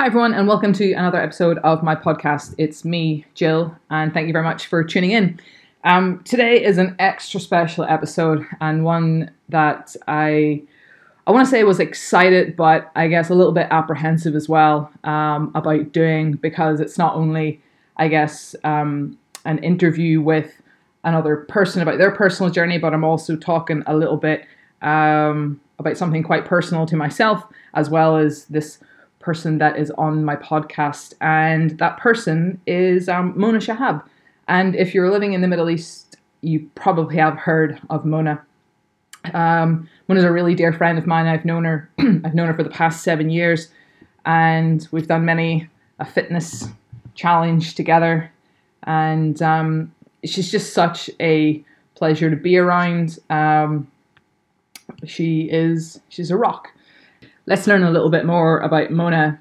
Hi, 0.00 0.06
everyone, 0.06 0.32
and 0.32 0.46
welcome 0.46 0.72
to 0.74 0.92
another 0.92 1.20
episode 1.20 1.58
of 1.64 1.82
my 1.82 1.96
podcast. 1.96 2.54
It's 2.56 2.84
me, 2.84 3.26
Jill, 3.34 3.76
and 3.90 4.14
thank 4.14 4.28
you 4.28 4.32
very 4.32 4.44
much 4.44 4.66
for 4.68 4.84
tuning 4.84 5.10
in. 5.10 5.40
Um, 5.82 6.22
today 6.22 6.64
is 6.64 6.78
an 6.78 6.94
extra 7.00 7.40
special 7.40 7.82
episode 7.82 8.46
and 8.60 8.84
one 8.84 9.32
that 9.48 9.96
I 10.06 10.62
I 11.26 11.32
want 11.32 11.46
to 11.46 11.50
say 11.50 11.64
was 11.64 11.80
excited, 11.80 12.54
but 12.54 12.92
I 12.94 13.08
guess 13.08 13.28
a 13.28 13.34
little 13.34 13.50
bit 13.50 13.66
apprehensive 13.72 14.36
as 14.36 14.48
well 14.48 14.88
um, 15.02 15.50
about 15.56 15.90
doing 15.90 16.34
because 16.34 16.78
it's 16.78 16.96
not 16.96 17.16
only 17.16 17.60
I 17.96 18.06
guess 18.06 18.54
um, 18.62 19.18
an 19.46 19.58
interview 19.64 20.20
with 20.20 20.62
another 21.02 21.38
person 21.38 21.82
about 21.82 21.98
their 21.98 22.12
personal 22.12 22.52
journey, 22.52 22.78
but 22.78 22.94
I'm 22.94 23.02
also 23.02 23.34
talking 23.34 23.82
a 23.88 23.96
little 23.96 24.16
bit 24.16 24.46
um, 24.80 25.60
about 25.80 25.96
something 25.96 26.22
quite 26.22 26.44
personal 26.44 26.86
to 26.86 26.94
myself 26.94 27.42
as 27.74 27.90
well 27.90 28.16
as 28.16 28.44
this 28.44 28.78
person 29.20 29.58
that 29.58 29.78
is 29.78 29.90
on 29.92 30.24
my 30.24 30.36
podcast, 30.36 31.14
and 31.20 31.76
that 31.78 31.98
person 31.98 32.60
is 32.66 33.08
um, 33.08 33.32
Mona 33.36 33.58
Shahab. 33.58 34.02
And 34.46 34.74
if 34.74 34.94
you're 34.94 35.10
living 35.10 35.32
in 35.32 35.40
the 35.40 35.48
Middle 35.48 35.68
East, 35.68 36.16
you 36.40 36.70
probably 36.74 37.16
have 37.16 37.36
heard 37.36 37.80
of 37.90 38.04
Mona. 38.04 38.42
Um, 39.34 39.88
Mona's 40.06 40.24
a 40.24 40.32
really 40.32 40.54
dear 40.54 40.72
friend 40.72 40.98
of 40.98 41.06
mine. 41.06 41.26
I've 41.26 41.44
known 41.44 41.64
her. 41.64 41.90
I've 41.98 42.34
known 42.34 42.46
her 42.46 42.54
for 42.54 42.62
the 42.62 42.70
past 42.70 43.02
seven 43.02 43.30
years, 43.30 43.70
and 44.24 44.86
we've 44.90 45.08
done 45.08 45.24
many 45.24 45.68
a 45.98 46.04
fitness 46.04 46.68
challenge 47.14 47.74
together. 47.74 48.30
And 48.84 49.40
um, 49.42 49.92
she's 50.24 50.50
just 50.50 50.72
such 50.72 51.10
a 51.20 51.62
pleasure 51.94 52.30
to 52.30 52.36
be 52.36 52.56
around. 52.56 53.18
Um, 53.28 53.90
she 55.04 55.48
is 55.50 56.00
she's 56.08 56.30
a 56.30 56.36
rock 56.36 56.72
let's 57.48 57.66
learn 57.66 57.82
a 57.82 57.90
little 57.90 58.10
bit 58.10 58.26
more 58.26 58.58
about 58.58 58.90
Mona. 58.90 59.40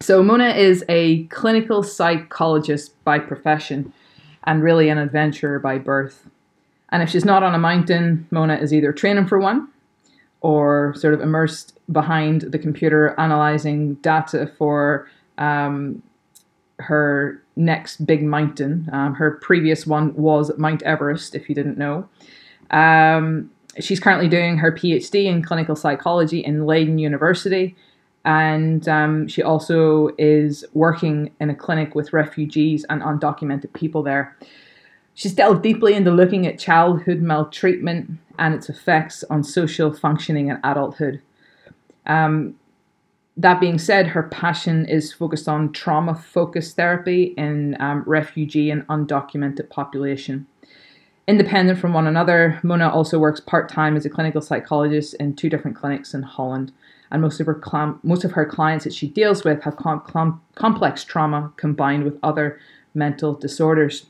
So, 0.00 0.22
Mona 0.22 0.50
is 0.50 0.84
a 0.88 1.24
clinical 1.24 1.82
psychologist 1.82 2.92
by 3.02 3.18
profession 3.18 3.92
and 4.44 4.62
really 4.62 4.88
an 4.88 4.98
adventurer 4.98 5.58
by 5.58 5.78
birth. 5.78 6.28
And 6.90 7.02
if 7.02 7.10
she's 7.10 7.24
not 7.24 7.42
on 7.42 7.54
a 7.54 7.58
mountain, 7.58 8.28
Mona 8.30 8.56
is 8.56 8.72
either 8.72 8.92
training 8.92 9.26
for 9.26 9.40
one 9.40 9.68
or 10.40 10.94
sort 10.96 11.14
of 11.14 11.20
immersed 11.20 11.76
behind 11.90 12.42
the 12.42 12.58
computer 12.58 13.18
analyzing 13.18 13.94
data 13.94 14.52
for 14.56 15.08
um, 15.36 16.02
her 16.78 17.42
next 17.56 18.06
big 18.06 18.22
mountain. 18.22 18.88
Um, 18.92 19.14
her 19.14 19.32
previous 19.32 19.84
one 19.84 20.14
was 20.14 20.56
Mount 20.58 20.82
Everest, 20.84 21.34
if 21.34 21.48
you 21.48 21.56
didn't 21.56 21.78
know. 21.78 22.08
Um, 22.70 23.50
she's 23.80 24.00
currently 24.00 24.28
doing 24.28 24.58
her 24.58 24.72
PhD 24.72 25.26
in 25.26 25.42
clinical 25.42 25.76
psychology 25.76 26.40
in 26.40 26.66
Leiden 26.66 26.98
University. 26.98 27.76
And 28.24 28.88
um, 28.88 29.28
she 29.28 29.42
also 29.42 30.10
is 30.18 30.64
working 30.74 31.30
in 31.40 31.48
a 31.48 31.54
clinic 31.54 31.94
with 31.94 32.12
refugees 32.12 32.84
and 32.90 33.00
undocumented 33.00 33.72
people 33.72 34.02
there. 34.02 34.36
She's 35.14 35.32
delved 35.32 35.62
deeply 35.62 35.94
into 35.94 36.10
looking 36.10 36.46
at 36.46 36.58
childhood 36.58 37.22
maltreatment 37.22 38.18
and 38.38 38.54
its 38.54 38.68
effects 38.68 39.24
on 39.30 39.44
social 39.44 39.92
functioning 39.92 40.48
in 40.48 40.58
adulthood. 40.64 41.22
Um, 42.04 42.56
that 43.36 43.60
being 43.60 43.78
said, 43.78 44.08
her 44.08 44.24
passion 44.24 44.86
is 44.86 45.12
focused 45.12 45.48
on 45.48 45.72
trauma 45.72 46.14
focused 46.14 46.76
therapy 46.76 47.34
in 47.36 47.76
um, 47.80 48.02
refugee 48.06 48.70
and 48.70 48.86
undocumented 48.88 49.68
population. 49.68 50.46
Independent 51.28 51.80
from 51.80 51.92
one 51.92 52.06
another, 52.06 52.60
Mona 52.62 52.88
also 52.88 53.18
works 53.18 53.40
part 53.40 53.68
time 53.68 53.96
as 53.96 54.06
a 54.06 54.10
clinical 54.10 54.40
psychologist 54.40 55.14
in 55.14 55.34
two 55.34 55.50
different 55.50 55.76
clinics 55.76 56.14
in 56.14 56.22
Holland. 56.22 56.72
And 57.10 57.20
most 57.20 57.40
of 57.40 57.46
her 57.46 57.60
most 58.04 58.24
of 58.24 58.32
her 58.32 58.44
clients 58.44 58.84
that 58.84 58.94
she 58.94 59.08
deals 59.08 59.44
with 59.44 59.62
have 59.62 59.76
com- 59.76 60.02
com- 60.06 60.40
complex 60.54 61.02
trauma 61.02 61.52
combined 61.56 62.04
with 62.04 62.18
other 62.22 62.60
mental 62.94 63.34
disorders. 63.34 64.06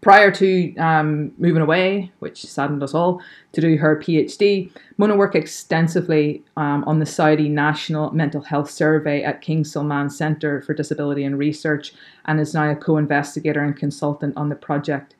Prior 0.00 0.30
to 0.32 0.76
um, 0.76 1.32
moving 1.38 1.62
away, 1.62 2.10
which 2.18 2.44
saddened 2.44 2.82
us 2.82 2.94
all, 2.94 3.22
to 3.52 3.60
do 3.60 3.76
her 3.76 3.96
PhD, 3.96 4.70
Mona 4.98 5.16
worked 5.16 5.34
extensively 5.34 6.42
um, 6.56 6.84
on 6.84 6.98
the 6.98 7.06
Saudi 7.06 7.48
National 7.48 8.10
Mental 8.12 8.42
Health 8.42 8.70
Survey 8.70 9.22
at 9.22 9.40
King 9.40 9.64
Salman 9.64 10.10
Center 10.10 10.60
for 10.62 10.74
Disability 10.74 11.24
and 11.24 11.38
Research 11.38 11.92
and 12.26 12.40
is 12.40 12.54
now 12.54 12.70
a 12.70 12.76
co 12.76 12.96
investigator 12.96 13.62
and 13.62 13.76
consultant 13.76 14.36
on 14.36 14.48
the 14.48 14.56
project. 14.56 15.14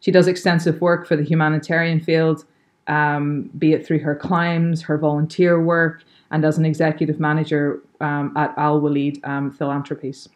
She 0.00 0.10
does 0.10 0.26
extensive 0.26 0.80
work 0.80 1.06
for 1.06 1.16
the 1.16 1.22
humanitarian 1.22 2.00
field, 2.00 2.44
um, 2.86 3.50
be 3.58 3.72
it 3.72 3.86
through 3.86 4.00
her 4.00 4.16
climbs, 4.16 4.82
her 4.82 4.98
volunteer 4.98 5.62
work, 5.62 6.02
and 6.30 6.44
as 6.44 6.58
an 6.58 6.64
executive 6.64 7.20
manager 7.20 7.80
um, 8.00 8.32
at 8.36 8.54
Alwaleed 8.56 9.26
um, 9.26 9.50
Philanthropies. 9.50 10.28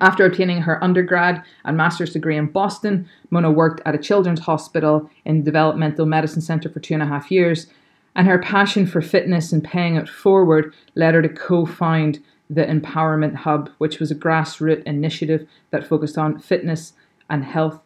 After 0.00 0.24
obtaining 0.24 0.62
her 0.62 0.82
undergrad 0.82 1.42
and 1.64 1.76
master's 1.76 2.12
degree 2.12 2.36
in 2.36 2.46
Boston, 2.46 3.08
Mona 3.30 3.50
worked 3.50 3.82
at 3.84 3.94
a 3.94 3.98
children's 3.98 4.40
hospital 4.40 5.10
in 5.24 5.38
the 5.38 5.44
Developmental 5.44 6.06
Medicine 6.06 6.40
Center 6.40 6.68
for 6.68 6.80
two 6.80 6.94
and 6.94 7.02
a 7.02 7.06
half 7.06 7.30
years, 7.30 7.66
and 8.14 8.26
her 8.26 8.38
passion 8.38 8.86
for 8.86 9.00
fitness 9.00 9.52
and 9.52 9.64
paying 9.64 9.96
it 9.96 10.08
forward 10.08 10.74
led 10.94 11.14
her 11.14 11.22
to 11.22 11.28
co 11.28 11.66
found 11.66 12.20
the 12.48 12.64
Empowerment 12.64 13.34
Hub, 13.34 13.70
which 13.78 13.98
was 13.98 14.10
a 14.10 14.14
grassroots 14.14 14.82
initiative 14.84 15.46
that 15.70 15.86
focused 15.86 16.18
on 16.18 16.38
fitness 16.38 16.92
and 17.30 17.44
health 17.44 17.80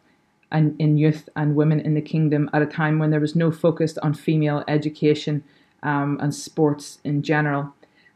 and 0.51 0.79
in 0.79 0.97
youth 0.97 1.27
and 1.35 1.55
women 1.55 1.79
in 1.79 1.93
the 1.93 2.01
kingdom 2.01 2.49
at 2.53 2.61
a 2.61 2.65
time 2.65 2.99
when 2.99 3.11
there 3.11 3.19
was 3.19 3.35
no 3.35 3.51
focus 3.51 3.97
on 3.99 4.13
female 4.13 4.63
education 4.67 5.43
um, 5.83 6.17
and 6.21 6.33
sports 6.33 6.99
in 7.03 7.21
general. 7.21 7.73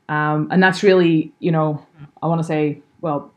Um, 0.10 0.48
and 0.52 0.62
that's 0.62 0.84
really, 0.84 1.32
you 1.40 1.52
know, 1.52 1.86
I 2.22 2.28
want 2.28 2.40
to 2.40 2.48
say, 2.48 2.82
well, 3.02 3.32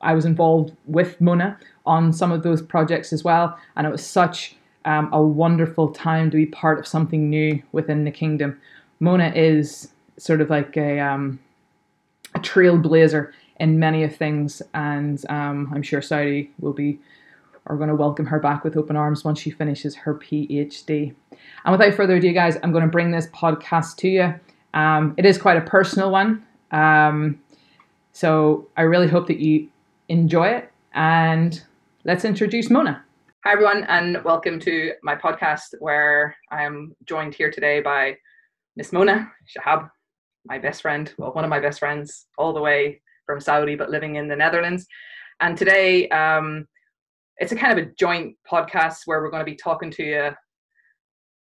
I 0.00 0.14
was 0.14 0.24
involved 0.24 0.76
with 0.86 1.20
Mona 1.20 1.58
on 1.84 2.12
some 2.12 2.32
of 2.32 2.42
those 2.42 2.62
projects 2.62 3.12
as 3.12 3.24
well, 3.24 3.58
and 3.76 3.86
it 3.86 3.90
was 3.90 4.04
such 4.04 4.56
um, 4.84 5.08
a 5.12 5.22
wonderful 5.22 5.88
time 5.88 6.30
to 6.30 6.36
be 6.36 6.46
part 6.46 6.78
of 6.78 6.86
something 6.86 7.28
new 7.30 7.62
within 7.72 8.04
the 8.04 8.10
kingdom. 8.10 8.60
Mona 9.00 9.32
is 9.34 9.92
sort 10.16 10.40
of 10.40 10.50
like 10.50 10.76
a 10.76 10.98
um, 11.00 11.38
a 12.34 12.38
trailblazer 12.38 13.32
in 13.58 13.78
many 13.78 14.04
of 14.04 14.14
things, 14.14 14.62
and 14.74 15.24
um, 15.28 15.70
I'm 15.74 15.82
sure 15.82 16.02
Saudi 16.02 16.50
will 16.60 16.72
be 16.72 16.98
are 17.66 17.76
going 17.76 17.88
to 17.88 17.94
welcome 17.94 18.26
her 18.26 18.38
back 18.38 18.62
with 18.64 18.76
open 18.76 18.96
arms 18.96 19.24
once 19.24 19.40
she 19.40 19.50
finishes 19.50 19.94
her 19.94 20.14
PhD. 20.14 21.14
And 21.64 21.72
without 21.72 21.94
further 21.94 22.16
ado, 22.16 22.32
guys, 22.32 22.56
I'm 22.62 22.72
going 22.72 22.84
to 22.84 22.90
bring 22.90 23.10
this 23.10 23.26
podcast 23.28 23.96
to 23.98 24.08
you. 24.08 24.34
Um, 24.74 25.14
it 25.16 25.24
is 25.24 25.36
quite 25.38 25.56
a 25.56 25.62
personal 25.62 26.10
one. 26.10 26.44
Um, 26.70 27.40
so 28.12 28.68
I 28.76 28.82
really 28.82 29.08
hope 29.08 29.26
that 29.26 29.38
you 29.38 29.68
enjoy 30.08 30.48
it. 30.48 30.70
And 30.94 31.60
let's 32.04 32.24
introduce 32.24 32.70
Mona. 32.70 33.04
Hi, 33.44 33.52
everyone, 33.52 33.84
and 33.84 34.22
welcome 34.24 34.58
to 34.60 34.92
my 35.02 35.14
podcast 35.14 35.74
where 35.80 36.36
I 36.50 36.62
am 36.62 36.94
joined 37.04 37.34
here 37.34 37.50
today 37.50 37.80
by 37.80 38.16
Miss 38.76 38.92
Mona 38.92 39.30
Shahab, 39.56 39.90
my 40.44 40.58
best 40.58 40.82
friend, 40.82 41.12
well, 41.18 41.32
one 41.32 41.44
of 41.44 41.50
my 41.50 41.60
best 41.60 41.78
friends, 41.78 42.26
all 42.38 42.52
the 42.52 42.60
way 42.60 43.00
from 43.24 43.40
Saudi, 43.40 43.74
but 43.74 43.90
living 43.90 44.16
in 44.16 44.28
the 44.28 44.36
Netherlands. 44.36 44.86
And 45.40 45.56
today, 45.56 46.08
um, 46.08 46.66
it's 47.38 47.52
a 47.52 47.56
kind 47.56 47.78
of 47.78 47.84
a 47.84 47.90
joint 47.98 48.34
podcast 48.50 49.00
where 49.06 49.20
we're 49.20 49.30
going 49.30 49.44
to 49.44 49.50
be 49.50 49.56
talking 49.56 49.90
to 49.92 50.02
you, 50.02 50.30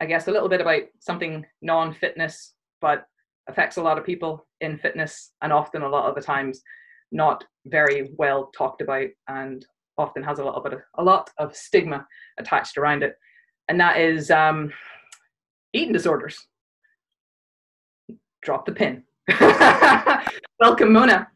I 0.01 0.05
guess, 0.05 0.27
a 0.27 0.31
little 0.31 0.49
bit 0.49 0.61
about 0.61 0.83
something 0.99 1.45
non 1.61 1.93
fitness, 1.93 2.53
but 2.81 3.05
affects 3.47 3.77
a 3.77 3.81
lot 3.81 3.97
of 3.97 4.05
people 4.05 4.45
in 4.61 4.77
fitness 4.77 5.31
and 5.41 5.53
often 5.53 5.81
a 5.81 5.89
lot 5.89 6.09
of 6.09 6.15
the 6.15 6.21
times 6.21 6.61
not 7.11 7.43
very 7.67 8.09
well 8.17 8.51
talked 8.57 8.81
about 8.81 9.07
and 9.29 9.65
often 9.97 10.21
has 10.21 10.39
a 10.39 10.43
lot 10.43 10.55
of 10.55 10.79
a 10.97 11.03
lot 11.03 11.29
of 11.39 11.55
stigma 11.55 12.05
attached 12.37 12.77
around 12.77 13.03
it. 13.03 13.15
And 13.69 13.79
that 13.79 13.97
is 13.97 14.29
um, 14.29 14.72
eating 15.73 15.93
disorders. 15.93 16.47
Drop 18.43 18.66
the 18.66 18.72
pin. 18.73 19.03
Welcome 20.59 20.93
mona. 20.93 21.28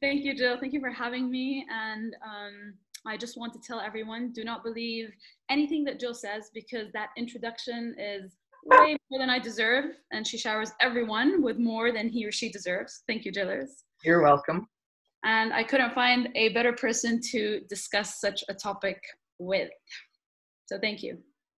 Thank 0.00 0.24
you 0.24 0.36
jill. 0.36 0.58
Thank 0.60 0.72
you 0.72 0.80
for 0.80 0.90
having 0.90 1.30
me. 1.30 1.66
And 1.70 2.14
um, 2.24 2.74
I 3.06 3.16
just 3.16 3.36
want 3.36 3.52
to 3.52 3.60
tell 3.60 3.80
everyone 3.80 4.32
do 4.32 4.44
not 4.44 4.62
believe 4.62 5.10
anything 5.50 5.84
that 5.84 6.00
Jill 6.00 6.14
says 6.14 6.50
because 6.54 6.90
that 6.92 7.10
introduction 7.16 7.94
is 7.98 8.36
way 8.64 8.96
more 9.10 9.20
than 9.20 9.28
I 9.28 9.38
deserve, 9.38 9.86
and 10.10 10.26
she 10.26 10.38
showers 10.38 10.72
everyone 10.80 11.42
with 11.42 11.58
more 11.58 11.92
than 11.92 12.08
he 12.08 12.24
or 12.24 12.32
she 12.32 12.50
deserves. 12.50 13.02
Thank 13.06 13.24
you, 13.24 13.32
Jillers. 13.32 13.68
You're 14.04 14.22
welcome. 14.22 14.68
And 15.24 15.52
I 15.52 15.64
couldn't 15.64 15.94
find 15.94 16.28
a 16.34 16.50
better 16.50 16.72
person 16.72 17.20
to 17.30 17.60
discuss 17.68 18.20
such 18.20 18.42
a 18.48 18.54
topic 18.54 19.02
with. 19.38 19.70
So 20.66 20.78
thank 20.78 21.02
you. 21.02 21.18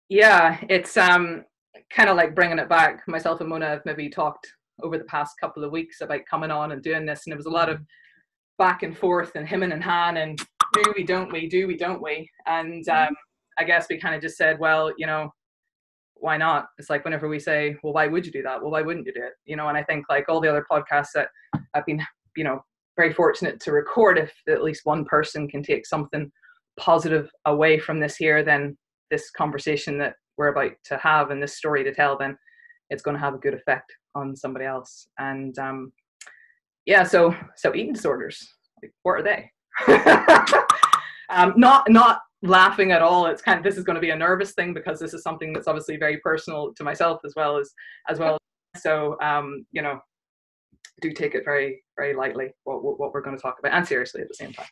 Yeah, 0.08 0.58
it's 0.68 0.96
um 0.96 1.44
kind 1.90 2.08
of 2.08 2.16
like 2.16 2.34
bringing 2.34 2.58
it 2.58 2.68
back. 2.68 3.06
Myself 3.06 3.40
and 3.40 3.48
Mona 3.48 3.66
have 3.66 3.82
maybe 3.84 4.08
talked 4.08 4.46
over 4.82 4.98
the 4.98 5.04
past 5.04 5.34
couple 5.40 5.64
of 5.64 5.72
weeks 5.72 6.00
about 6.00 6.26
coming 6.28 6.50
on 6.50 6.72
and 6.72 6.82
doing 6.82 7.04
this, 7.04 7.22
and 7.26 7.32
it 7.32 7.36
was 7.36 7.46
a 7.46 7.50
lot 7.50 7.68
of 7.68 7.80
back 8.58 8.82
and 8.82 8.96
forth 8.96 9.32
and 9.34 9.48
him 9.48 9.62
and 9.62 9.82
Han 9.82 10.16
and 10.16 10.40
do 10.74 10.92
we, 10.96 11.04
don't 11.04 11.32
we, 11.32 11.48
do 11.48 11.66
we, 11.66 11.76
don't 11.76 12.02
we? 12.02 12.28
And 12.46 12.84
mm-hmm. 12.86 13.08
um, 13.08 13.16
I 13.58 13.64
guess 13.64 13.86
we 13.88 13.98
kind 13.98 14.14
of 14.14 14.22
just 14.22 14.36
said, 14.36 14.58
well, 14.58 14.92
you 14.98 15.06
know, 15.06 15.30
why 16.16 16.36
not? 16.36 16.68
It's 16.78 16.90
like 16.90 17.04
whenever 17.04 17.28
we 17.28 17.38
say, 17.38 17.76
well, 17.82 17.92
why 17.92 18.06
would 18.06 18.24
you 18.24 18.32
do 18.32 18.42
that? 18.42 18.60
Well, 18.60 18.70
why 18.70 18.82
wouldn't 18.82 19.06
you 19.06 19.12
do 19.12 19.22
it? 19.22 19.34
You 19.44 19.56
know, 19.56 19.68
and 19.68 19.76
I 19.76 19.82
think 19.84 20.06
like 20.08 20.28
all 20.28 20.40
the 20.40 20.48
other 20.48 20.64
podcasts 20.70 21.12
that 21.14 21.28
I've 21.74 21.86
been, 21.86 22.02
you 22.36 22.44
know, 22.44 22.64
very 22.96 23.12
fortunate 23.12 23.60
to 23.60 23.72
record, 23.72 24.18
if 24.18 24.32
at 24.48 24.62
least 24.62 24.82
one 24.84 25.04
person 25.04 25.48
can 25.48 25.62
take 25.62 25.86
something 25.86 26.30
positive 26.78 27.30
away 27.46 27.78
from 27.78 28.00
this 28.00 28.16
here, 28.16 28.42
then 28.42 28.76
this 29.10 29.30
conversation 29.30 29.98
that 29.98 30.14
we're 30.36 30.48
about 30.48 30.72
to 30.86 30.96
have 30.98 31.30
and 31.30 31.42
this 31.42 31.56
story 31.56 31.84
to 31.84 31.92
tell, 31.94 32.16
then 32.16 32.36
it's 32.90 33.02
going 33.02 33.16
to 33.16 33.20
have 33.20 33.34
a 33.34 33.38
good 33.38 33.54
effect 33.54 33.92
on 34.14 34.36
somebody 34.36 34.64
else. 34.64 35.08
And 35.18 35.58
um, 35.58 35.92
yeah, 36.86 37.02
so 37.02 37.34
so 37.56 37.74
eating 37.74 37.92
disorders, 37.92 38.46
like, 38.82 38.92
what 39.02 39.12
are 39.12 39.22
they? 39.22 39.50
um, 41.34 41.54
not 41.56 41.90
not 41.90 42.20
laughing 42.42 42.92
at 42.92 43.02
all. 43.02 43.26
It's 43.26 43.42
kind 43.42 43.58
of 43.58 43.64
this 43.64 43.76
is 43.76 43.84
going 43.84 43.94
to 43.94 44.00
be 44.00 44.10
a 44.10 44.16
nervous 44.16 44.52
thing 44.52 44.74
because 44.74 45.00
this 45.00 45.14
is 45.14 45.22
something 45.22 45.52
that's 45.52 45.66
obviously 45.66 45.96
very 45.96 46.18
personal 46.18 46.72
to 46.74 46.84
myself 46.84 47.20
as 47.24 47.34
well 47.36 47.56
as 47.58 47.72
as 48.08 48.18
well. 48.18 48.38
So 48.76 49.16
um, 49.22 49.66
you 49.72 49.82
know, 49.82 50.00
do 51.00 51.12
take 51.12 51.34
it 51.34 51.44
very 51.44 51.82
very 51.96 52.14
lightly 52.14 52.48
what 52.64 52.82
what 52.82 53.12
we're 53.12 53.22
going 53.22 53.36
to 53.36 53.42
talk 53.42 53.58
about 53.58 53.72
and 53.72 53.86
seriously 53.86 54.22
at 54.22 54.28
the 54.28 54.34
same 54.34 54.52
time. 54.52 54.66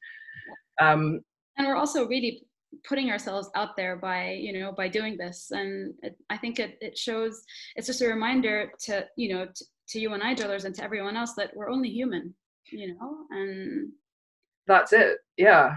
Um, 0.80 1.20
and 1.58 1.66
we're 1.66 1.76
also 1.76 2.06
really 2.06 2.44
putting 2.84 3.10
ourselves 3.10 3.50
out 3.54 3.76
there 3.76 3.96
by 3.96 4.30
you 4.30 4.58
know 4.58 4.72
by 4.72 4.88
doing 4.88 5.16
this 5.18 5.48
and 5.50 5.92
it, 6.02 6.16
i 6.30 6.36
think 6.36 6.58
it, 6.58 6.78
it 6.80 6.96
shows 6.96 7.42
it's 7.76 7.86
just 7.86 8.00
a 8.00 8.06
reminder 8.06 8.72
to 8.80 9.04
you 9.16 9.34
know 9.34 9.44
to, 9.44 9.64
to 9.88 10.00
you 10.00 10.14
and 10.14 10.22
i 10.22 10.34
Jillers 10.34 10.64
and 10.64 10.74
to 10.76 10.82
everyone 10.82 11.16
else 11.16 11.34
that 11.34 11.54
we're 11.54 11.70
only 11.70 11.90
human 11.90 12.34
you 12.70 12.94
know 12.94 13.18
and 13.30 13.90
that's 14.66 14.92
it 14.92 15.18
yeah 15.36 15.76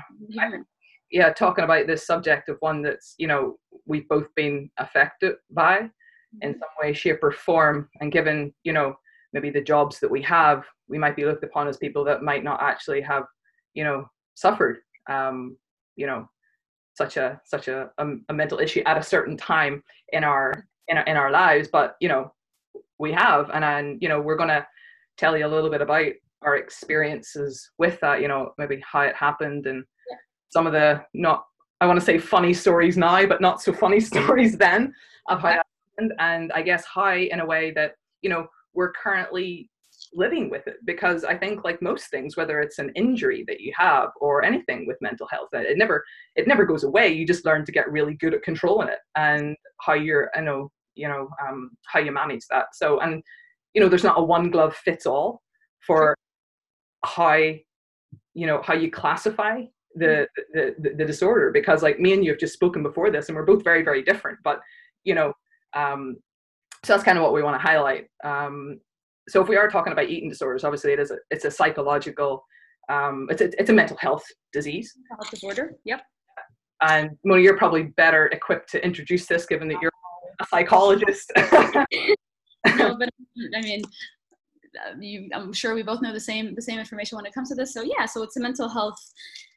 yeah 1.12 1.32
talking 1.32 1.64
about 1.64 1.88
this 1.88 2.06
subject 2.06 2.50
of 2.50 2.58
one 2.60 2.82
that's 2.82 3.16
you 3.18 3.28
know 3.28 3.58
we've 3.86 4.08
both 4.08 4.28
been 4.36 4.70
affected 4.78 5.36
by 5.52 5.80
mm-hmm. 5.80 6.42
in 6.42 6.54
some 6.54 6.70
way 6.82 6.94
shape 6.94 7.20
or 7.22 7.32
form 7.32 7.90
and 8.02 8.12
given 8.12 8.54
you 8.64 8.74
know 8.74 8.96
maybe 9.34 9.50
the 9.50 9.62
jobs 9.62 10.00
that 10.00 10.10
we 10.10 10.22
have 10.22 10.64
we 10.88 10.98
might 10.98 11.16
be 11.16 11.26
looked 11.26 11.44
upon 11.44 11.68
as 11.68 11.78
people 11.78 12.04
that 12.04 12.24
might 12.24 12.44
not 12.44 12.62
actually 12.62 13.02
have 13.02 13.24
you 13.74 13.84
know 13.84 14.06
suffered 14.36 14.78
um 15.10 15.58
you 15.96 16.08
know 16.08 16.28
such 16.96 17.18
a 17.18 17.40
such 17.46 17.68
a, 17.68 17.90
a, 17.98 18.08
a 18.30 18.34
mental 18.34 18.60
issue 18.60 18.82
at 18.86 18.98
a 18.98 19.04
certain 19.04 19.36
time 19.38 19.84
in 20.14 20.24
our 20.24 20.66
in 20.88 20.98
our, 20.98 21.04
in 21.04 21.18
our 21.18 21.32
lives 21.32 21.68
but 21.72 21.96
you 22.00 22.08
know 22.08 22.32
we 23.00 23.12
have 23.12 23.50
and 23.54 23.64
and 23.64 24.02
you 24.02 24.10
know 24.10 24.22
we're 24.22 24.38
going 24.38 24.50
to 24.50 24.66
tell 25.18 25.38
you 25.38 25.46
a 25.46 25.48
little 25.48 25.70
bit 25.70 25.82
about 25.82 26.12
our 26.42 26.58
experiences 26.58 27.72
with 27.78 28.00
that 28.00 28.22
you 28.22 28.28
know 28.28 28.52
maybe 28.58 28.82
how 28.90 29.02
it 29.02 29.16
happened 29.16 29.66
and 29.66 29.84
yeah. 30.10 30.18
Some 30.50 30.68
of 30.68 30.74
the 30.74 31.02
not 31.14 31.46
i 31.82 31.86
want 31.86 32.00
to 32.00 32.06
say 32.06 32.18
funny 32.18 32.54
stories 32.54 32.98
now 32.98 33.26
but 33.26 33.42
not 33.42 33.62
so 33.62 33.74
funny 33.74 34.00
stories 34.12 34.58
then 34.58 34.94
of 35.28 35.42
how 35.42 35.50
that 35.50 35.66
happened 35.98 36.14
and 36.20 36.52
i 36.54 36.62
guess 36.62 36.84
how 36.86 37.14
in 37.14 37.40
a 37.40 37.46
way 37.46 37.72
that 37.72 37.94
you 38.22 38.30
know 38.30 38.48
we're 38.74 38.92
currently 38.92 39.70
living 40.14 40.50
with 40.50 40.68
it. 40.68 40.78
Because 40.86 41.24
i 41.24 41.36
think 41.36 41.64
like 41.64 41.82
most 41.82 42.10
things 42.10 42.38
whether 42.38 42.60
it's 42.60 42.80
an 42.80 42.92
injury 42.96 43.44
that 43.48 43.62
you 43.62 43.72
have 43.78 44.10
or 44.20 44.44
anything 44.44 44.86
with 44.88 44.98
mental 45.02 45.28
health 45.28 45.50
that 45.52 45.66
it 45.66 45.78
never 45.78 46.04
it 46.36 46.48
never 46.48 46.66
goes 46.66 46.84
away. 46.84 47.12
You 47.14 47.26
just 47.26 47.46
learn 47.46 47.66
to 47.66 47.72
get 47.72 47.92
really 47.92 48.16
good 48.16 48.34
at 48.34 48.44
controlling 48.44 48.90
it 48.90 49.00
and 49.16 49.56
how 49.82 49.94
you're 49.94 50.30
i 50.36 50.42
know 50.42 50.72
you 50.96 51.08
know 51.08 51.30
um, 51.46 51.72
how 51.86 52.00
you 52.00 52.12
manage 52.12 52.46
that. 52.50 52.68
So 52.74 53.00
and 53.00 53.22
you 53.74 53.82
know 53.82 53.90
there's 53.90 54.04
not 54.04 54.20
a 54.20 54.24
one 54.24 54.50
glove 54.50 54.76
fits 54.76 55.06
all 55.06 55.42
for 55.86 56.16
how 57.04 57.36
you 57.36 58.48
know 58.48 58.62
how 58.64 58.74
you 58.74 58.90
classify 58.90 59.64
the, 59.96 60.28
the 60.54 60.94
the, 60.98 61.06
disorder 61.06 61.52
because 61.52 61.82
like 61.82 62.00
me 62.00 62.14
and 62.14 62.24
you 62.24 62.32
have 62.32 62.40
just 62.40 62.54
spoken 62.54 62.84
before 62.84 63.10
this 63.10 63.30
and 63.30 63.36
we're 63.36 63.46
both 63.46 63.64
very 63.64 63.82
very 63.82 64.04
different 64.04 64.38
but 64.44 64.60
you 65.04 65.16
know 65.16 65.32
um 65.74 66.18
so 66.84 66.94
that's 66.94 67.04
kind 67.04 67.18
of 67.18 67.24
what 67.24 67.34
we 67.34 67.42
want 67.42 67.56
to 67.56 67.68
highlight 67.68 68.08
um 68.24 68.80
so 69.28 69.42
if 69.42 69.48
we 69.48 69.58
are 69.58 69.70
talking 69.70 69.94
about 69.94 70.10
eating 70.10 70.30
disorders, 70.30 70.64
obviously 70.64 70.94
it 70.94 71.00
is 71.00 71.12
a, 71.12 71.18
it's 71.32 71.46
a 71.46 71.52
psychological, 71.52 72.46
um, 72.90 73.28
it's 73.30 73.42
a, 73.42 73.60
it's 73.60 73.70
a 73.70 73.74
mental 73.74 73.98
health 73.98 74.24
disease. 74.54 74.94
Health 75.10 75.30
disorder. 75.32 75.76
Yep. 75.86 76.02
And 76.82 77.12
Mona, 77.24 77.42
you're 77.42 77.58
probably 77.58 77.84
better 77.84 78.28
equipped 78.28 78.70
to 78.72 78.86
introduce 78.86 79.26
this, 79.26 79.46
given 79.46 79.68
that 79.70 79.82
you're 79.82 79.92
a 80.42 80.46
psychologist. 80.48 81.32
no, 81.38 82.98
but 82.98 83.10
I 83.56 83.62
mean, 83.62 83.82
you, 85.00 85.30
I'm 85.34 85.54
sure 85.54 85.74
we 85.74 85.84
both 85.84 86.02
know 86.02 86.12
the 86.12 86.20
same 86.20 86.54
the 86.54 86.62
same 86.62 86.80
information 86.80 87.16
when 87.16 87.26
it 87.26 87.34
comes 87.34 87.48
to 87.50 87.56
this. 87.56 87.74
So 87.74 87.82
yeah, 87.82 88.06
so 88.06 88.24
it's 88.24 88.36
a 88.36 88.42
mental 88.42 88.68
health 88.68 88.98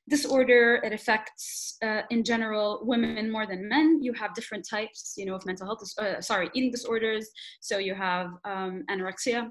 disorder. 0.08 0.80
It 0.84 0.92
affects, 0.92 1.76
uh, 1.82 2.02
in 2.10 2.24
general, 2.24 2.80
women 2.82 3.30
more 3.30 3.46
than 3.46 3.68
men. 3.68 4.00
You 4.02 4.12
have 4.14 4.34
different 4.34 4.66
types, 4.68 5.14
you 5.16 5.26
know, 5.26 5.34
of 5.34 5.46
mental 5.46 5.66
health. 5.66 5.82
Uh, 5.98 6.20
sorry, 6.20 6.50
eating 6.54 6.70
disorders. 6.70 7.28
So 7.60 7.78
you 7.78 7.94
have 7.94 8.28
um, 8.44 8.84
anorexia, 8.90 9.50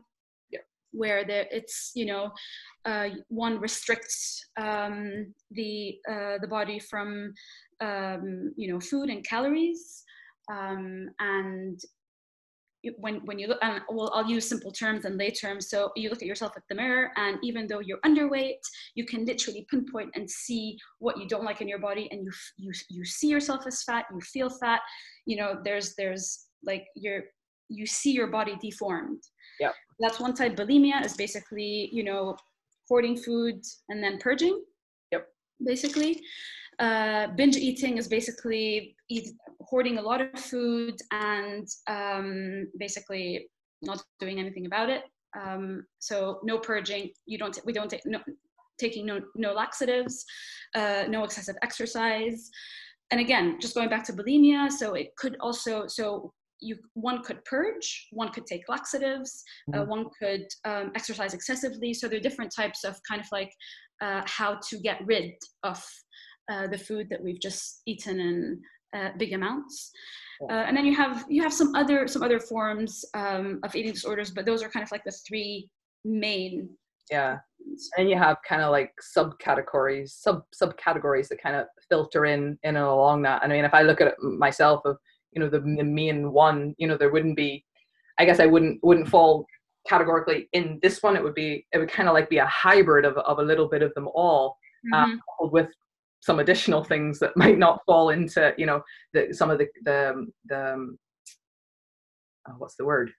where 0.92 1.24
it's 1.28 1.92
you 1.96 2.06
know, 2.06 2.32
uh, 2.86 3.10
one 3.30 3.60
restricts 3.60 4.44
um, 4.58 5.34
the 5.52 5.98
uh, 6.10 6.38
the 6.42 6.48
body 6.48 6.80
from 6.80 7.34
um, 7.82 8.54
you 8.58 8.72
know 8.72 8.80
food 8.80 9.10
and 9.10 9.26
calories, 9.26 10.04
um, 10.52 11.10
and 11.20 11.80
when 13.00 13.16
when 13.26 13.40
you 13.40 13.48
look 13.48 13.60
and 13.62 13.82
well 13.90 14.12
i'll 14.14 14.30
use 14.30 14.48
simple 14.48 14.72
terms 14.72 15.06
and 15.06 15.18
lay 15.18 15.32
terms. 15.32 15.70
So 15.70 15.92
you 15.96 16.10
look 16.10 16.22
at 16.22 16.28
yourself 16.28 16.54
at 16.56 16.64
the 16.70 16.76
mirror 16.76 17.12
and 17.16 17.38
even 17.44 17.68
though 17.68 17.80
you're 17.80 18.00
underweight 18.06 18.62
you 18.96 19.06
can 19.06 19.26
literally 19.26 19.66
pinpoint 19.70 20.12
and 20.16 20.30
see 20.30 20.78
what 21.00 21.18
you 21.18 21.28
don't 21.28 21.44
like 21.44 21.62
in 21.62 21.68
your 21.68 21.80
body 21.80 22.08
and 22.12 22.24
you 22.24 22.32
you 22.58 22.72
you 22.90 23.06
see 23.06 23.28
yourself 23.28 23.66
as 23.68 23.84
fat 23.84 24.06
you 24.14 24.22
feel 24.22 24.50
fat. 24.50 24.82
You 25.26 25.38
know 25.38 25.60
there's 25.64 25.96
there's 25.96 26.46
like 26.64 26.86
you're 26.96 27.24
you 27.70 27.86
see 27.86 28.12
your 28.12 28.28
body 28.28 28.56
deformed. 28.62 29.22
Yeah. 29.60 29.72
That's 30.00 30.20
one 30.20 30.34
type. 30.34 30.56
Bulimia 30.56 31.06
is 31.06 31.16
basically 31.16 31.90
you 31.92 32.04
know 32.04 32.38
hoarding 32.88 33.18
food 33.18 33.62
and 33.90 34.04
then 34.04 34.18
purging. 34.20 34.64
Yep. 35.12 35.28
Basically. 35.66 36.22
Uh, 36.80 37.28
binge 37.36 37.58
eating 37.58 37.98
is 37.98 38.08
basically 38.08 38.96
eat, 39.10 39.30
hoarding 39.70 39.98
a 39.98 40.02
lot 40.02 40.22
of 40.22 40.40
food 40.40 40.96
and 41.12 41.68
um, 41.88 42.68
basically 42.80 43.48
not 43.82 44.02
doing 44.20 44.40
anything 44.40 44.66
about 44.66 44.90
it. 44.90 45.04
Um, 45.40 45.86
so 46.00 46.40
no 46.44 46.58
purging. 46.58 47.12
You 47.26 47.38
don't. 47.38 47.58
We 47.66 47.74
don't 47.74 47.90
take 47.90 48.06
no, 48.06 48.20
taking 48.80 49.06
no 49.06 49.22
no 49.36 49.54
laxatives, 49.54 50.26
uh, 50.76 51.06
no 51.10 51.24
excessive 51.24 51.56
exercise, 51.62 52.50
and 53.12 53.20
again, 53.20 53.58
just 53.62 53.76
going 53.76 53.90
back 53.90 54.04
to 54.06 54.14
bulimia. 54.14 54.72
So 54.72 54.94
it 54.94 55.16
could 55.18 55.38
also 55.40 55.88
so 55.88 56.34
you 56.60 56.78
one 56.94 57.22
could 57.24 57.44
purge, 57.46 58.08
one 58.12 58.32
could 58.32 58.46
take 58.46 58.68
laxatives, 58.68 59.44
uh, 59.74 59.78
mm-hmm. 59.78 59.90
one 59.90 60.06
could 60.20 60.48
um, 60.66 60.92
exercise 60.96 61.34
excessively. 61.34 61.94
So 61.94 62.08
there 62.08 62.18
are 62.18 62.22
different 62.22 62.54
types 62.56 62.84
of 62.84 62.98
kind 63.08 63.22
of 63.22 63.28
like 63.32 63.54
uh, 64.02 64.22
how 64.26 64.60
to 64.70 64.80
get 64.80 65.06
rid 65.06 65.34
of 65.64 65.84
uh, 66.52 66.68
the 66.68 66.78
food 66.78 67.10
that 67.10 67.24
we've 67.24 67.42
just 67.42 67.82
eaten 67.86 68.20
in 68.20 68.62
uh, 68.96 69.10
big 69.18 69.34
amounts. 69.34 69.92
Uh, 70.50 70.54
and 70.54 70.78
then 70.78 70.86
you 70.86 70.96
have 70.96 71.26
you 71.28 71.42
have 71.42 71.54
some 71.54 71.74
other 71.76 72.08
some 72.08 72.22
other 72.22 72.40
forms 72.40 73.04
um, 73.16 73.60
of 73.64 73.76
eating 73.76 73.92
disorders, 73.92 74.32
but 74.32 74.46
those 74.46 74.62
are 74.62 74.70
kind 74.70 74.84
of 74.84 74.92
like 74.92 75.04
the 75.04 75.12
three 75.12 75.68
main. 76.06 76.70
Yeah, 77.10 77.38
and 77.98 78.10
you 78.10 78.18
have 78.18 78.38
kind 78.48 78.62
of 78.62 78.72
like 78.72 78.92
subcategories, 79.18 80.10
sub 80.10 80.44
subcategories 80.54 81.28
that 81.30 81.42
kind 81.42 81.56
of 81.56 81.66
filter 81.90 82.26
in 82.26 82.58
in 82.64 82.76
and 82.76 82.78
along 82.78 83.24
that. 83.24 83.42
I 83.44 83.48
mean, 83.48 83.66
if 83.66 83.74
I 83.74 83.82
look 83.82 84.00
at 84.00 84.08
it 84.08 84.16
myself, 84.22 84.82
of 84.86 84.98
you 85.32 85.42
know 85.42 85.50
the, 85.50 85.60
the 85.60 85.84
main 85.84 86.32
one, 86.32 86.76
you 86.78 86.88
know, 86.88 86.98
there 86.98 87.12
wouldn't 87.12 87.36
be. 87.36 87.64
I 88.20 88.26
guess 88.26 88.40
I 88.40 88.46
wouldn't 88.46 88.80
wouldn't 88.84 89.10
fall 89.10 89.46
categorically 89.88 90.50
in 90.54 90.80
this 90.82 91.02
one. 91.02 91.16
It 91.16 91.24
would 91.24 91.36
be 91.36 91.66
it 91.72 91.80
would 91.80 91.92
kind 91.92 92.10
of 92.10 92.14
like 92.14 92.30
be 92.30 92.38
a 92.38 92.46
hybrid 92.46 93.06
of 93.06 93.18
of 93.18 93.40
a 93.40 93.44
little 93.44 93.68
bit 93.68 93.82
of 93.82 93.94
them 93.96 94.08
all, 94.14 94.58
um, 94.94 95.20
mm-hmm. 95.40 95.46
um, 95.46 95.52
with 95.52 95.68
some 96.20 96.40
additional 96.40 96.84
things 96.84 97.20
that 97.20 97.36
might 97.38 97.58
not 97.58 97.82
fall 97.86 98.10
into 98.10 98.54
you 98.58 98.66
know 98.66 98.82
the, 99.14 99.34
some 99.34 99.50
of 99.50 99.58
the 99.58 99.68
the, 99.84 100.26
the 100.46 100.74
um, 100.74 100.98
oh, 102.48 102.56
what's 102.58 102.76
the 102.76 102.86
word? 102.86 103.12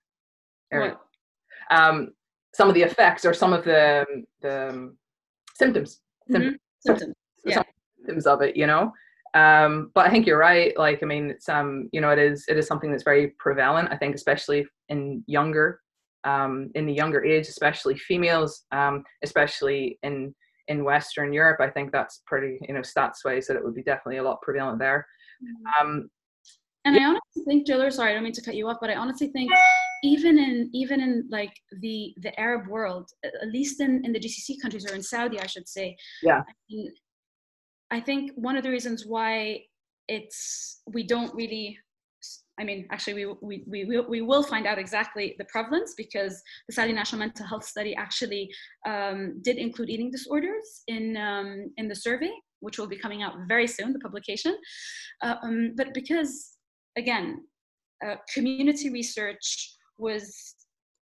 Um, 1.70 2.10
some 2.54 2.68
of 2.68 2.74
the 2.74 2.82
effects 2.82 3.24
or 3.24 3.34
some 3.34 3.52
of 3.52 3.64
the 3.64 4.04
the 4.40 4.70
um, 4.70 4.96
symptoms 5.54 6.00
mm-hmm. 6.30 6.54
symptoms 6.80 7.14
yeah. 7.44 7.62
symptoms 7.98 8.26
of 8.26 8.42
it 8.42 8.56
you 8.56 8.66
know 8.66 8.92
um, 9.34 9.90
but 9.94 10.06
I 10.06 10.10
think 10.10 10.26
you're 10.26 10.38
right. 10.38 10.76
Like, 10.76 11.00
I 11.02 11.06
mean, 11.06 11.30
it's 11.30 11.48
um, 11.48 11.88
you 11.92 12.00
know, 12.00 12.10
it 12.10 12.18
is 12.18 12.44
it 12.48 12.56
is 12.56 12.66
something 12.66 12.90
that's 12.90 13.02
very 13.02 13.28
prevalent. 13.38 13.88
I 13.90 13.96
think, 13.96 14.14
especially 14.14 14.66
in 14.88 15.22
younger, 15.26 15.80
um, 16.24 16.70
in 16.74 16.86
the 16.86 16.92
younger 16.92 17.24
age, 17.24 17.48
especially 17.48 17.96
females, 17.96 18.64
um, 18.72 19.04
especially 19.22 19.98
in 20.02 20.34
in 20.68 20.84
Western 20.84 21.32
Europe, 21.32 21.60
I 21.60 21.68
think 21.68 21.92
that's 21.92 22.22
pretty, 22.26 22.58
you 22.66 22.74
know, 22.74 22.80
stats 22.80 23.24
wise 23.24 23.46
that 23.46 23.56
it 23.56 23.64
would 23.64 23.74
be 23.74 23.82
definitely 23.82 24.18
a 24.18 24.22
lot 24.22 24.40
prevalent 24.42 24.78
there. 24.78 25.06
Mm-hmm. 25.42 25.86
Um, 25.86 26.10
and 26.84 26.96
yeah. 26.96 27.02
I 27.02 27.04
honestly 27.06 27.44
think, 27.46 27.66
Jiller, 27.66 27.90
sorry, 27.90 28.12
I 28.12 28.14
don't 28.14 28.22
mean 28.22 28.32
to 28.32 28.42
cut 28.42 28.54
you 28.54 28.68
off, 28.68 28.78
but 28.80 28.90
I 28.90 28.94
honestly 28.94 29.28
think 29.28 29.50
even 30.02 30.38
in 30.38 30.70
even 30.72 31.00
in 31.00 31.26
like 31.30 31.52
the 31.80 32.14
the 32.18 32.38
Arab 32.38 32.68
world, 32.68 33.10
at 33.24 33.48
least 33.48 33.80
in 33.80 34.04
in 34.04 34.12
the 34.12 34.20
GCC 34.20 34.56
countries 34.62 34.90
or 34.90 34.94
in 34.94 35.02
Saudi, 35.02 35.40
I 35.40 35.46
should 35.46 35.68
say. 35.68 35.96
Yeah. 36.22 36.38
I, 36.40 36.52
mean, 36.70 36.92
I 37.90 38.00
think 38.00 38.32
one 38.36 38.56
of 38.56 38.62
the 38.62 38.70
reasons 38.70 39.04
why 39.06 39.62
it's 40.06 40.80
we 40.92 41.02
don't 41.02 41.34
really 41.34 41.78
I 42.58 42.64
mean, 42.64 42.86
actually, 42.90 43.24
we, 43.24 43.64
we, 43.66 43.84
we, 43.84 44.00
we 44.00 44.20
will 44.22 44.42
find 44.42 44.66
out 44.66 44.78
exactly 44.78 45.36
the 45.38 45.44
prevalence 45.44 45.94
because 45.96 46.42
the 46.68 46.74
Saudi 46.74 46.92
National 46.92 47.20
Mental 47.20 47.46
Health 47.46 47.64
Study 47.64 47.94
actually 47.94 48.50
um, 48.86 49.40
did 49.42 49.56
include 49.56 49.90
eating 49.90 50.10
disorders 50.10 50.82
in, 50.88 51.16
um, 51.16 51.70
in 51.76 51.88
the 51.88 51.94
survey, 51.94 52.30
which 52.60 52.78
will 52.78 52.88
be 52.88 52.98
coming 52.98 53.22
out 53.22 53.34
very 53.46 53.66
soon, 53.66 53.92
the 53.92 53.98
publication. 54.00 54.56
Uh, 55.22 55.36
um, 55.42 55.74
but 55.76 55.94
because, 55.94 56.54
again, 56.96 57.44
uh, 58.04 58.16
community 58.32 58.90
research 58.90 59.74
was 59.98 60.56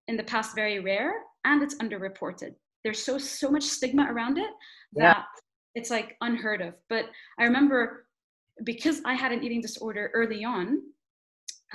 in 0.08 0.16
the 0.16 0.24
past 0.24 0.54
very 0.54 0.80
rare 0.80 1.12
and 1.44 1.62
it's 1.62 1.76
underreported. 1.76 2.54
There's 2.84 3.02
so, 3.02 3.18
so 3.18 3.50
much 3.50 3.64
stigma 3.64 4.06
around 4.10 4.38
it 4.38 4.50
that 4.94 5.16
yeah. 5.16 5.22
it's 5.74 5.90
like 5.90 6.16
unheard 6.20 6.60
of. 6.60 6.74
But 6.88 7.06
I 7.38 7.44
remember 7.44 8.06
because 8.64 9.00
I 9.04 9.14
had 9.14 9.32
an 9.32 9.42
eating 9.42 9.60
disorder 9.60 10.10
early 10.14 10.44
on, 10.44 10.80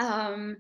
um, 0.02 0.58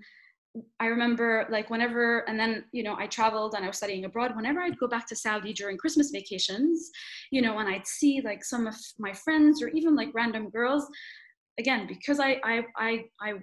I 0.79 0.87
remember 0.87 1.47
like 1.49 1.69
whenever, 1.69 2.19
and 2.29 2.39
then, 2.39 2.65
you 2.73 2.83
know, 2.83 2.95
I 2.97 3.07
traveled 3.07 3.55
and 3.55 3.63
I 3.63 3.67
was 3.67 3.77
studying 3.77 4.05
abroad. 4.05 4.35
Whenever 4.35 4.61
I'd 4.61 4.77
go 4.77 4.87
back 4.87 5.07
to 5.07 5.15
Saudi 5.15 5.53
during 5.53 5.77
Christmas 5.77 6.11
vacations, 6.11 6.91
you 7.31 7.41
know, 7.41 7.59
and 7.59 7.69
I'd 7.69 7.87
see 7.87 8.21
like 8.23 8.43
some 8.43 8.67
of 8.67 8.75
my 8.99 9.13
friends 9.13 9.61
or 9.61 9.69
even 9.69 9.95
like 9.95 10.09
random 10.13 10.49
girls, 10.49 10.87
again, 11.57 11.87
because 11.87 12.19
I, 12.19 12.41
I, 12.43 12.63
I, 12.77 13.03
I, 13.21 13.33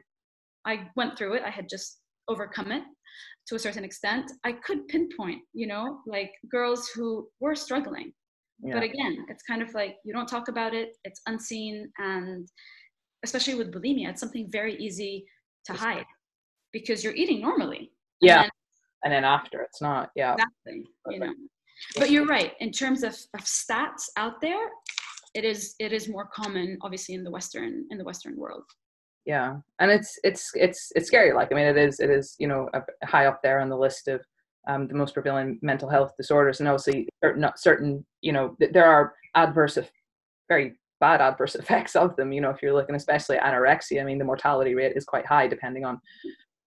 I 0.67 0.89
went 0.97 1.17
through 1.17 1.35
it, 1.35 1.43
I 1.45 1.51
had 1.51 1.69
just 1.69 2.01
overcome 2.29 2.73
it 2.73 2.83
to 3.47 3.55
a 3.55 3.59
certain 3.59 3.85
extent. 3.85 4.31
I 4.45 4.53
could 4.53 4.87
pinpoint, 4.89 5.41
you 5.55 5.67
know, 5.67 6.01
like 6.07 6.33
girls 6.51 6.91
who 6.95 7.29
were 7.41 7.55
struggling. 7.55 8.13
Yeah. 8.63 8.75
But 8.75 8.83
again, 8.83 9.25
it's 9.29 9.45
kind 9.45 9.63
of 9.63 9.73
like 9.73 9.97
you 10.05 10.13
don't 10.13 10.29
talk 10.29 10.49
about 10.49 10.75
it, 10.75 10.91
it's 11.05 11.23
unseen. 11.27 11.91
And 11.99 12.47
especially 13.25 13.55
with 13.55 13.73
bulimia, 13.73 14.11
it's 14.11 14.21
something 14.21 14.49
very 14.51 14.77
easy 14.77 15.25
to 15.69 15.79
hide 15.79 16.05
because 16.73 17.03
you're 17.03 17.15
eating 17.15 17.41
normally. 17.41 17.93
Yeah. 18.21 18.35
And 18.35 18.43
then, 18.43 18.51
and 19.05 19.13
then 19.13 19.25
after 19.25 19.63
it's 19.63 19.81
not. 19.81 20.11
Yeah. 20.17 20.35
Exactly. 20.35 20.85
You 21.11 21.21
know. 21.21 21.35
But 21.97 22.11
you're 22.11 22.27
right. 22.27 22.53
In 22.61 22.73
terms 22.73 23.03
of, 23.03 23.15
of 23.35 23.41
stats 23.41 24.09
out 24.17 24.41
there, 24.41 24.69
it 25.35 25.45
is 25.45 25.75
it 25.79 25.93
is 25.93 26.09
more 26.09 26.29
common 26.35 26.79
obviously 26.83 27.15
in 27.15 27.23
the 27.23 27.31
Western 27.31 27.85
in 27.91 27.99
the 27.99 28.05
Western 28.05 28.37
world. 28.37 28.65
Yeah. 29.25 29.59
And 29.79 29.91
it's 29.91 30.19
it's 30.25 30.51
it's 30.55 30.91
it's 30.97 31.07
scary. 31.07 31.33
Like 31.33 31.53
I 31.53 31.55
mean 31.55 31.67
it 31.67 31.77
is 31.77 32.01
it 32.01 32.11
is, 32.11 32.35
you 32.39 32.49
know, 32.49 32.69
high 33.05 33.27
up 33.27 33.41
there 33.43 33.61
on 33.61 33.69
the 33.69 33.77
list 33.77 34.09
of 34.09 34.21
um, 34.67 34.87
the 34.87 34.95
most 34.95 35.15
prevalent 35.15 35.63
mental 35.63 35.89
health 35.89 36.13
disorders 36.19 36.61
and 36.61 36.69
obviously 36.69 37.09
certain, 37.25 37.49
certain 37.57 38.05
you 38.21 38.33
know 38.33 38.55
there 38.59 38.85
are 38.85 39.15
adverse 39.35 39.79
very 40.49 40.75
bad 41.01 41.21
adverse 41.21 41.55
effects 41.55 41.97
of 41.97 42.15
them 42.17 42.33
you 42.33 42.41
know 42.41 42.51
if 42.51 42.63
you're 42.63 42.75
looking 42.75 42.95
especially 42.95 43.37
at 43.37 43.53
anorexia 43.53 44.01
i 44.01 44.05
mean 44.05 44.19
the 44.19 44.25
mortality 44.25 44.75
rate 44.75 44.97
is 44.97 45.05
quite 45.05 45.27
high 45.27 45.47
depending 45.47 45.85
on 45.85 46.01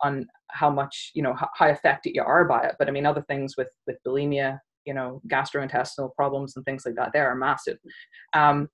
on 0.01 0.27
how 0.50 0.69
much 0.69 1.11
you 1.13 1.21
know 1.21 1.35
how 1.53 1.69
affected 1.69 2.13
you 2.15 2.23
are 2.23 2.45
by 2.45 2.63
it. 2.63 2.75
But 2.77 2.88
i 2.88 2.91
mean 2.91 3.05
other 3.05 3.23
things 3.27 3.55
with 3.57 3.69
with 3.88 3.97
bulimia 4.05 4.59
you 4.85 4.93
know 4.93 5.21
gastrointestinal 5.27 6.13
problems 6.15 6.55
and 6.55 6.65
things 6.65 6.85
like 6.85 6.95
that 6.95 7.11
they 7.13 7.19
are 7.19 7.35
massive. 7.35 7.77
Um 8.33 8.67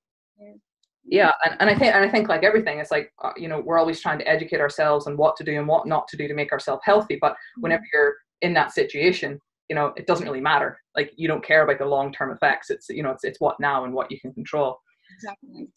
yeah. 1.09 1.31
and, 1.45 1.55
and 1.59 1.69
i 1.69 1.75
think 1.75 1.95
and 1.95 2.03
i 2.03 2.09
think 2.09 2.27
like 2.27 2.43
everything 2.43 2.79
it's 2.79 2.91
like 2.91 3.13
uh, 3.23 3.31
you 3.37 3.47
know 3.47 3.61
we're 3.61 3.79
always 3.79 4.01
trying 4.01 4.19
to 4.19 4.27
educate 4.27 4.59
ourselves 4.59 5.07
on 5.07 5.15
what 5.15 5.35
to 5.37 5.43
do 5.43 5.57
and 5.57 5.67
what 5.67 5.87
not 5.87 6.07
to 6.09 6.17
do 6.17 6.27
to 6.27 6.33
make 6.33 6.51
ourselves 6.51 6.81
healthy. 6.83 7.17
But 7.19 7.35
whenever 7.57 7.81
mm-hmm. 7.81 7.97
you're 7.97 8.15
in 8.41 8.53
that 8.53 8.73
situation 8.73 9.39
you 9.69 9.75
know 9.75 9.93
it 9.97 10.07
doesn't 10.07 10.25
really 10.25 10.41
matter. 10.41 10.79
Like 10.95 11.11
you 11.17 11.27
don't 11.27 11.43
care 11.43 11.63
about 11.63 11.79
the 11.79 11.85
long 11.85 12.13
term 12.13 12.31
effects. 12.31 12.69
It's 12.69 12.87
you 12.89 13.03
know 13.03 13.11
it's 13.11 13.23
it's 13.23 13.41
what 13.41 13.59
now 13.59 13.83
and 13.83 13.93
what 13.93 14.11
you 14.11 14.19
can 14.19 14.33
control 14.33 14.79
Exactly. 15.15 15.67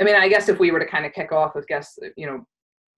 I 0.00 0.04
mean, 0.04 0.14
I 0.14 0.28
guess 0.28 0.48
if 0.48 0.58
we 0.58 0.70
were 0.70 0.78
to 0.78 0.86
kind 0.86 1.06
of 1.06 1.12
kick 1.12 1.32
off 1.32 1.54
with, 1.54 1.66
guess, 1.66 1.98
you 2.16 2.26
know, 2.26 2.46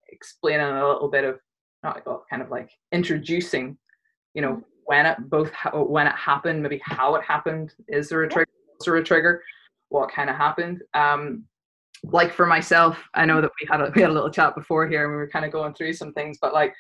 explaining 0.08 0.66
a 0.66 0.87
little 0.87 1.08
bit 1.10 1.25
of, 1.25 1.38
not 1.82 2.04
well, 2.04 2.25
kind 2.28 2.42
of 2.42 2.50
like 2.50 2.70
introducing, 2.92 3.78
you 4.34 4.42
know, 4.42 4.52
mm-hmm. 4.52 4.60
when 4.84 5.06
it 5.06 5.16
both 5.30 5.50
when 5.72 6.06
it 6.06 6.14
happened, 6.14 6.62
maybe 6.62 6.80
how 6.84 7.14
it 7.14 7.25
happened. 7.25 7.72
Is 7.88 8.08
there 8.08 8.22
a 8.22 8.28
trigger? 8.28 8.50
Was 8.78 8.84
there 8.84 8.96
a 8.96 9.04
trigger? 9.04 9.42
What 9.88 10.12
kind 10.12 10.28
of 10.28 10.37
happened? 10.37 10.82
Um, 10.94 11.44
like 12.04 12.32
for 12.32 12.46
myself, 12.46 12.99
I 13.14 13.25
know 13.25 13.40
that 13.40 13.50
we 13.60 13.66
had 13.70 13.80
a 13.80 13.92
we 13.94 14.02
had 14.02 14.10
a 14.10 14.12
little 14.12 14.30
chat 14.30 14.54
before 14.54 14.87
here, 14.87 15.04
and 15.04 15.12
we 15.12 15.16
were 15.16 15.28
kind 15.28 15.44
of 15.44 15.52
going 15.52 15.75
through 15.75 15.94
some 15.94 16.12
things. 16.12 16.38
But 16.40 16.52
like, 16.52 16.75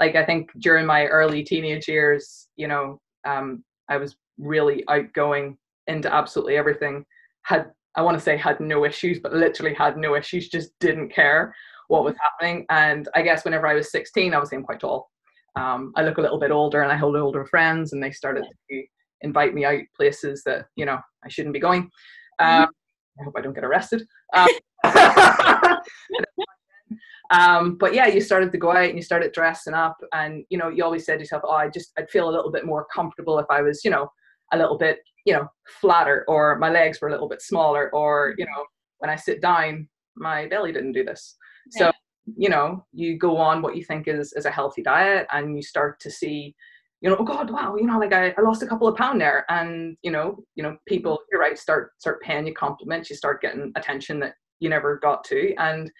like 0.00 0.16
I 0.16 0.24
think 0.24 0.50
during 0.60 0.86
my 0.86 1.06
early 1.06 1.42
teenage 1.42 1.86
years, 1.86 2.48
you 2.56 2.68
know, 2.68 2.98
um, 3.26 3.62
I 3.90 3.98
was 3.98 4.16
really 4.38 4.84
outgoing 4.88 5.58
into 5.86 6.12
absolutely 6.12 6.56
everything. 6.56 7.04
Had 7.42 7.70
I 7.96 8.02
want 8.02 8.16
to 8.16 8.22
say 8.22 8.36
had 8.36 8.60
no 8.60 8.84
issues, 8.84 9.18
but 9.18 9.32
literally 9.32 9.74
had 9.74 9.96
no 9.96 10.14
issues, 10.14 10.48
just 10.48 10.70
didn't 10.80 11.08
care 11.08 11.54
what 11.88 12.04
was 12.04 12.14
happening. 12.20 12.66
And 12.70 13.08
I 13.14 13.22
guess 13.22 13.44
whenever 13.44 13.66
I 13.66 13.74
was 13.74 13.90
16, 13.90 14.34
I 14.34 14.38
was 14.38 14.50
saying 14.50 14.64
quite 14.64 14.80
tall. 14.80 15.10
Um, 15.56 15.92
I 15.96 16.02
look 16.02 16.18
a 16.18 16.20
little 16.20 16.38
bit 16.38 16.50
older 16.50 16.82
and 16.82 16.92
I 16.92 16.96
hold 16.96 17.16
older 17.16 17.46
friends 17.46 17.92
and 17.92 18.02
they 18.02 18.10
started 18.10 18.44
to 18.70 18.82
invite 19.22 19.54
me 19.54 19.64
out 19.64 19.80
places 19.96 20.42
that, 20.44 20.66
you 20.76 20.84
know, 20.84 20.98
I 21.24 21.28
shouldn't 21.28 21.54
be 21.54 21.60
going. 21.60 21.84
Mm-hmm. 22.40 22.62
Um, 22.64 22.68
I 23.18 23.24
hope 23.24 23.34
I 23.36 23.40
don't 23.40 23.54
get 23.54 23.64
arrested. 23.64 24.06
Um, 24.34 24.48
um, 27.30 27.78
but 27.78 27.94
yeah, 27.94 28.06
you 28.06 28.20
started 28.20 28.52
to 28.52 28.58
go 28.58 28.72
out 28.72 28.84
and 28.84 28.96
you 28.96 29.02
started 29.02 29.32
dressing 29.32 29.72
up 29.72 29.96
and, 30.12 30.44
you 30.50 30.58
know, 30.58 30.68
you 30.68 30.84
always 30.84 31.06
said 31.06 31.14
to 31.14 31.20
yourself, 31.20 31.42
oh, 31.46 31.52
I 31.52 31.70
just, 31.70 31.92
I'd 31.98 32.10
feel 32.10 32.28
a 32.28 32.34
little 32.34 32.52
bit 32.52 32.66
more 32.66 32.86
comfortable 32.94 33.38
if 33.38 33.46
I 33.48 33.62
was, 33.62 33.82
you 33.82 33.90
know, 33.90 34.10
a 34.52 34.58
little 34.58 34.78
bit 34.78 34.98
you 35.24 35.32
know 35.32 35.48
flatter 35.80 36.24
or 36.28 36.58
my 36.58 36.70
legs 36.70 37.00
were 37.00 37.08
a 37.08 37.10
little 37.10 37.28
bit 37.28 37.42
smaller 37.42 37.90
or 37.92 38.34
you 38.38 38.44
know 38.44 38.64
when 38.98 39.10
i 39.10 39.16
sit 39.16 39.40
down 39.42 39.88
my 40.16 40.46
belly 40.48 40.72
didn't 40.72 40.92
do 40.92 41.04
this. 41.04 41.36
So 41.70 41.92
you 42.36 42.48
know 42.48 42.84
you 42.92 43.16
go 43.18 43.36
on 43.36 43.62
what 43.62 43.76
you 43.76 43.84
think 43.84 44.08
is 44.08 44.32
is 44.32 44.46
a 44.46 44.50
healthy 44.50 44.82
diet 44.82 45.26
and 45.30 45.56
you 45.56 45.62
start 45.62 46.00
to 46.00 46.10
see 46.10 46.54
you 47.00 47.08
know 47.08 47.16
oh 47.18 47.24
god 47.24 47.50
wow 47.50 47.76
you 47.76 47.86
know 47.86 48.00
like 48.00 48.12
I, 48.12 48.34
I 48.36 48.40
lost 48.40 48.62
a 48.62 48.66
couple 48.66 48.88
of 48.88 48.96
pound 48.96 49.20
there. 49.20 49.44
And 49.48 49.96
you 50.02 50.10
know 50.10 50.42
you 50.54 50.62
know 50.62 50.76
people 50.86 51.12
mm-hmm. 51.12 51.24
you're 51.30 51.40
right 51.40 51.58
start 51.58 51.92
start 51.98 52.22
paying 52.22 52.46
you 52.46 52.54
compliments. 52.54 53.10
You 53.10 53.16
start 53.16 53.42
getting 53.42 53.72
attention 53.76 54.18
that 54.20 54.34
you 54.58 54.68
never 54.68 54.98
got 54.98 55.22
to. 55.24 55.54
And 55.56 55.90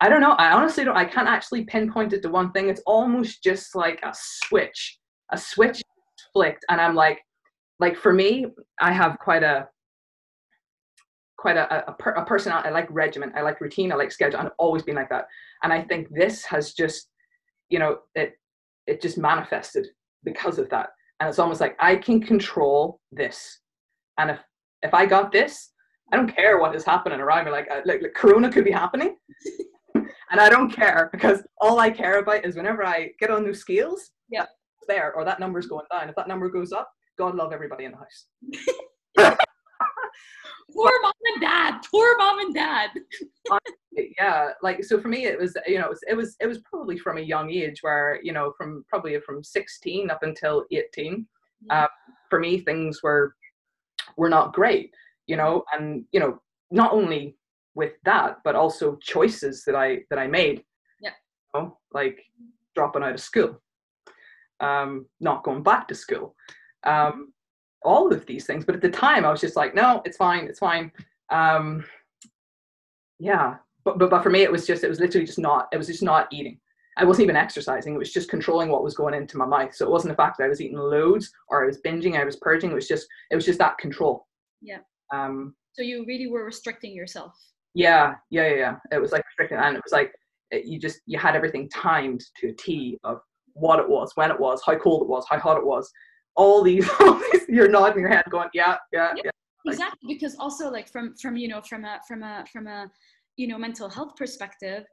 i 0.00 0.08
don't 0.08 0.20
know 0.20 0.32
i 0.32 0.50
honestly 0.50 0.84
don't 0.84 0.96
i 0.96 1.04
can't 1.04 1.28
actually 1.28 1.64
pinpoint 1.64 2.12
it 2.12 2.22
to 2.22 2.28
one 2.28 2.50
thing. 2.52 2.68
It's 2.68 2.82
almost 2.86 3.42
just 3.42 3.74
like 3.74 4.00
a 4.02 4.12
switch 4.14 4.98
a 5.30 5.38
switch 5.38 5.82
flicked 6.32 6.64
and 6.68 6.80
i'm 6.80 6.94
like 6.94 7.20
like 7.82 7.96
for 7.96 8.12
me, 8.12 8.46
I 8.80 8.92
have 8.92 9.18
quite 9.18 9.42
a 9.42 9.68
quite 11.36 11.56
a, 11.56 11.90
a, 11.90 12.10
a 12.22 12.24
personality. 12.24 12.68
I 12.68 12.72
like 12.72 12.86
regiment. 12.90 13.32
I 13.36 13.42
like 13.42 13.60
routine. 13.60 13.90
I 13.90 13.96
like 13.96 14.12
schedule. 14.12 14.38
I've 14.38 14.52
always 14.56 14.84
been 14.84 14.94
like 14.94 15.08
that. 15.08 15.26
And 15.64 15.72
I 15.72 15.82
think 15.82 16.06
this 16.08 16.44
has 16.44 16.74
just, 16.74 17.08
you 17.70 17.80
know, 17.80 17.98
it 18.14 18.34
it 18.86 19.02
just 19.02 19.18
manifested 19.18 19.88
because 20.22 20.60
of 20.60 20.70
that. 20.70 20.90
And 21.18 21.28
it's 21.28 21.40
almost 21.40 21.60
like 21.60 21.76
I 21.80 21.96
can 21.96 22.20
control 22.22 23.00
this. 23.10 23.60
And 24.16 24.30
if 24.30 24.38
if 24.82 24.94
I 24.94 25.04
got 25.04 25.32
this, 25.32 25.72
I 26.12 26.16
don't 26.16 26.32
care 26.32 26.60
what 26.60 26.76
is 26.76 26.84
happening 26.84 27.20
around 27.20 27.46
me. 27.46 27.50
Like 27.50 27.68
uh, 27.68 27.80
like, 27.84 28.00
like 28.00 28.14
Corona 28.14 28.48
could 28.52 28.64
be 28.64 28.78
happening, 28.84 29.16
and 29.96 30.40
I 30.46 30.48
don't 30.48 30.70
care 30.70 31.10
because 31.10 31.38
all 31.60 31.80
I 31.80 31.90
care 31.90 32.20
about 32.20 32.44
is 32.44 32.54
whenever 32.54 32.84
I 32.86 33.10
get 33.18 33.32
on 33.32 33.44
those 33.44 33.58
scales, 33.58 34.12
yeah, 34.28 34.46
there 34.86 35.12
or 35.16 35.24
that 35.24 35.40
number's 35.40 35.66
going 35.66 35.86
down. 35.90 36.08
If 36.08 36.14
that 36.14 36.28
number 36.28 36.48
goes 36.48 36.70
up, 36.70 36.88
God 37.18 37.34
love 37.34 37.52
everybody 37.52 37.84
in 37.84 37.92
the 37.92 37.98
house. 37.98 39.38
poor 40.74 40.92
mom 41.02 41.12
and 41.32 41.40
dad. 41.40 41.80
Poor 41.90 42.16
mom 42.18 42.38
and 42.40 42.54
dad. 42.54 42.90
yeah, 44.18 44.50
like 44.62 44.84
so 44.84 45.00
for 45.00 45.08
me, 45.08 45.26
it 45.26 45.38
was 45.38 45.56
you 45.66 45.78
know 45.78 45.86
it 45.86 45.90
was, 45.90 46.00
it 46.08 46.16
was 46.16 46.36
it 46.40 46.46
was 46.46 46.58
probably 46.60 46.98
from 46.98 47.18
a 47.18 47.22
young 47.22 47.50
age 47.50 47.78
where 47.82 48.18
you 48.22 48.32
know 48.32 48.52
from 48.56 48.84
probably 48.88 49.18
from 49.20 49.42
16 49.42 50.10
up 50.10 50.22
until 50.22 50.64
18. 50.70 51.26
Uh, 51.70 51.86
for 52.28 52.40
me, 52.40 52.58
things 52.58 53.02
were 53.02 53.34
were 54.16 54.28
not 54.28 54.54
great, 54.54 54.92
you 55.26 55.36
know, 55.36 55.64
and 55.72 56.04
you 56.12 56.20
know 56.20 56.40
not 56.70 56.92
only 56.92 57.36
with 57.74 57.92
that, 58.04 58.38
but 58.44 58.56
also 58.56 58.96
choices 59.02 59.64
that 59.64 59.74
I 59.74 60.00
that 60.10 60.18
I 60.18 60.26
made. 60.26 60.64
Yeah. 61.00 61.10
You 61.54 61.60
know, 61.60 61.78
like 61.92 62.18
dropping 62.74 63.02
out 63.02 63.12
of 63.12 63.20
school, 63.20 63.60
um, 64.60 65.06
not 65.20 65.44
going 65.44 65.62
back 65.62 65.88
to 65.88 65.94
school 65.94 66.34
um, 66.84 67.32
all 67.82 68.12
of 68.12 68.26
these 68.26 68.46
things. 68.46 68.64
But 68.64 68.74
at 68.74 68.80
the 68.80 68.90
time, 68.90 69.24
I 69.24 69.30
was 69.30 69.40
just 69.40 69.56
like, 69.56 69.74
no, 69.74 70.02
it's 70.04 70.16
fine, 70.16 70.44
it's 70.44 70.58
fine. 70.58 70.92
Um, 71.30 71.84
yeah, 73.18 73.56
but, 73.84 73.98
but 73.98 74.10
but 74.10 74.22
for 74.22 74.30
me, 74.30 74.42
it 74.42 74.52
was 74.52 74.66
just 74.66 74.84
it 74.84 74.88
was 74.88 75.00
literally 75.00 75.26
just 75.26 75.38
not 75.38 75.68
it 75.72 75.76
was 75.76 75.86
just 75.86 76.02
not 76.02 76.28
eating. 76.32 76.58
I 76.98 77.04
wasn't 77.04 77.24
even 77.24 77.36
exercising. 77.36 77.94
It 77.94 77.98
was 77.98 78.12
just 78.12 78.28
controlling 78.28 78.68
what 78.68 78.84
was 78.84 78.94
going 78.94 79.14
into 79.14 79.38
my 79.38 79.46
mouth. 79.46 79.74
So 79.74 79.86
it 79.86 79.90
wasn't 79.90 80.12
the 80.12 80.22
fact 80.22 80.36
that 80.36 80.44
I 80.44 80.48
was 80.48 80.60
eating 80.60 80.76
loads 80.76 81.32
or 81.48 81.62
I 81.62 81.66
was 81.66 81.80
binging, 81.80 82.20
I 82.20 82.24
was 82.24 82.36
purging. 82.36 82.70
It 82.70 82.74
was 82.74 82.88
just 82.88 83.06
it 83.30 83.36
was 83.36 83.46
just 83.46 83.58
that 83.58 83.78
control. 83.78 84.26
Yeah. 84.60 84.78
Um. 85.12 85.54
So 85.72 85.82
you 85.82 86.04
really 86.06 86.26
were 86.26 86.44
restricting 86.44 86.94
yourself. 86.94 87.34
Yeah, 87.74 88.14
yeah, 88.30 88.48
yeah. 88.48 88.56
yeah. 88.56 88.76
It 88.90 89.00
was 89.00 89.12
like 89.12 89.24
restricting, 89.26 89.58
and 89.58 89.76
it 89.76 89.82
was 89.82 89.92
like 89.92 90.12
it, 90.50 90.66
you 90.66 90.78
just 90.78 91.00
you 91.06 91.18
had 91.18 91.34
everything 91.34 91.68
timed 91.70 92.22
to 92.38 92.48
a 92.48 92.52
T 92.52 92.98
of 93.04 93.20
what 93.54 93.80
it 93.80 93.88
was, 93.88 94.12
when 94.14 94.30
it 94.30 94.38
was, 94.38 94.62
how 94.64 94.76
cold 94.76 95.02
it 95.02 95.08
was, 95.08 95.24
how 95.28 95.38
hot 95.38 95.58
it 95.58 95.66
was, 95.66 95.90
all 96.36 96.62
these, 96.62 96.88
all 97.00 97.14
these 97.14 97.42
you're 97.48 97.68
nodding 97.68 98.00
your 98.00 98.08
head 98.08 98.24
going 98.30 98.48
yeah 98.54 98.76
yeah 98.92 99.12
yeah, 99.16 99.22
yeah. 99.24 99.30
exactly 99.66 100.14
because 100.14 100.36
also 100.38 100.70
like 100.70 100.90
from 100.90 101.14
from 101.20 101.36
you 101.36 101.48
know 101.48 101.60
from 101.62 101.84
a 101.84 102.00
from 102.06 102.22
a 102.22 102.44
from 102.52 102.66
a 102.66 102.90
you 103.36 103.46
know 103.46 103.58
mental 103.58 103.88
health 103.88 104.14
perspective 104.16 104.84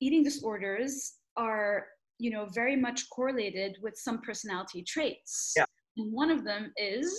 eating 0.00 0.22
disorders 0.22 1.14
are 1.36 1.86
you 2.18 2.30
know 2.30 2.46
very 2.54 2.76
much 2.76 3.08
correlated 3.10 3.76
with 3.82 3.96
some 3.96 4.20
personality 4.20 4.82
traits. 4.82 5.52
Yeah. 5.56 5.64
and 5.96 6.12
one 6.12 6.30
of 6.30 6.44
them 6.44 6.72
is 6.76 7.18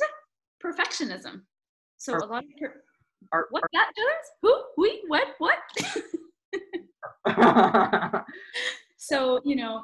perfectionism. 0.64 1.42
So 1.98 2.16
a 2.16 2.26
lot 2.26 2.44
of 2.44 2.50
per- 2.60 3.48
what 3.50 3.64
that 3.74 3.92
does 3.96 4.26
who 4.42 4.64
we 4.78 5.04
what 5.08 5.28
what? 5.40 5.60
So 8.98 9.40
you 9.46 9.56
know 9.56 9.84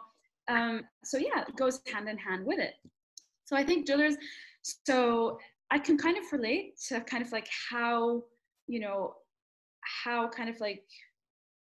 um, 0.50 0.82
so 1.04 1.18
yeah 1.18 1.42
it 1.48 1.56
goes 1.56 1.80
hand 1.94 2.10
in 2.10 2.18
hand 2.18 2.46
with 2.46 2.60
it 2.60 2.74
so 3.52 3.58
i 3.58 3.64
think 3.64 3.88
Jillers 3.88 4.16
so 4.62 5.38
i 5.72 5.78
can 5.78 5.98
kind 5.98 6.18
of 6.18 6.24
relate 6.32 6.80
to 6.88 7.02
kind 7.02 7.24
of 7.24 7.32
like 7.32 7.48
how 7.70 8.24
you 8.68 8.80
know 8.80 9.14
how 10.04 10.30
kind 10.30 10.50
of 10.50 10.60
like 10.60 10.84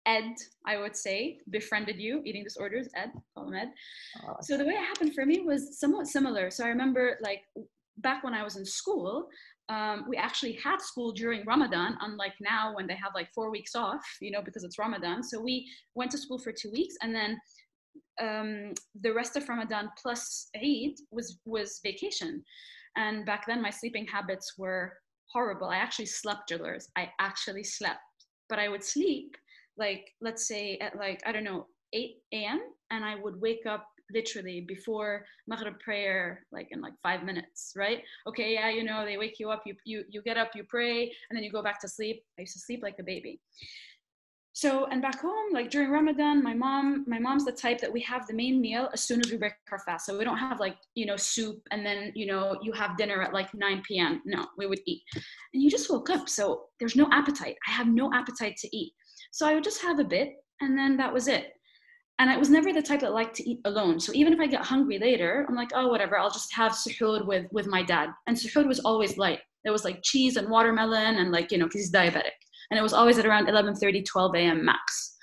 ed 0.06 0.34
i 0.66 0.76
would 0.76 0.96
say 0.96 1.38
befriended 1.50 1.98
you 1.98 2.22
eating 2.24 2.44
disorders 2.44 2.88
ed 2.96 3.10
call 3.34 3.48
him 3.48 3.54
ed. 3.54 3.70
So 4.40 4.56
the 4.56 4.64
way 4.64 4.74
it 4.74 4.84
happened 4.84 5.14
for 5.14 5.26
me 5.26 5.40
was 5.40 5.78
somewhat 5.78 6.06
similar. 6.06 6.50
So 6.50 6.64
i 6.64 6.68
remember 6.68 7.18
like 7.20 7.42
back 7.98 8.24
when 8.24 8.34
i 8.34 8.42
was 8.42 8.56
in 8.56 8.64
school 8.64 9.28
um, 9.68 10.04
we 10.08 10.16
actually 10.16 10.52
had 10.52 10.80
school 10.80 11.10
during 11.10 11.44
ramadan 11.44 11.96
unlike 12.02 12.34
now 12.40 12.74
when 12.76 12.86
they 12.86 12.94
have 12.94 13.12
like 13.16 13.28
four 13.34 13.50
weeks 13.50 13.74
off 13.74 14.04
you 14.20 14.30
know 14.30 14.42
because 14.42 14.64
it's 14.64 14.78
ramadan. 14.78 15.22
So 15.22 15.40
we 15.40 15.68
went 15.94 16.10
to 16.12 16.18
school 16.18 16.38
for 16.38 16.52
two 16.52 16.70
weeks 16.70 16.94
and 17.02 17.14
then 17.14 17.38
um, 18.20 18.72
the 19.02 19.12
rest 19.12 19.36
of 19.36 19.48
ramadan 19.48 19.90
plus 20.00 20.48
eid 20.56 20.94
was 21.10 21.38
was 21.44 21.80
vacation. 21.84 22.42
And 22.98 23.26
back 23.26 23.46
then 23.46 23.60
my 23.60 23.68
sleeping 23.68 24.06
habits 24.06 24.54
were 24.56 24.94
horrible. 25.30 25.68
I 25.68 25.76
actually 25.76 26.06
slept 26.06 26.50
Jillers 26.50 26.84
i 26.96 27.10
actually 27.20 27.64
slept. 27.64 28.00
But 28.48 28.58
i 28.58 28.68
would 28.68 28.84
sleep 28.84 29.36
like 29.76 30.04
let's 30.20 30.48
say 30.48 30.78
at 30.80 30.96
like 30.96 31.20
i 31.26 31.32
don't 31.32 31.44
know 31.44 31.66
8 31.92 32.10
a.m 32.32 32.60
and 32.90 33.04
i 33.04 33.14
would 33.14 33.40
wake 33.40 33.66
up 33.68 33.86
literally 34.14 34.64
before 34.66 35.24
maghrib 35.48 35.78
prayer 35.80 36.46
like 36.52 36.68
in 36.70 36.80
like 36.80 36.94
five 37.02 37.24
minutes 37.24 37.72
right? 37.76 38.02
Okay 38.28 38.54
yeah 38.54 38.70
you 38.70 38.84
know 38.84 39.04
they 39.04 39.16
wake 39.16 39.38
you 39.38 39.50
up 39.50 39.62
you 39.66 39.74
you 39.84 40.04
you 40.08 40.22
get 40.22 40.36
up 40.36 40.50
you 40.54 40.64
pray 40.68 41.02
and 41.28 41.36
then 41.36 41.42
you 41.42 41.50
go 41.50 41.62
back 41.62 41.80
to 41.80 41.88
sleep. 41.88 42.22
I 42.38 42.42
used 42.42 42.54
to 42.54 42.60
sleep 42.60 42.80
like 42.82 42.96
a 43.00 43.02
baby 43.02 43.40
so 44.56 44.86
and 44.86 45.02
back 45.02 45.20
home 45.20 45.52
like 45.52 45.70
during 45.70 45.90
ramadan 45.90 46.42
my 46.42 46.54
mom 46.54 47.04
my 47.06 47.18
mom's 47.18 47.44
the 47.44 47.52
type 47.52 47.78
that 47.78 47.92
we 47.92 48.00
have 48.00 48.26
the 48.26 48.32
main 48.32 48.58
meal 48.58 48.88
as 48.94 49.02
soon 49.02 49.20
as 49.20 49.30
we 49.30 49.36
break 49.36 49.52
our 49.70 49.78
fast 49.80 50.06
so 50.06 50.16
we 50.16 50.24
don't 50.24 50.38
have 50.38 50.58
like 50.58 50.76
you 50.94 51.04
know 51.04 51.14
soup 51.14 51.60
and 51.72 51.84
then 51.84 52.10
you 52.14 52.24
know 52.24 52.56
you 52.62 52.72
have 52.72 52.96
dinner 52.96 53.20
at 53.20 53.34
like 53.34 53.52
9 53.52 53.82
p.m 53.86 54.22
no 54.24 54.46
we 54.56 54.66
would 54.66 54.80
eat 54.86 55.02
and 55.52 55.62
you 55.62 55.70
just 55.70 55.90
woke 55.90 56.08
up 56.08 56.26
so 56.26 56.68
there's 56.80 56.96
no 56.96 57.06
appetite 57.12 57.56
i 57.68 57.70
have 57.70 57.86
no 57.86 58.10
appetite 58.14 58.56
to 58.56 58.74
eat 58.74 58.94
so 59.30 59.46
i 59.46 59.52
would 59.52 59.62
just 59.62 59.82
have 59.82 59.98
a 59.98 60.04
bit 60.04 60.32
and 60.62 60.76
then 60.78 60.96
that 60.96 61.12
was 61.12 61.28
it 61.28 61.52
and 62.18 62.30
I 62.30 62.38
was 62.38 62.48
never 62.48 62.72
the 62.72 62.80
type 62.80 63.00
that 63.00 63.12
liked 63.12 63.36
to 63.36 63.46
eat 63.46 63.60
alone. 63.66 64.00
So 64.00 64.10
even 64.14 64.32
if 64.32 64.40
I 64.40 64.46
get 64.46 64.62
hungry 64.62 64.98
later, 64.98 65.44
I'm 65.46 65.54
like, 65.54 65.68
oh, 65.74 65.88
whatever, 65.88 66.16
I'll 66.16 66.30
just 66.30 66.50
have 66.54 66.72
suhoor 66.72 67.26
with, 67.26 67.44
with 67.52 67.66
my 67.66 67.82
dad. 67.82 68.08
And 68.26 68.34
suhoor 68.34 68.66
was 68.66 68.80
always 68.80 69.18
light. 69.18 69.40
There 69.64 69.72
was 69.72 69.84
like 69.84 70.00
cheese 70.02 70.38
and 70.38 70.48
watermelon 70.48 71.16
and 71.16 71.30
like, 71.30 71.52
you 71.52 71.58
know, 71.58 71.66
because 71.66 71.82
he's 71.82 71.92
diabetic. 71.92 72.30
And 72.70 72.78
it 72.78 72.82
was 72.82 72.92
always 72.92 73.18
at 73.18 73.26
around 73.26 73.46
11.30, 73.46 74.04
12 74.04 74.34
a.m. 74.36 74.64
max. 74.64 75.16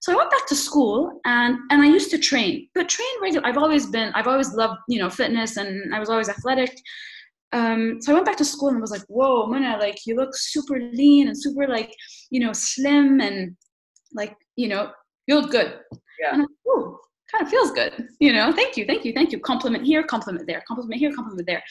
So 0.00 0.12
I 0.12 0.16
went 0.16 0.30
back 0.30 0.46
to 0.46 0.54
school 0.54 1.20
and, 1.24 1.58
and 1.70 1.82
I 1.82 1.86
used 1.86 2.10
to 2.12 2.18
train, 2.18 2.68
but 2.74 2.88
train 2.88 3.08
regular. 3.20 3.46
I've 3.46 3.58
always 3.58 3.86
been, 3.86 4.12
I've 4.14 4.28
always 4.28 4.52
loved, 4.54 4.78
you 4.88 5.00
know, 5.00 5.10
fitness 5.10 5.56
and 5.56 5.94
I 5.94 5.98
was 5.98 6.08
always 6.08 6.28
athletic. 6.28 6.80
Um, 7.52 7.98
so 8.00 8.12
I 8.12 8.14
went 8.14 8.26
back 8.26 8.36
to 8.36 8.44
school 8.44 8.68
and 8.68 8.80
was 8.80 8.90
like, 8.90 9.04
whoa, 9.08 9.46
Muna, 9.48 9.78
like 9.78 10.06
you 10.06 10.14
look 10.14 10.36
super 10.36 10.78
lean 10.92 11.28
and 11.28 11.36
super 11.36 11.66
like, 11.66 11.92
you 12.30 12.38
know, 12.40 12.52
slim 12.52 13.20
and 13.20 13.56
like, 14.12 14.34
you 14.56 14.68
know, 14.68 14.92
you 15.26 15.40
look 15.40 15.50
good. 15.50 15.80
Yeah. 16.20 16.34
And 16.34 16.34
I'm 16.34 16.40
like, 16.42 16.48
ooh, 16.68 16.98
kind 17.30 17.42
of 17.42 17.50
feels 17.50 17.72
good. 17.72 18.08
You 18.20 18.32
know, 18.32 18.52
thank 18.52 18.76
you, 18.76 18.84
thank 18.86 19.04
you, 19.04 19.12
thank 19.12 19.32
you. 19.32 19.40
Compliment 19.40 19.84
here, 19.84 20.02
compliment 20.02 20.46
there, 20.46 20.62
compliment 20.68 21.00
here, 21.00 21.12
compliment 21.12 21.46
there. 21.46 21.62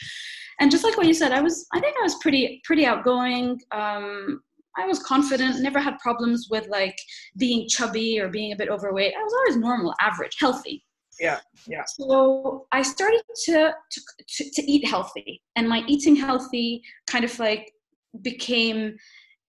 And 0.60 0.70
just 0.70 0.84
like 0.84 0.96
what 0.96 1.06
you 1.06 1.14
said, 1.14 1.32
I 1.32 1.40
was, 1.40 1.66
I 1.72 1.80
think 1.80 1.96
I 1.98 2.02
was 2.02 2.16
pretty, 2.16 2.60
pretty 2.64 2.86
outgoing. 2.86 3.60
Um, 3.72 4.40
I 4.78 4.86
was 4.86 5.02
confident, 5.02 5.60
never 5.60 5.80
had 5.80 5.98
problems 5.98 6.48
with 6.50 6.68
like 6.68 6.96
being 7.36 7.68
chubby 7.68 8.20
or 8.20 8.28
being 8.28 8.52
a 8.52 8.56
bit 8.56 8.68
overweight. 8.68 9.14
I 9.18 9.22
was 9.22 9.34
always 9.34 9.56
normal, 9.56 9.94
average, 10.00 10.36
healthy. 10.38 10.84
Yeah, 11.18 11.40
yeah. 11.66 11.82
So 11.86 12.66
I 12.72 12.82
started 12.82 13.22
to, 13.46 13.74
to, 13.90 14.00
to, 14.28 14.50
to 14.50 14.70
eat 14.70 14.86
healthy, 14.86 15.42
and 15.56 15.68
my 15.68 15.82
eating 15.86 16.14
healthy 16.14 16.82
kind 17.06 17.24
of 17.24 17.38
like 17.38 17.72
became 18.22 18.96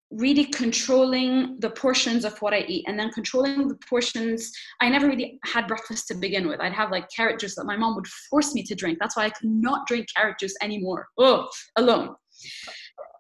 really 0.09 0.45
controlling 0.45 1.59
the 1.59 1.69
portions 1.69 2.23
of 2.23 2.41
what 2.41 2.53
I 2.53 2.59
eat 2.67 2.85
and 2.87 2.97
then 2.97 3.11
controlling 3.11 3.67
the 3.67 3.75
portions. 3.89 4.51
I 4.79 4.89
never 4.89 5.07
really 5.07 5.39
had 5.43 5.67
breakfast 5.67 6.07
to 6.07 6.15
begin 6.15 6.47
with. 6.47 6.61
I'd 6.61 6.73
have 6.73 6.91
like 6.91 7.09
carrot 7.13 7.39
juice 7.39 7.55
that 7.55 7.65
my 7.65 7.75
mom 7.75 7.95
would 7.95 8.07
force 8.29 8.53
me 8.53 8.63
to 8.63 8.75
drink. 8.75 8.99
That's 9.01 9.17
why 9.17 9.25
I 9.25 9.29
could 9.29 9.49
not 9.49 9.85
drink 9.85 10.07
carrot 10.15 10.39
juice 10.39 10.55
anymore. 10.61 11.07
Oh, 11.17 11.49
alone. 11.75 12.15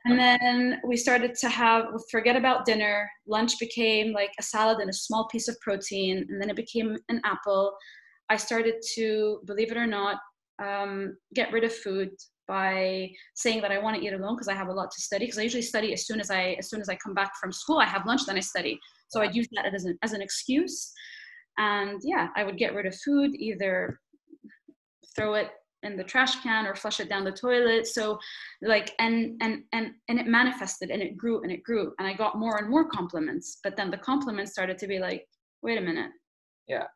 And 0.07 0.17
then 0.17 0.79
we 0.85 0.95
started 0.95 1.35
to 1.35 1.49
have, 1.49 1.85
forget 2.09 2.35
about 2.35 2.65
dinner. 2.65 3.09
Lunch 3.27 3.59
became 3.59 4.13
like 4.13 4.31
a 4.39 4.43
salad 4.43 4.79
and 4.79 4.89
a 4.89 4.93
small 4.93 5.27
piece 5.27 5.47
of 5.47 5.59
protein. 5.59 6.25
And 6.29 6.41
then 6.41 6.49
it 6.49 6.55
became 6.55 6.97
an 7.09 7.21
apple. 7.25 7.75
I 8.29 8.37
started 8.37 8.75
to, 8.95 9.41
believe 9.45 9.71
it 9.71 9.77
or 9.77 9.85
not, 9.85 10.17
um, 10.63 11.17
get 11.35 11.51
rid 11.51 11.65
of 11.65 11.73
food 11.73 12.11
by 12.47 13.09
saying 13.35 13.61
that 13.61 13.71
I 13.71 13.79
want 13.79 13.97
to 13.97 14.05
eat 14.05 14.13
alone 14.13 14.35
because 14.35 14.47
I 14.47 14.53
have 14.53 14.69
a 14.69 14.73
lot 14.73 14.91
to 14.91 15.01
study. 15.01 15.25
Because 15.25 15.39
I 15.39 15.43
usually 15.43 15.61
study 15.61 15.91
as 15.91 16.07
soon 16.07 16.21
as 16.21 16.31
I 16.31 16.55
as 16.57 16.69
soon 16.69 16.79
as 16.79 16.87
I 16.87 16.95
come 16.95 17.13
back 17.13 17.33
from 17.39 17.51
school. 17.51 17.79
I 17.79 17.85
have 17.85 18.05
lunch, 18.05 18.25
then 18.25 18.37
I 18.37 18.39
study. 18.39 18.79
So 19.09 19.21
I'd 19.21 19.35
use 19.35 19.47
that 19.55 19.73
as 19.73 19.83
an 19.83 19.97
as 20.03 20.13
an 20.13 20.21
excuse. 20.21 20.93
And 21.57 21.99
yeah, 22.03 22.29
I 22.35 22.43
would 22.43 22.57
get 22.57 22.73
rid 22.73 22.85
of 22.85 22.95
food, 22.95 23.31
either 23.35 23.99
throw 25.15 25.33
it 25.33 25.49
in 25.83 25.95
the 25.95 26.03
trash 26.03 26.41
can 26.41 26.65
or 26.65 26.75
flush 26.75 26.99
it 26.99 27.09
down 27.09 27.23
the 27.23 27.31
toilet. 27.31 27.87
So 27.87 28.19
like 28.61 28.93
and 28.99 29.41
and 29.41 29.63
and 29.73 29.91
and 30.07 30.19
it 30.19 30.27
manifested 30.27 30.89
and 30.89 31.01
it 31.01 31.17
grew 31.17 31.43
and 31.43 31.51
it 31.51 31.63
grew. 31.63 31.93
And 31.99 32.07
I 32.07 32.13
got 32.13 32.37
more 32.37 32.57
and 32.57 32.69
more 32.69 32.89
compliments. 32.89 33.59
But 33.63 33.77
then 33.77 33.91
the 33.91 33.97
compliments 33.97 34.51
started 34.51 34.77
to 34.79 34.87
be 34.87 34.99
like, 34.99 35.25
wait 35.61 35.77
a 35.77 35.81
minute. 35.81 36.11
Yeah 36.67 36.87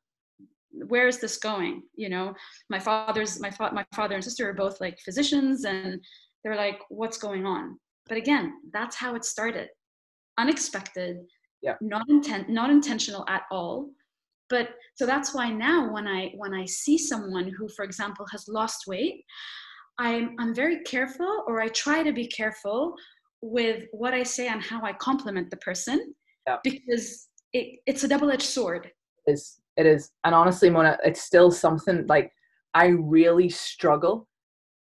where 0.88 1.08
is 1.08 1.20
this 1.20 1.38
going 1.38 1.84
you 1.96 2.10
know 2.10 2.34
my 2.70 2.80
father's 2.80 3.40
my, 3.40 3.52
fa- 3.52 3.72
my 3.74 3.86
father 3.94 4.16
and 4.16 4.24
sister 4.24 4.50
are 4.50 4.54
both 4.54 4.80
like 4.80 5.00
physicians 5.00 5.66
and 5.66 6.00
they're 6.44 6.56
like 6.56 6.80
what's 6.90 7.18
going 7.18 7.46
on 7.46 7.78
but 8.08 8.18
again 8.18 8.54
that's 8.74 8.96
how 8.96 9.16
it 9.16 9.26
started 9.26 9.68
unexpected 10.38 11.18
yeah 11.62 11.76
not 11.82 12.08
intent 12.10 12.50
not 12.50 12.70
intentional 12.70 13.26
at 13.28 13.44
all 13.52 13.90
but 14.52 14.70
so 14.96 15.08
that's 15.08 15.34
why 15.34 15.50
now 15.50 15.92
when 15.92 16.06
i 16.06 16.32
when 16.36 16.54
i 16.54 16.66
see 16.66 16.98
someone 16.98 17.52
who 17.58 17.68
for 17.70 17.84
example 17.84 18.26
has 18.32 18.48
lost 18.48 18.86
weight 18.86 19.24
i'm 19.98 20.36
i'm 20.40 20.54
very 20.54 20.84
careful 20.84 21.44
or 21.48 21.60
i 21.60 21.68
try 21.70 22.04
to 22.04 22.14
be 22.14 22.28
careful 22.28 22.94
with 23.42 23.86
what 23.92 24.14
i 24.14 24.22
say 24.22 24.48
and 24.48 24.62
how 24.62 24.84
i 24.84 24.94
compliment 24.94 25.50
the 25.50 25.58
person 25.58 26.14
yeah. 26.46 26.58
because 26.64 27.30
it, 27.54 27.80
it's 27.88 28.04
a 28.04 28.08
double-edged 28.08 28.44
sword 28.44 28.92
is 29.26 29.62
it 29.78 29.86
is 29.88 30.12
and 30.26 30.36
honestly 30.36 30.70
mona 30.70 30.98
it's 31.04 31.22
still 31.22 31.50
something 31.50 32.06
like 32.08 32.32
i 32.76 32.88
really 32.88 33.50
struggle 33.50 34.28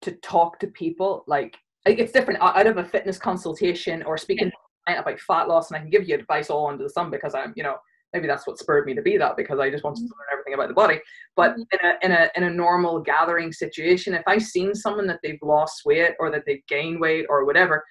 to 0.02 0.12
talk 0.16 0.60
to 0.60 0.66
people 0.68 1.24
like 1.26 1.56
it's 1.86 2.12
different 2.12 2.40
out 2.40 2.66
of 2.66 2.76
a 2.76 2.84
fitness 2.84 3.18
consultation 3.18 4.02
or 4.04 4.16
speaking 4.16 4.50
yeah. 4.88 5.00
about 5.00 5.18
fat 5.20 5.48
loss 5.48 5.70
and 5.70 5.76
i 5.78 5.80
can 5.80 5.90
give 5.90 6.06
you 6.08 6.14
advice 6.14 6.50
all 6.50 6.68
under 6.68 6.82
the 6.82 6.90
sun 6.90 7.10
because 7.10 7.34
i'm 7.34 7.52
you 7.56 7.62
know 7.62 7.76
maybe 8.14 8.26
that's 8.26 8.46
what 8.46 8.58
spurred 8.58 8.86
me 8.86 8.94
to 8.94 9.02
be 9.02 9.18
that 9.18 9.36
because 9.36 9.58
i 9.58 9.68
just 9.68 9.84
wanted 9.84 9.98
mm-hmm. 9.98 10.06
to 10.06 10.14
learn 10.14 10.32
everything 10.32 10.54
about 10.54 10.68
the 10.68 10.74
body. 10.74 11.00
But 11.36 11.52
mm-hmm. 11.52 11.62
in 11.72 11.80
a 11.84 11.98
in 12.04 12.12
a 12.12 12.30
in 12.36 12.42
a 12.44 12.54
normal 12.54 13.00
gathering 13.00 13.52
situation 13.52 14.14
if 14.14 14.22
i've 14.26 14.42
seen 14.42 14.74
someone 14.74 15.06
that 15.08 15.20
they've 15.22 15.38
lost 15.42 15.82
weight 15.84 16.12
or 16.18 16.30
that 16.30 16.44
they've 16.46 16.66
gained 16.68 17.00
weight 17.00 17.26
or 17.28 17.44
whatever 17.44 17.84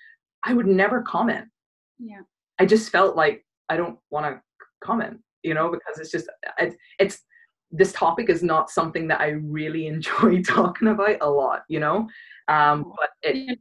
i 0.43 0.53
would 0.53 0.67
never 0.67 1.01
comment. 1.03 1.45
Yeah. 1.99 2.21
I 2.59 2.65
just 2.65 2.89
felt 2.89 3.15
like 3.15 3.45
i 3.69 3.77
don't 3.77 3.99
want 4.09 4.25
to 4.25 4.41
comment 4.83 5.19
you 5.43 5.53
know 5.53 5.69
because 5.69 5.99
it's 5.99 6.12
just 6.12 6.27
it, 6.57 6.75
it's 6.99 7.19
this 7.71 7.91
topic 7.91 8.29
is 8.29 8.43
not 8.43 8.69
something 8.69 9.07
that 9.07 9.19
i 9.19 9.29
really 9.29 9.88
enjoy 9.95 10.41
talking 10.41 10.88
about 10.88 11.17
a 11.21 11.29
lot 11.29 11.62
you 11.67 11.79
know? 11.79 12.07
Um 12.47 12.93
but 12.97 13.09
it 13.21 13.59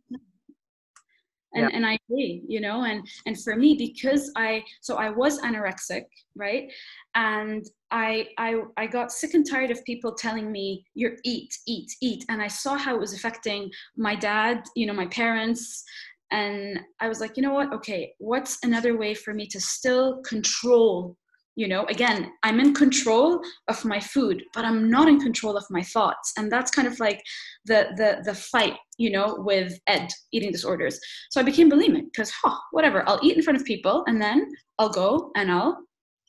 and, 1.55 1.65
yeah. 1.65 1.77
and 1.77 1.87
i 1.87 1.99
agree 2.09 2.43
you 2.47 2.61
know 2.61 2.85
and 2.85 3.07
and 3.27 3.41
for 3.43 3.57
me 3.57 3.75
because 3.77 4.31
i 4.37 4.63
so 4.81 4.97
i 4.97 5.09
was 5.09 5.41
anorexic 5.41 6.05
right? 6.37 6.73
And 7.15 7.65
I, 7.91 8.29
I 8.39 8.63
i 8.77 8.87
got 8.87 9.13
sick 9.13 9.35
and 9.35 9.49
tired 9.49 9.71
of 9.71 9.85
people 9.85 10.15
telling 10.15 10.51
me 10.51 10.85
you're 10.95 11.17
eat 11.25 11.57
eat 11.67 11.93
eat. 12.01 12.25
And 12.29 12.41
i 12.41 12.49
saw 12.49 12.77
how 12.77 12.95
it 12.95 13.01
was 13.01 13.15
affecting 13.15 13.71
my 13.97 14.15
dad 14.15 14.65
you 14.75 14.87
know 14.87 14.95
my 14.95 15.07
parents. 15.07 15.85
And 16.31 16.81
i 17.01 17.09
was 17.09 17.21
like 17.21 17.37
you 17.37 17.43
know 17.43 17.53
what? 17.53 17.73
Okay 17.75 18.15
what's 18.19 18.59
another 18.63 18.97
way 18.97 19.15
for 19.15 19.35
me 19.35 19.47
to 19.49 19.61
still 19.61 20.23
control 20.23 21.17
you 21.55 21.69
know 21.69 21.85
again 21.87 22.33
i'm 22.43 22.59
in 22.59 22.73
control 22.75 23.41
of 23.69 23.85
my 23.85 24.01
food 24.01 24.43
but 24.55 24.65
i'm 24.65 24.91
not 24.91 25.09
in 25.09 25.21
control 25.21 25.57
of 25.57 25.65
my 25.71 25.83
thoughts. 25.83 26.33
And 26.37 26.51
that's 26.51 26.71
kind 26.71 26.89
of 26.89 26.99
like 27.01 27.23
the 27.67 27.89
the 27.97 28.23
the 28.25 28.35
fight 28.35 28.77
you 28.99 29.11
know 29.11 29.37
with 29.39 29.79
ed 29.87 30.09
eating 30.33 30.53
disorders. 30.53 30.99
So 31.31 31.41
i 31.41 31.45
became 31.45 31.71
bulimic 31.71 32.05
because 32.13 32.31
huh, 32.31 32.59
whatever. 32.71 33.07
I'll 33.09 33.21
eat 33.23 33.37
in 33.37 33.43
front 33.43 33.61
of 33.61 33.67
people 33.67 34.05
and 34.07 34.21
then 34.21 34.51
i'll 34.79 34.91
go 34.91 35.31
and 35.37 35.51
i'll 35.51 35.79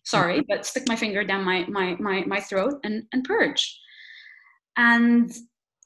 sorry 0.05 0.39
mm-hmm. 0.39 0.49
but 0.49 0.65
stick 0.65 0.83
my 0.87 0.95
finger 0.95 1.23
down 1.23 1.43
my 1.43 1.65
my 1.67 1.95
my, 1.99 2.23
my 2.25 2.39
throat 2.39 2.73
and 2.83 3.03
and 3.13 3.23
purge. 3.23 3.79
And 4.77 5.31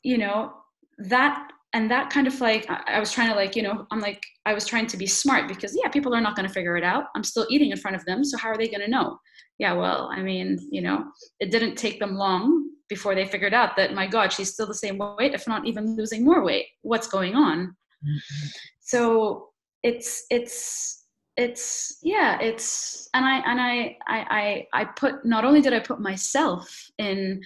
you 0.03 0.17
know 0.17 0.53
that 0.97 1.51
and 1.73 1.91
that 1.91 2.09
kind 2.09 2.27
of 2.27 2.39
like 2.39 2.65
I, 2.69 2.99
was 2.99 3.11
trying 3.11 3.29
to 3.29 3.35
like 3.35 3.55
you 3.55 3.61
know 3.61 3.85
i'm 3.91 3.99
like 3.99 4.23
i 4.45 4.53
was 4.53 4.65
trying 4.65 4.87
to 4.87 4.97
be 4.97 5.05
smart 5.05 5.47
because 5.47 5.77
yeah 5.81 5.89
people 5.89 6.13
are 6.15 6.21
not 6.21 6.35
going 6.35 6.47
to 6.47 6.53
figure 6.53 6.77
it 6.77 6.83
out. 6.83 7.05
I'm 7.15 7.23
still 7.23 7.45
eating 7.49 7.71
in 7.71 7.77
front 7.77 7.95
of 7.95 8.05
them 8.05 8.23
so 8.23 8.37
how 8.37 8.49
are 8.49 8.57
they 8.57 8.67
going 8.67 8.81
to 8.81 8.89
know? 8.89 9.19
Yeah 9.59 9.73
well 9.73 10.09
i 10.13 10.21
mean 10.21 10.59
you 10.71 10.81
know 10.81 11.05
it 11.39 11.51
didn't 11.51 11.75
take 11.75 11.99
them 11.99 12.15
long 12.15 12.69
before 12.89 13.15
they 13.15 13.25
figured 13.25 13.53
out 13.53 13.75
that 13.75 13.93
my 13.93 14.07
god 14.07 14.31
she's 14.31 14.53
still 14.53 14.67
the 14.67 14.73
same 14.73 14.97
weight 14.97 15.33
if 15.33 15.47
not 15.47 15.65
even 15.65 15.95
losing 15.95 16.23
more 16.23 16.43
weight. 16.43 16.67
What's 16.81 17.07
going 17.07 17.35
on? 17.35 17.75
Mm-hmm. 18.05 18.47
so 18.79 19.49
it's 19.81 20.25
it's 20.29 21.05
it's 21.35 21.97
yeah 22.03 22.39
it's 22.39 23.09
and 23.15 23.25
i 23.25 23.37
and 23.39 23.59
I, 23.59 23.97
I 24.07 24.65
i 24.73 24.81
i 24.81 24.85
put 24.85 25.25
not 25.25 25.45
only 25.45 25.61
did 25.61 25.73
i 25.73 25.79
put 25.79 25.99
myself 25.99 26.67
in 26.99 27.41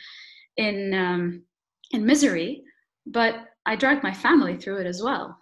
in 0.57 0.93
um 0.93 1.43
in 1.91 2.05
misery 2.05 2.63
but 3.05 3.45
i 3.65 3.75
dragged 3.75 4.03
my 4.03 4.13
family 4.13 4.57
through 4.57 4.77
it 4.77 4.87
as 4.87 5.01
well 5.01 5.37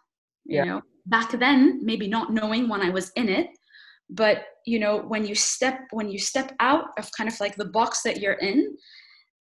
you 0.46 0.66
know? 0.66 0.82
Back 1.06 1.32
then 1.32 1.80
maybe 1.84 2.08
not 2.08 2.34
knowing 2.34 2.68
when 2.70 2.82
i 2.82 2.90
was 2.90 3.12
in 3.16 3.30
it 3.30 3.50
but 4.10 4.46
you 4.66 4.80
know 4.80 4.98
when 4.98 5.26
you 5.26 5.36
step 5.36 5.82
when 5.92 6.10
you 6.10 6.20
step 6.20 6.56
out 6.60 6.86
of 6.98 7.12
kind 7.12 7.30
of 7.30 7.40
like 7.40 7.56
the 7.56 7.66
box 7.66 8.02
that 8.02 8.20
you're 8.20 8.34
in 8.34 8.76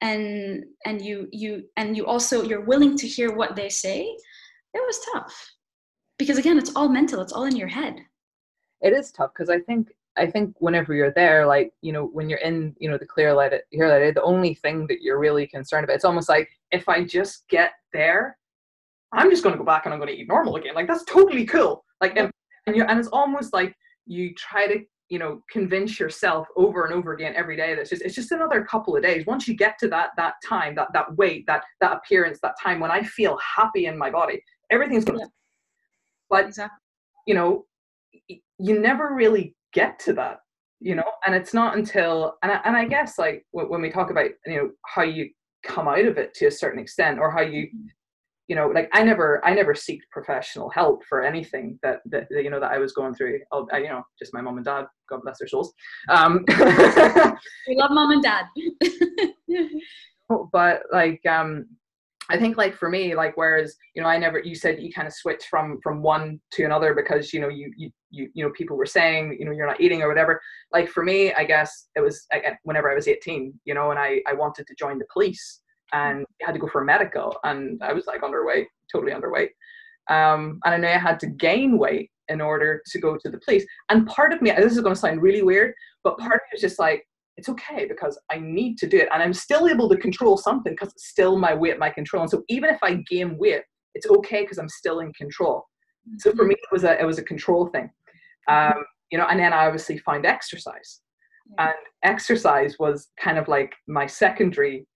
and 0.02 0.66
and 0.86 1.02
you 1.02 1.28
you 1.32 1.64
and 1.78 1.96
you 1.98 2.06
also 2.06 2.44
you're 2.44 2.66
willing 2.66 2.98
to 2.98 3.08
hear 3.08 3.34
what 3.34 3.56
they 3.56 3.70
say 3.70 4.16
it 4.74 4.82
was 4.86 5.00
tough. 5.14 5.52
Because 6.18 6.38
again 6.38 6.58
it's 6.58 6.76
all 6.76 6.90
mental 6.90 7.22
it's 7.22 7.34
all 7.34 7.46
in 7.46 7.56
your 7.56 7.68
head. 7.68 7.96
It 8.82 8.94
is 8.94 9.12
tough 9.12 9.32
because 9.34 9.50
i 9.50 9.60
think 9.60 9.90
i 10.18 10.26
think 10.26 10.56
whenever 10.60 10.94
you're 10.94 11.14
there 11.14 11.46
like 11.46 11.72
you 11.82 11.92
know 11.92 12.06
when 12.06 12.30
you're 12.30 12.40
in 12.40 12.76
you 12.80 12.90
know 12.90 12.98
the 12.98 13.06
clear 13.06 13.34
light 13.34 13.54
here 13.72 13.88
light 13.88 14.14
the 14.14 14.22
only 14.22 14.54
thing 14.56 14.86
that 14.88 15.02
you're 15.02 15.20
really 15.20 15.48
concerned 15.48 15.84
about 15.84 15.96
it's 15.96 16.06
almost 16.06 16.30
like 16.30 16.50
if 16.72 16.88
i 16.90 17.04
just 17.04 17.48
get 17.50 17.72
there 17.92 18.38
i'm 19.14 19.30
just 19.30 19.44
going 19.44 19.54
to 19.54 19.60
go 19.60 19.66
back 19.66 19.86
and 19.86 19.94
i'm 19.94 20.00
going 20.00 20.14
to 20.14 20.20
eat 20.20 20.28
normal 20.28 20.56
again 20.56 20.76
like 20.76 20.88
that's 20.88 21.04
totally 21.06 21.46
cool 21.46 21.84
like 22.02 22.18
and, 22.18 22.32
and 22.68 22.76
you 22.76 22.84
and 22.84 23.00
it's 23.00 23.10
almost 23.10 23.54
like 23.54 23.76
you 24.06 24.34
try 24.36 24.68
to 24.68 24.84
you 25.10 25.20
know 25.20 25.42
convince 25.52 26.00
yourself 26.00 26.48
over 26.56 26.86
and 26.86 26.94
over 26.94 27.14
again 27.14 27.34
every 27.36 27.56
day 27.56 27.76
that 27.76 27.82
it's 27.82 27.90
just 27.90 28.02
it's 28.02 28.16
just 28.16 28.32
another 28.32 28.64
couple 28.64 28.96
of 28.96 29.04
days 29.04 29.26
once 29.26 29.48
you 29.48 29.56
get 29.56 29.78
to 29.78 29.88
that 29.88 30.10
that 30.18 30.36
time 30.48 30.74
that 30.76 30.88
that 30.94 31.16
weight 31.18 31.46
that 31.46 31.64
that 31.82 31.98
appearance 31.98 32.40
that 32.42 32.56
time 32.62 32.80
when 32.80 32.90
i 32.90 33.04
feel 33.04 33.38
happy 33.38 33.86
in 33.86 33.98
my 33.98 34.10
body 34.10 34.42
everything's 34.72 35.06
going 35.06 35.20
to 35.20 35.26
yeah. 35.26 35.30
but 36.30 36.46
exactly. 36.46 36.78
you 37.28 37.34
know 37.34 37.66
you 38.58 38.80
never 38.80 39.14
really 39.14 39.56
get 39.74 40.00
to 40.00 40.14
that 40.14 40.40
you 40.84 40.96
know? 40.96 41.10
And 41.26 41.34
it's 41.34 41.54
not 41.54 41.78
until 41.78 42.36
and 42.44 42.52
I, 42.52 42.60
and 42.66 42.76
I 42.76 42.86
guess 42.86 43.18
like 43.18 43.46
when 43.52 43.82
we 43.82 43.90
talk 43.90 44.12
about 44.12 44.30
you 44.46 44.58
know 44.58 44.70
how 44.86 45.02
you 45.02 45.30
come 45.66 45.88
out 45.88 46.06
of 46.06 46.18
it 46.18 46.34
to 46.36 46.48
a 46.48 46.52
certain 46.52 46.80
extent 46.80 47.20
or 47.20 47.32
how 47.32 47.40
you 47.40 47.68
mm-hmm. 47.68 47.88
you 48.50 48.56
know 48.58 48.68
like 48.68 48.90
i 48.92 49.02
never 49.02 49.44
i 49.46 49.54
never 49.54 49.74
seeked 49.74 50.02
professional 50.12 50.70
help 50.70 51.02
for 51.06 51.24
anything 51.24 51.80
that 51.82 52.02
that 52.06 52.28
you 52.30 52.50
know 52.50 52.60
that 52.60 52.74
i 52.74 52.78
was 52.78 52.92
going 52.92 53.16
through. 53.16 53.40
Oh, 53.54 53.66
I, 53.72 53.78
you 53.78 53.88
know 53.88 54.04
just 54.20 54.34
my 54.34 54.42
mom 54.42 54.58
and 54.58 54.66
dad 54.66 54.86
god 55.10 55.22
bless 55.24 55.40
their 55.40 55.48
souls. 55.48 55.74
Um 56.10 56.44
we 56.50 57.76
love 57.76 57.92
mom 57.92 58.12
and 58.12 58.24
dad. 58.24 58.46
But 60.52 60.84
like 60.92 61.22
um 61.30 61.68
i 62.30 62.38
think 62.38 62.58
like 62.58 62.76
for 62.76 62.90
me 62.90 63.16
like 63.16 63.36
whereas 63.36 63.76
you 63.96 64.02
know 64.02 64.08
i 64.08 64.18
never 64.18 64.40
you 64.40 64.56
said 64.56 64.82
you 64.82 64.92
kind 64.92 65.08
of 65.08 65.14
switched 65.14 65.48
from 65.50 65.80
from 65.82 66.02
one 66.02 66.40
to 66.52 66.64
another 66.64 66.94
because 66.94 67.34
you 67.34 67.40
know 67.40 67.50
you 67.50 67.72
you 67.78 67.90
you, 68.12 68.30
you 68.34 68.44
know 68.44 68.52
people 68.52 68.78
were 68.78 68.86
saying 68.86 69.36
you 69.40 69.46
know 69.46 69.52
you're 69.52 69.68
not 69.68 69.82
eating 69.82 70.02
or 70.02 70.08
whatever 70.08 70.42
like 70.72 70.88
for 70.88 71.04
me 71.04 71.34
i 71.34 71.44
guess 71.44 71.88
it 71.96 72.02
was 72.02 72.26
again, 72.32 72.58
whenever 72.64 72.92
i 72.92 72.96
was 72.96 73.08
18 73.08 73.54
you 73.66 73.74
know 73.74 73.92
and 73.92 74.00
i 74.00 74.22
i 74.28 74.34
wanted 74.34 74.66
to 74.68 74.76
join 74.76 74.98
the 74.98 75.06
police 75.12 75.62
and 75.94 76.26
had 76.42 76.54
to 76.54 76.60
go 76.60 76.68
for 76.68 76.82
a 76.82 76.86
medical 76.86 77.38
and 77.44 77.82
I 77.82 77.94
was 77.94 78.08
like 78.08 78.22
underweight, 78.22 78.66
totally 78.92 79.14
underweight. 79.14 79.50
Um, 80.10 80.60
and 80.66 80.74
I 80.74 80.78
know 80.78 80.90
I 80.90 80.98
had 80.98 81.20
to 81.22 81.28
gain 81.28 81.78
weight 81.78 82.10
in 82.28 82.42
order 82.42 82.82
to 82.86 83.00
go 83.00 83.18
to 83.18 83.30
the 83.30 83.40
police. 83.46 83.66
And 83.90 84.08
part 84.08 84.34
of 84.34 84.42
me, 84.42 84.52
this 84.52 84.74
is 84.74 84.82
going 84.82 84.96
to 84.96 85.00
sound 85.00 85.22
really 85.22 85.44
weird, 85.44 85.74
but 86.04 86.18
part 86.18 86.34
of 86.34 86.42
me 86.42 86.50
was 86.54 86.62
just 86.62 86.80
like, 86.80 87.06
it's 87.38 87.50
okay 87.50 87.88
because 87.88 88.20
I 88.32 88.38
need 88.38 88.78
to 88.80 88.88
do 88.88 88.98
it. 88.98 89.10
And 89.12 89.24
I'm 89.24 89.34
still 89.34 89.68
able 89.68 89.90
to 89.90 89.98
control 89.98 90.38
something 90.38 90.74
because 90.74 90.90
it's 90.90 91.10
still 91.10 91.38
my 91.38 91.54
weight, 91.54 91.80
my 91.80 91.90
control. 91.90 92.22
And 92.22 92.30
so 92.30 92.44
even 92.50 92.70
if 92.70 92.78
I 92.84 93.04
gain 93.10 93.38
weight, 93.38 93.64
it's 93.96 94.08
okay 94.08 94.42
because 94.42 94.58
I'm 94.58 94.70
still 94.70 95.00
in 95.00 95.12
control. 95.14 95.66
So 96.20 96.32
for 96.32 96.38
mm-hmm. 96.38 96.50
me, 96.50 96.56
it 96.56 96.72
was 96.72 96.84
a, 96.84 97.00
it 97.00 97.06
was 97.06 97.18
a 97.18 97.24
control 97.24 97.68
thing. 97.68 97.90
Um, 98.48 98.84
you 99.12 99.18
know, 99.18 99.26
and 99.30 99.40
then 99.40 99.54
I 99.54 99.66
obviously 99.66 99.98
found 100.00 100.26
exercise. 100.26 101.02
And 101.58 101.74
exercise 102.04 102.78
was 102.80 103.10
kind 103.20 103.38
of 103.38 103.48
like 103.48 103.74
my 103.88 104.08
secondary 104.08 104.88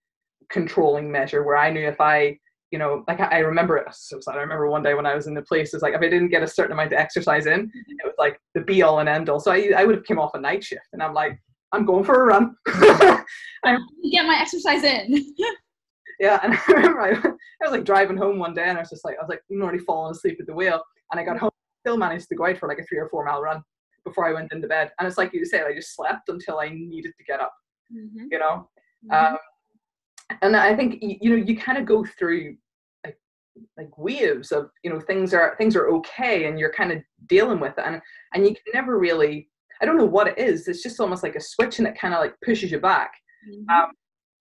controlling 0.50 1.10
measure 1.10 1.42
where 1.44 1.56
I 1.56 1.70
knew 1.70 1.86
if 1.86 2.00
I, 2.00 2.38
you 2.70 2.78
know, 2.78 3.04
like 3.06 3.20
I, 3.20 3.38
remember 3.38 3.76
it 3.76 3.86
so 3.92 4.18
sad. 4.20 4.34
I 4.34 4.40
remember 4.40 4.68
one 4.68 4.82
day 4.82 4.94
when 4.94 5.06
I 5.06 5.14
was 5.14 5.26
in 5.26 5.34
the 5.34 5.42
place, 5.42 5.72
it's 5.72 5.82
like 5.82 5.94
if 5.94 6.00
I 6.00 6.08
didn't 6.08 6.28
get 6.28 6.42
a 6.42 6.48
certain 6.48 6.72
amount 6.72 6.92
of 6.92 6.98
exercise 6.98 7.46
in, 7.46 7.66
mm-hmm. 7.66 7.92
it 7.98 8.04
was 8.04 8.14
like 8.18 8.38
the 8.54 8.60
be 8.60 8.82
all 8.82 8.98
and 8.98 9.08
end 9.08 9.28
all. 9.28 9.40
So 9.40 9.52
I, 9.52 9.70
I 9.76 9.84
would 9.84 9.94
have 9.94 10.04
came 10.04 10.18
off 10.18 10.34
a 10.34 10.40
night 10.40 10.64
shift 10.64 10.86
and 10.92 11.02
I'm 11.02 11.14
like, 11.14 11.38
I'm 11.72 11.84
going 11.84 12.04
for 12.04 12.22
a 12.22 12.26
run. 12.26 12.54
I 12.66 13.76
get 14.10 14.26
my 14.26 14.38
exercise 14.40 14.84
in. 14.84 15.34
yeah, 16.20 16.40
and 16.42 16.54
I 16.54 16.60
remember 16.68 17.00
I, 17.00 17.10
I 17.10 17.64
was 17.64 17.72
like 17.72 17.84
driving 17.84 18.16
home 18.16 18.38
one 18.38 18.54
day 18.54 18.64
and 18.64 18.78
I 18.78 18.82
was 18.82 18.90
just 18.90 19.04
like, 19.04 19.16
I 19.18 19.22
was 19.22 19.28
like 19.28 19.42
already 19.60 19.78
falling 19.78 20.12
asleep 20.12 20.38
at 20.40 20.46
the 20.46 20.54
wheel 20.54 20.82
and 21.12 21.20
I 21.20 21.24
got 21.24 21.38
home, 21.38 21.50
still 21.80 21.96
managed 21.96 22.28
to 22.28 22.36
go 22.36 22.46
out 22.46 22.58
for 22.58 22.68
like 22.68 22.78
a 22.78 22.84
three 22.84 22.98
or 22.98 23.08
four 23.08 23.24
mile 23.24 23.42
run 23.42 23.62
before 24.04 24.26
I 24.26 24.32
went 24.32 24.52
into 24.52 24.68
bed. 24.68 24.92
And 24.98 25.06
it's 25.06 25.18
like 25.18 25.32
you 25.32 25.44
say, 25.44 25.62
I 25.62 25.74
just 25.74 25.94
slept 25.94 26.28
until 26.28 26.58
I 26.58 26.70
needed 26.70 27.12
to 27.18 27.24
get 27.24 27.40
up. 27.40 27.52
Mm-hmm. 27.92 28.26
You 28.30 28.38
know, 28.38 28.68
mm-hmm. 29.10 29.32
um, 29.32 29.38
and 30.42 30.56
I 30.56 30.74
think 30.74 30.98
you 31.00 31.30
know 31.30 31.36
you 31.36 31.56
kind 31.56 31.78
of 31.78 31.86
go 31.86 32.04
through 32.04 32.56
like 33.04 33.16
like 33.76 33.96
waves 33.96 34.52
of 34.52 34.70
you 34.82 34.90
know 34.90 35.00
things 35.00 35.32
are 35.32 35.54
things 35.56 35.74
are 35.74 35.88
okay 35.88 36.44
and 36.44 36.58
you're 36.58 36.72
kind 36.72 36.92
of 36.92 36.98
dealing 37.28 37.60
with 37.60 37.78
it 37.78 37.84
and 37.86 38.00
and 38.34 38.46
you 38.46 38.50
can 38.50 38.64
never 38.74 38.98
really 38.98 39.48
I 39.80 39.86
don't 39.86 39.96
know 39.96 40.04
what 40.04 40.28
it 40.28 40.38
is 40.38 40.68
it's 40.68 40.82
just 40.82 41.00
almost 41.00 41.22
like 41.22 41.36
a 41.36 41.40
switch 41.40 41.78
and 41.78 41.88
it 41.88 41.98
kind 41.98 42.14
of 42.14 42.20
like 42.20 42.34
pushes 42.44 42.70
you 42.70 42.80
back 42.80 43.12
mm-hmm. 43.48 43.68
um, 43.70 43.90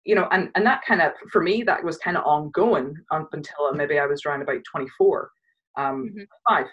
you 0.03 0.15
know 0.15 0.27
and 0.31 0.49
and 0.55 0.65
that 0.65 0.81
kind 0.87 1.01
of 1.01 1.11
for 1.31 1.41
me 1.41 1.63
that 1.63 1.83
was 1.83 1.97
kind 1.97 2.17
of 2.17 2.25
ongoing 2.25 2.95
up 3.11 3.29
until 3.33 3.73
maybe 3.73 3.99
I 3.99 4.05
was 4.05 4.25
around 4.25 4.41
about 4.41 4.61
24 4.69 5.29
um 5.77 6.09
mm-hmm. 6.09 6.23
five 6.47 6.65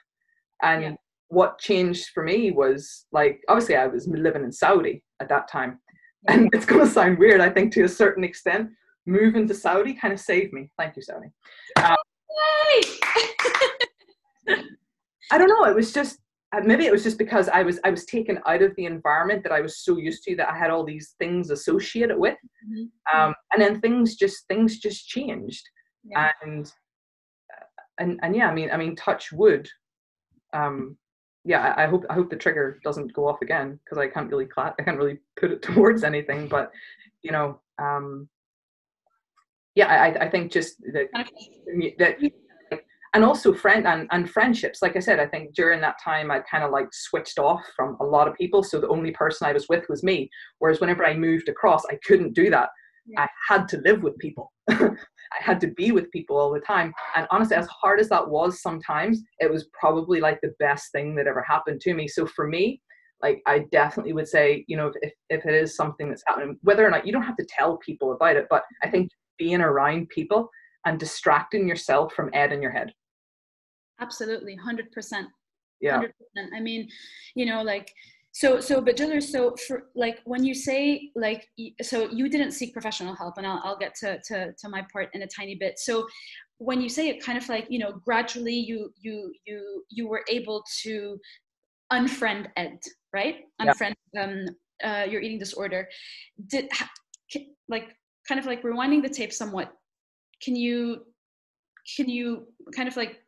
and 0.63 0.83
yeah. 0.83 0.93
what 1.29 1.59
changed 1.59 2.09
for 2.15 2.23
me 2.23 2.51
was 2.51 3.07
like 3.13 3.41
obviously 3.49 3.77
I 3.77 3.87
was 3.87 4.09
living 4.09 4.45
in 4.45 4.53
Saudi 4.53 5.03
at 5.21 5.29
that 5.29 5.49
time 5.49 5.81
and 6.29 6.49
it's 6.53 6.67
going 6.67 6.81
to 6.81 6.87
sound 6.87 7.19
weird 7.19 7.41
I 7.41 7.51
think 7.51 7.73
to 7.75 7.85
a 7.85 7.89
certain 7.89 8.25
extent 8.25 8.71
moving 9.07 9.47
to 9.49 9.55
Saudi 9.55 9.95
kind 9.95 10.13
of 10.13 10.21
saved 10.21 10.53
me. 10.53 10.71
Thank 10.79 10.97
you, 10.97 11.03
Saudi. 11.03 11.29
Um, 11.77 11.97
I 15.31 15.39
don't 15.39 15.49
know. 15.49 15.65
It 15.65 15.75
was 15.75 15.93
just 15.93 16.19
maybe 16.63 16.87
it 16.87 16.93
was 16.93 17.03
just 17.03 17.19
because 17.19 17.49
I 17.49 17.63
was 17.63 17.81
I 17.85 17.91
was 17.91 18.05
taken 18.05 18.39
out 18.47 18.63
of 18.63 18.75
the 18.77 18.87
environment 18.87 19.43
that 19.43 19.53
I 19.53 19.61
was 19.61 19.79
so 19.79 19.97
used 19.97 20.23
to 20.25 20.37
that 20.37 20.49
I 20.49 20.57
had 20.57 20.71
all 20.71 20.85
these 20.85 21.15
things 21.19 21.51
associated 21.51 22.19
with, 22.19 22.37
mm-hmm. 22.69 23.19
um, 23.19 23.35
and 23.53 23.63
then 23.63 23.81
things 23.81 24.17
just 24.17 24.47
things 24.49 24.79
just 24.79 25.09
changed, 25.09 25.67
yeah. 26.05 26.31
and 26.43 26.67
uh, 27.53 27.65
and 27.99 28.21
and 28.23 28.37
yeah, 28.37 28.49
I 28.49 28.55
mean 28.55 28.71
I 28.71 28.77
mean 28.77 28.97
touch 28.97 29.33
wood. 29.33 29.69
Um, 30.53 30.97
yeah, 31.45 31.75
I, 31.77 31.85
I 31.85 31.87
hope 31.87 32.05
I 32.11 32.15
hope 32.15 32.31
the 32.31 32.37
trigger 32.37 32.79
doesn't 32.85 33.13
go 33.13 33.29
off 33.29 33.43
again 33.43 33.79
because 33.85 33.99
I 33.99 34.09
can't 34.09 34.31
really 34.31 34.47
cla- 34.47 34.75
I 34.79 34.83
can't 34.83 34.99
really 34.99 35.19
put 35.39 35.51
it 35.51 35.63
towards 35.63 36.05
anything, 36.05 36.49
but 36.49 36.71
you 37.23 37.33
know, 37.33 37.61
um, 37.79 38.29
yeah, 39.75 39.87
I, 39.87 40.27
I 40.27 40.31
think 40.31 40.53
just 40.53 40.81
that, 40.93 41.09
that 41.99 42.19
and 43.15 43.25
also 43.25 43.55
friend 43.55 43.87
and, 43.87 44.09
and 44.11 44.29
friendships. 44.29 44.83
Like 44.83 44.97
I 44.97 45.01
said, 45.01 45.21
I 45.21 45.27
think 45.27 45.55
during 45.55 45.81
that 45.81 45.97
time 46.03 46.31
I 46.31 46.41
kind 46.41 46.65
of 46.65 46.73
like 46.73 46.89
switched 46.93 47.39
off 47.39 47.63
from 47.77 47.97
a 48.01 48.05
lot 48.05 48.27
of 48.27 48.35
people. 48.35 48.63
So 48.65 48.81
the 48.81 48.89
only 48.89 49.13
person 49.13 49.47
I 49.47 49.53
was 49.53 49.69
with 49.69 49.85
was 49.89 50.03
me. 50.03 50.29
Whereas 50.59 50.81
whenever 50.81 51.07
I 51.07 51.17
moved 51.17 51.49
across, 51.49 51.85
I 51.87 51.99
couldn't 52.05 52.35
do 52.35 52.51
that. 52.51 52.69
Yeah. 53.07 53.23
I 53.23 53.29
had 53.49 53.69
to 53.69 53.79
live 53.79 54.03
with 54.03 54.19
people. 54.19 54.53
I 54.71 54.97
had 55.41 55.61
to 55.61 55.69
be 55.69 55.93
with 55.93 56.11
people 56.11 56.37
all 56.37 56.53
the 56.53 56.61
time. 56.61 56.93
And 57.17 57.29
honestly, 57.31 57.57
as 57.57 57.69
hard 57.69 58.01
as 58.01 58.09
that 58.09 58.29
was 58.29 58.61
sometimes, 58.61 59.23
it 59.39 59.51
was 59.51 59.69
probably 59.79 60.21
like 60.21 60.41
the 60.43 60.55
best 60.59 60.91
thing 60.91 61.15
that 61.15 61.27
ever 61.27 61.43
happened 61.43 61.81
to 61.83 61.95
me. 61.95 62.09
So 62.09 62.27
for 62.27 62.49
me, 62.49 62.81
like 63.23 63.43
I 63.47 63.61
definitely 63.71 64.13
would 64.13 64.29
say, 64.29 64.65
you 64.67 64.77
know, 64.77 64.93
if, 65.03 65.13
if 65.31 65.47
it 65.47 65.55
is 65.55 65.77
something 65.77 66.09
that's 66.09 66.25
happening, 66.27 66.59
whether 66.63 66.87
or 66.87 66.91
not 66.91 67.07
you 67.07 67.13
don't 67.13 67.23
have 67.23 67.37
to 67.37 67.47
tell 67.49 67.77
people 67.79 68.13
about 68.13 68.37
it, 68.37 68.47
but 68.51 68.65
I 68.83 68.91
think 68.91 69.11
being 69.39 69.61
around 69.61 70.09
people 70.09 70.49
and 70.85 70.99
distracting 70.99 71.69
yourself 71.69 72.13
from 72.13 72.31
Ed 72.33 72.53
in 72.53 72.61
your 72.61 72.71
head. 72.71 72.93
Absolutely, 74.01 74.57
100%. 74.57 75.25
Yeah. 75.81 76.01
100%. 76.01 76.09
I 76.55 76.61
mean, 76.61 76.89
you 77.35 77.47
know, 77.47 77.63
like, 77.63 77.93
so, 78.33 78.59
so, 78.61 78.81
but 78.81 78.97
Jiller, 78.97 79.21
so 79.21 79.55
for 79.69 79.91
like 79.95 80.19
when 80.25 80.45
you 80.45 80.55
say 80.55 81.11
like, 81.15 81.47
so 81.83 82.11
you 82.11 82.29
didn't 82.29 82.51
seek 82.51 82.73
professional 82.73 83.15
help, 83.15 83.39
and 83.39 83.47
I'll, 83.47 83.61
I'll 83.63 83.79
get 83.79 83.95
to, 83.97 84.21
to, 84.27 84.53
to 84.53 84.69
my 84.69 84.85
part 84.93 85.11
in 85.15 85.23
a 85.23 85.27
tiny 85.27 85.55
bit. 85.55 85.79
So, 85.79 86.07
when 86.59 86.81
you 86.81 86.89
say 86.89 87.09
it, 87.09 87.23
kind 87.23 87.39
of 87.39 87.49
like 87.49 87.67
you 87.69 87.79
know, 87.79 87.93
gradually 88.05 88.55
you 88.55 88.93
you 89.01 89.33
you 89.45 89.85
you 89.89 90.09
were 90.09 90.25
able 90.29 90.65
to 90.83 91.21
unfriend 91.93 92.49
Ed, 92.57 92.79
right? 93.13 93.37
Unfriend 93.61 93.95
yeah. 94.13 94.25
um, 94.25 94.47
uh, 94.83 95.07
your 95.09 95.21
eating 95.21 95.39
disorder 95.39 95.89
did 96.49 96.69
like 97.69 97.95
kind 98.27 98.39
of 98.39 98.47
like 98.47 98.63
rewinding 98.63 99.03
the 99.03 99.09
tape 99.09 99.33
somewhat 99.33 99.73
can 100.43 100.57
you 100.57 101.05
can 101.97 102.09
you 102.09 102.47
kind 102.75 102.89
of 102.89 102.97
like 102.97 103.19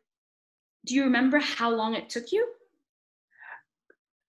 do 0.87 0.95
you 0.95 1.03
remember 1.03 1.37
how 1.37 1.69
long 1.69 1.93
it 1.93 2.09
took 2.09 2.31
you? 2.31 2.47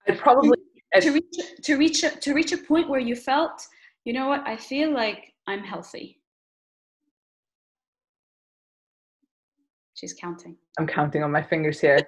I 0.07 0.13
probably 0.13 0.59
to 1.01 1.11
reach 1.13 1.37
to 1.63 1.77
reach 1.77 2.03
a, 2.03 2.11
to 2.11 2.35
reach 2.35 2.53
a 2.53 2.59
point 2.59 2.89
where 2.89 3.01
you 3.01 3.15
felt 3.15 3.63
you 4.05 4.15
know 4.15 4.29
what? 4.29 4.43
I 4.47 4.57
feel 4.57 4.93
like 4.93 5.35
i'm 5.47 5.63
healthy. 5.63 6.21
She's 9.93 10.15
counting. 10.15 10.57
I'm 10.79 10.87
counting 10.87 11.23
on 11.23 11.31
my 11.31 11.43
fingers 11.43 11.81
here. 11.81 11.99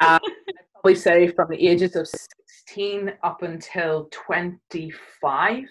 Uh, 0.00 0.18
i'd 0.22 0.54
probably 0.72 0.94
say 0.94 1.28
from 1.28 1.48
the 1.50 1.68
ages 1.68 1.96
of 1.96 2.08
16 2.08 3.12
up 3.22 3.42
until 3.42 4.08
25 4.10 5.64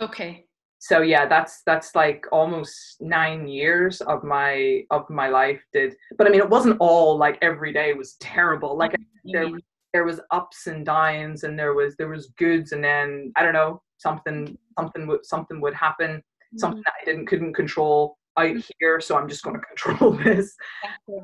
okay 0.00 0.44
so 0.78 1.00
yeah 1.00 1.26
that's 1.26 1.62
that's 1.66 1.94
like 1.94 2.24
almost 2.30 2.96
nine 3.00 3.48
years 3.48 4.00
of 4.02 4.22
my 4.22 4.82
of 4.90 5.08
my 5.10 5.28
life 5.28 5.60
did 5.72 5.94
but 6.16 6.26
i 6.26 6.30
mean 6.30 6.40
it 6.40 6.48
wasn't 6.48 6.76
all 6.78 7.16
like 7.16 7.36
every 7.42 7.72
day 7.72 7.92
was 7.94 8.14
terrible 8.20 8.76
like 8.76 8.94
there 9.24 9.48
there 9.92 10.04
was 10.04 10.20
ups 10.30 10.66
and 10.66 10.86
downs 10.86 11.44
and 11.44 11.58
there 11.58 11.74
was 11.74 11.96
there 11.96 12.08
was 12.08 12.32
goods 12.38 12.72
and 12.72 12.82
then 12.82 13.32
i 13.36 13.42
don't 13.42 13.52
know 13.52 13.82
something 13.96 14.56
something 14.78 15.06
would 15.06 15.24
something 15.26 15.60
would 15.60 15.74
happen 15.74 16.12
mm-hmm. 16.12 16.58
something 16.58 16.82
that 16.84 16.94
i 17.00 17.04
didn't 17.04 17.26
couldn't 17.26 17.54
control 17.54 18.16
out 18.36 18.46
mm-hmm. 18.46 18.60
here 18.78 19.00
so 19.00 19.16
i'm 19.16 19.28
just 19.28 19.42
going 19.42 19.56
to 19.60 19.66
control 19.66 20.12
this 20.12 20.54
exactly, 20.84 21.22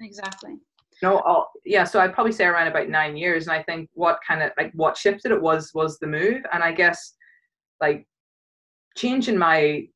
exactly. 0.00 0.56
no 1.02 1.18
I'll, 1.20 1.50
yeah 1.64 1.82
so 1.82 2.00
i'd 2.00 2.14
probably 2.14 2.32
say 2.32 2.44
around 2.44 2.68
about 2.68 2.88
nine 2.88 3.16
years 3.16 3.48
and 3.48 3.56
i 3.56 3.62
think 3.64 3.90
what 3.94 4.20
kind 4.26 4.42
of 4.42 4.52
like 4.56 4.70
what 4.74 4.96
shifted 4.96 5.32
it 5.32 5.42
was 5.42 5.72
was 5.74 5.98
the 5.98 6.06
move 6.06 6.42
and 6.52 6.62
i 6.62 6.70
guess 6.70 7.14
like 7.80 8.06
changing 8.96 9.38
my 9.38 9.86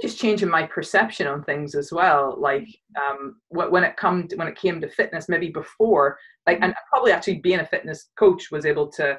just 0.00 0.18
changing 0.18 0.48
my 0.48 0.62
perception 0.62 1.26
on 1.26 1.42
things 1.44 1.74
as 1.74 1.92
well 1.92 2.36
like 2.38 2.66
um 2.96 3.36
when 3.48 3.84
it 3.84 3.96
come 3.96 4.26
to, 4.26 4.36
when 4.36 4.48
it 4.48 4.56
came 4.56 4.80
to 4.80 4.88
fitness 4.88 5.28
maybe 5.28 5.48
before 5.48 6.16
like 6.46 6.58
and 6.62 6.74
probably 6.90 7.12
actually 7.12 7.38
being 7.38 7.60
a 7.60 7.66
fitness 7.66 8.08
coach 8.18 8.50
was 8.50 8.64
able 8.64 8.86
to 8.86 9.18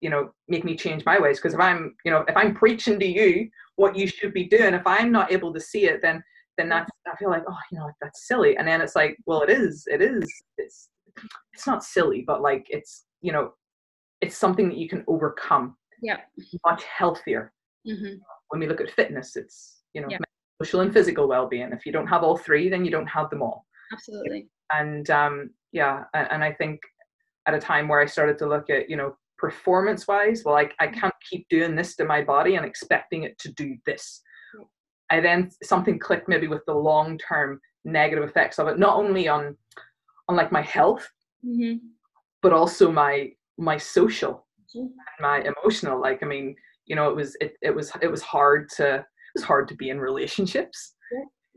you 0.00 0.10
know 0.10 0.30
make 0.48 0.64
me 0.64 0.76
change 0.76 1.04
my 1.04 1.18
ways 1.18 1.38
because 1.38 1.54
if 1.54 1.60
i'm 1.60 1.94
you 2.04 2.10
know 2.10 2.24
if 2.28 2.36
i'm 2.36 2.54
preaching 2.54 2.98
to 2.98 3.06
you 3.06 3.48
what 3.76 3.96
you 3.96 4.06
should 4.06 4.34
be 4.34 4.44
doing 4.44 4.74
if 4.74 4.86
i'm 4.86 5.12
not 5.12 5.32
able 5.32 5.52
to 5.52 5.60
see 5.60 5.86
it 5.86 6.00
then 6.02 6.22
then 6.58 6.68
that's 6.68 6.90
i 7.06 7.16
feel 7.16 7.30
like 7.30 7.44
oh 7.48 7.56
you 7.70 7.78
know 7.78 7.90
that's 8.00 8.26
silly. 8.26 8.56
And 8.56 8.66
then 8.66 8.80
it's 8.80 8.96
like 8.96 9.16
well 9.26 9.42
it 9.42 9.50
is 9.50 9.84
it 9.86 10.02
is 10.02 10.24
it's 10.58 10.88
it's 11.52 11.66
not 11.66 11.84
silly 11.84 12.24
but 12.26 12.42
like 12.42 12.66
it's 12.68 13.04
you 13.22 13.32
know 13.32 13.52
it's 14.20 14.36
something 14.36 14.68
that 14.68 14.78
you 14.78 14.88
can 14.88 15.04
overcome 15.06 15.76
yeah 16.02 16.18
much 16.64 16.84
healthier 16.84 17.52
Mm-hmm. 17.86 18.16
When 18.48 18.60
we 18.60 18.66
look 18.66 18.80
at 18.80 18.90
fitness, 18.90 19.36
it's 19.36 19.82
you 19.94 20.02
know 20.02 20.08
yeah. 20.10 20.18
social 20.62 20.80
and 20.80 20.92
physical 20.92 21.28
well-being. 21.28 21.72
If 21.72 21.86
you 21.86 21.92
don't 21.92 22.06
have 22.06 22.22
all 22.22 22.36
three, 22.36 22.68
then 22.68 22.84
you 22.84 22.90
don't 22.90 23.06
have 23.06 23.30
them 23.30 23.42
all. 23.42 23.66
Absolutely. 23.92 24.48
And 24.72 25.08
um, 25.10 25.50
yeah, 25.72 26.04
and, 26.14 26.44
I 26.44 26.52
think 26.52 26.80
at 27.46 27.54
a 27.54 27.58
time 27.58 27.88
where 27.88 28.00
I 28.00 28.06
started 28.06 28.38
to 28.38 28.46
look 28.46 28.70
at 28.70 28.88
you 28.88 28.96
know 28.96 29.16
performance 29.40 30.06
wise 30.06 30.42
well 30.44 30.54
I, 30.54 30.68
I 30.78 30.86
mm-hmm. 30.86 31.00
can't 31.00 31.14
keep 31.28 31.48
doing 31.48 31.74
this 31.74 31.96
to 31.96 32.04
my 32.04 32.22
body 32.22 32.56
and 32.56 32.66
expecting 32.66 33.22
it 33.22 33.38
to 33.38 33.50
do 33.54 33.74
this 33.86 34.20
i 35.10 35.18
then 35.18 35.50
something 35.62 35.98
clicked 35.98 36.28
maybe 36.28 36.46
with 36.46 36.60
the 36.66 36.74
long 36.74 37.16
term 37.16 37.58
negative 37.86 38.22
effects 38.22 38.58
of 38.58 38.68
it 38.68 38.78
not 38.78 38.96
only 38.96 39.28
on 39.28 39.56
on 40.28 40.36
like 40.36 40.52
my 40.52 40.60
health 40.60 41.08
mm-hmm. 41.44 41.78
but 42.42 42.52
also 42.52 42.92
my 42.92 43.30
my 43.56 43.78
social 43.78 44.46
mm-hmm. 44.76 44.88
my 45.20 45.42
emotional 45.42 45.98
like 45.98 46.22
i 46.22 46.26
mean 46.26 46.54
you 46.86 46.96
know 46.96 47.08
it 47.08 47.16
was 47.16 47.36
it, 47.40 47.54
it 47.62 47.74
was 47.74 47.92
it 48.02 48.10
was 48.10 48.22
hard 48.22 48.68
to 48.76 48.96
it 48.96 49.04
was 49.34 49.44
hard 49.44 49.68
to 49.68 49.74
be 49.74 49.90
in 49.90 50.00
relationships 50.00 50.94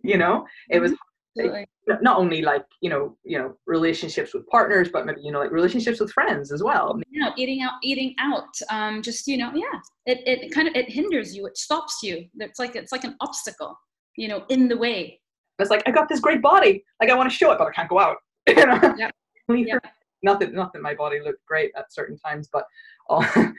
you 0.03 0.17
know? 0.17 0.45
It 0.69 0.79
was 0.79 0.91
mm-hmm. 1.39 1.93
not 2.01 2.17
only 2.17 2.41
like 2.41 2.65
you 2.81 2.89
know 2.89 3.17
you 3.23 3.39
know 3.39 3.55
relationships 3.65 4.33
with 4.33 4.45
partners 4.47 4.89
but 4.93 5.05
maybe 5.05 5.21
you 5.23 5.31
know 5.31 5.39
like 5.39 5.51
relationships 5.51 5.99
with 5.99 6.11
friends 6.11 6.51
as 6.51 6.61
well. 6.61 6.99
You 7.09 7.21
know 7.21 7.31
eating 7.37 7.61
out 7.61 7.73
eating 7.81 8.13
out 8.19 8.53
um 8.69 9.01
just 9.01 9.27
you 9.27 9.37
know 9.37 9.51
yeah. 9.55 9.79
It, 10.05 10.21
it 10.27 10.53
kind 10.53 10.67
of 10.67 10.75
it 10.75 10.89
hinders 10.89 11.35
you 11.35 11.47
it 11.47 11.57
stops 11.57 11.99
you. 12.03 12.25
It's 12.37 12.59
like 12.59 12.75
it's 12.75 12.91
like 12.91 13.03
an 13.03 13.15
obstacle 13.21 13.75
you 14.17 14.27
know 14.27 14.43
in 14.49 14.67
the 14.67 14.77
way. 14.77 15.19
It's 15.59 15.69
like 15.69 15.83
i 15.87 15.91
got 15.91 16.09
this 16.09 16.19
great 16.19 16.41
body. 16.41 16.83
Like 17.01 17.09
i 17.09 17.15
want 17.15 17.29
to 17.31 17.35
show 17.35 17.51
it 17.51 17.57
but 17.57 17.67
i 17.67 17.71
can't 17.71 17.89
go 17.89 17.99
out. 17.99 18.17
You 18.47 18.65
know? 18.65 18.95
Yeah. 18.97 19.09
yeah. 19.49 19.77
not 20.21 20.39
that 20.41 20.53
not 20.53 20.73
that 20.73 20.81
my 20.81 20.93
body 20.93 21.19
looked 21.23 21.45
great 21.47 21.71
at 21.77 21.93
certain 21.93 22.17
times 22.17 22.49
but 22.51 22.65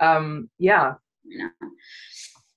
um 0.00 0.50
yeah 0.58 0.94
you 1.28 1.38
know? 1.38 1.50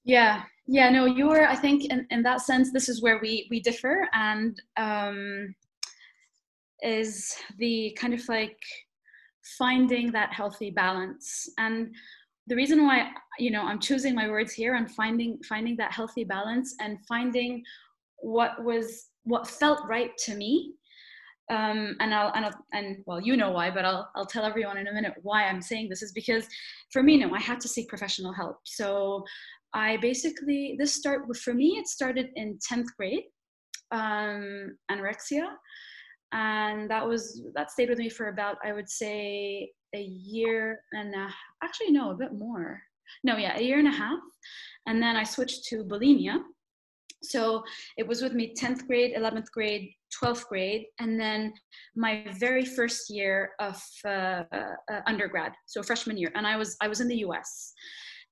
Yeah 0.03 0.43
yeah 0.71 0.87
no 0.87 1.05
you're 1.05 1.47
i 1.47 1.55
think 1.55 1.85
in, 1.85 2.05
in 2.11 2.21
that 2.21 2.41
sense 2.41 2.71
this 2.71 2.89
is 2.89 3.01
where 3.01 3.19
we 3.23 3.47
we 3.49 3.59
differ 3.59 4.07
and 4.13 4.61
um 4.77 5.55
is 6.81 7.35
the 7.57 7.95
kind 7.99 8.13
of 8.13 8.27
like 8.29 8.57
finding 9.57 10.11
that 10.11 10.33
healthy 10.33 10.69
balance. 10.69 11.49
And 11.57 11.93
the 12.47 12.55
reason 12.55 12.83
why 12.83 13.11
you 13.37 13.51
know 13.51 13.61
i'm 13.61 13.79
choosing 13.79 14.15
my 14.15 14.27
words 14.27 14.53
here 14.53 14.73
and 14.73 14.89
finding 14.89 15.37
finding 15.47 15.77
that 15.77 15.91
healthy 15.91 16.23
balance 16.23 16.73
and 16.79 16.97
finding 17.07 17.63
what 18.21 18.63
was 18.63 19.09
what 19.21 19.47
felt 19.47 19.87
right 19.87 20.17
to 20.17 20.33
me 20.33 20.73
um, 21.49 21.95
and 21.99 22.13
I'll, 22.13 22.31
and 22.33 22.45
I'll, 22.45 22.65
and 22.73 22.97
well, 23.05 23.19
you 23.19 23.35
know 23.35 23.51
why, 23.51 23.71
but 23.71 23.85
I'll, 23.85 24.09
I'll 24.15 24.25
tell 24.25 24.45
everyone 24.45 24.77
in 24.77 24.87
a 24.87 24.93
minute 24.93 25.13
why 25.21 25.45
I'm 25.45 25.61
saying 25.61 25.89
this 25.89 26.03
is 26.03 26.11
because 26.11 26.47
for 26.91 27.01
me, 27.01 27.17
no, 27.17 27.33
I 27.33 27.39
had 27.39 27.59
to 27.61 27.67
seek 27.67 27.87
professional 27.89 28.33
help. 28.33 28.57
So 28.65 29.23
I 29.73 29.97
basically, 29.97 30.75
this 30.77 30.93
start 30.93 31.23
for 31.37 31.53
me, 31.53 31.77
it 31.77 31.87
started 31.87 32.29
in 32.35 32.59
10th 32.71 32.87
grade, 32.97 33.23
um, 33.91 34.77
anorexia. 34.91 35.47
And 36.31 36.89
that 36.91 37.07
was, 37.07 37.41
that 37.55 37.71
stayed 37.71 37.89
with 37.89 37.97
me 37.97 38.09
for 38.09 38.27
about, 38.27 38.57
I 38.63 38.71
would 38.71 38.89
say 38.89 39.71
a 39.95 40.01
year 40.01 40.81
and 40.91 41.15
a, 41.15 41.29
actually 41.63 41.91
no, 41.91 42.11
a 42.11 42.15
bit 42.15 42.33
more. 42.33 42.79
No, 43.23 43.37
yeah, 43.37 43.57
a 43.57 43.61
year 43.61 43.79
and 43.79 43.87
a 43.87 43.91
half. 43.91 44.19
And 44.85 45.01
then 45.01 45.15
I 45.15 45.23
switched 45.23 45.65
to 45.65 45.83
bulimia 45.83 46.37
so 47.21 47.63
it 47.97 48.07
was 48.07 48.21
with 48.21 48.33
me 48.33 48.53
10th 48.55 48.87
grade 48.87 49.15
11th 49.17 49.51
grade 49.51 49.91
12th 50.21 50.45
grade 50.45 50.85
and 50.99 51.19
then 51.19 51.53
my 51.95 52.25
very 52.39 52.65
first 52.65 53.09
year 53.09 53.51
of 53.59 53.81
uh, 54.05 54.43
uh, 54.53 55.01
undergrad 55.07 55.51
so 55.65 55.81
freshman 55.83 56.17
year 56.17 56.31
and 56.35 56.45
i 56.47 56.55
was 56.55 56.75
i 56.81 56.87
was 56.87 57.01
in 57.01 57.07
the 57.07 57.17
us 57.17 57.73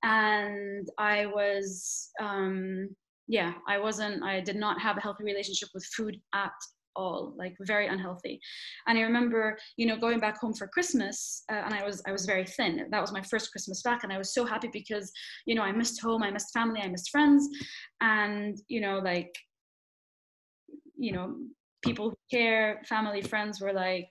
and 0.04 0.88
i 0.98 1.26
was 1.26 2.10
um, 2.22 2.90
yeah 3.28 3.54
i 3.68 3.78
wasn't 3.78 4.24
i 4.24 4.40
did 4.40 4.56
not 4.56 4.80
have 4.82 4.98
a 4.98 5.02
healthy 5.02 5.24
relationship 5.24 5.70
with 5.74 5.86
food 5.96 6.18
at 6.34 6.52
all 6.98 7.34
like 7.38 7.56
very 7.62 7.88
unhealthy. 7.88 8.42
And 8.88 8.98
i 8.98 9.02
remember 9.02 9.58
you 9.78 9.86
know 9.86 9.98
going 9.98 10.20
back 10.20 10.40
home 10.40 10.54
for 10.54 10.68
christmas 10.68 11.44
uh, 11.52 11.62
and 11.66 11.74
i 11.74 11.86
was 11.86 12.02
i 12.08 12.12
was 12.12 12.26
very 12.26 12.46
thin. 12.46 12.88
That 12.90 13.02
was 13.02 13.14
my 13.14 13.22
first 13.22 13.52
christmas 13.52 13.82
back 13.84 14.04
and 14.04 14.12
i 14.12 14.18
was 14.18 14.34
so 14.34 14.44
happy 14.46 14.70
because 14.74 15.12
you 15.46 15.56
know 15.56 15.62
i 15.62 15.72
missed 15.72 16.02
home 16.02 16.24
i 16.24 16.32
missed 16.32 16.52
family 16.54 16.82
i 16.82 16.90
missed 16.90 17.12
friends. 17.12 17.48
And 18.02 18.58
you 18.68 18.82
know 18.82 19.00
like 19.00 19.34
you 20.98 21.12
know 21.12 21.36
people 21.84 22.10
who 22.10 22.18
care 22.32 22.82
family 22.88 23.22
friends 23.22 23.62
were 23.62 23.74
like 23.74 24.08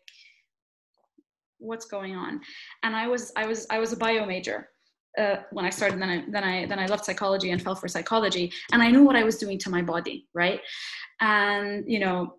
what's 1.58 1.86
going 1.86 2.14
on 2.14 2.40
and 2.82 2.94
i 2.94 3.06
was 3.06 3.32
i 3.36 3.46
was 3.46 3.66
i 3.70 3.78
was 3.78 3.92
a 3.92 3.96
bio 3.96 4.24
major 4.26 4.68
uh, 5.18 5.36
when 5.50 5.64
I 5.64 5.70
started, 5.70 5.98
then 5.98 6.10
I 6.10 6.24
then 6.28 6.44
I 6.44 6.66
then 6.66 6.78
I 6.78 6.84
left 6.84 7.06
psychology 7.06 7.50
and 7.50 7.62
fell 7.62 7.74
for 7.74 7.88
psychology, 7.88 8.52
and 8.70 8.82
I 8.82 8.90
knew 8.90 9.02
what 9.02 9.16
I 9.16 9.24
was 9.24 9.38
doing 9.38 9.58
to 9.60 9.70
my 9.70 9.80
body, 9.80 10.28
right? 10.34 10.60
And 11.22 11.84
you 11.86 12.00
know, 12.00 12.34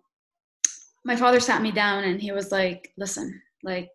my 1.08 1.16
father 1.16 1.40
sat 1.40 1.62
me 1.62 1.72
down 1.72 2.04
and 2.04 2.20
he 2.20 2.32
was 2.32 2.52
like, 2.52 2.92
listen, 2.98 3.40
like, 3.62 3.88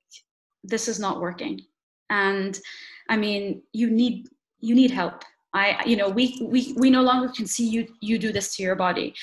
this 0.64 0.88
is 0.88 1.00
not 1.00 1.22
working. 1.22 1.62
And 2.10 2.60
I 3.08 3.18
mean, 3.18 3.62
you 3.72 3.90
need, 3.90 4.28
you 4.60 4.74
need 4.74 4.90
help. 4.90 5.24
I, 5.54 5.84
you 5.86 5.96
know, 5.96 6.10
we, 6.10 6.40
we, 6.42 6.74
we 6.78 6.90
no 6.90 7.04
longer 7.04 7.32
can 7.32 7.46
see 7.46 7.68
you, 7.68 7.88
you 8.02 8.18
do 8.18 8.32
this 8.32 8.56
to 8.56 8.64
your 8.64 8.76
body. 8.76 9.14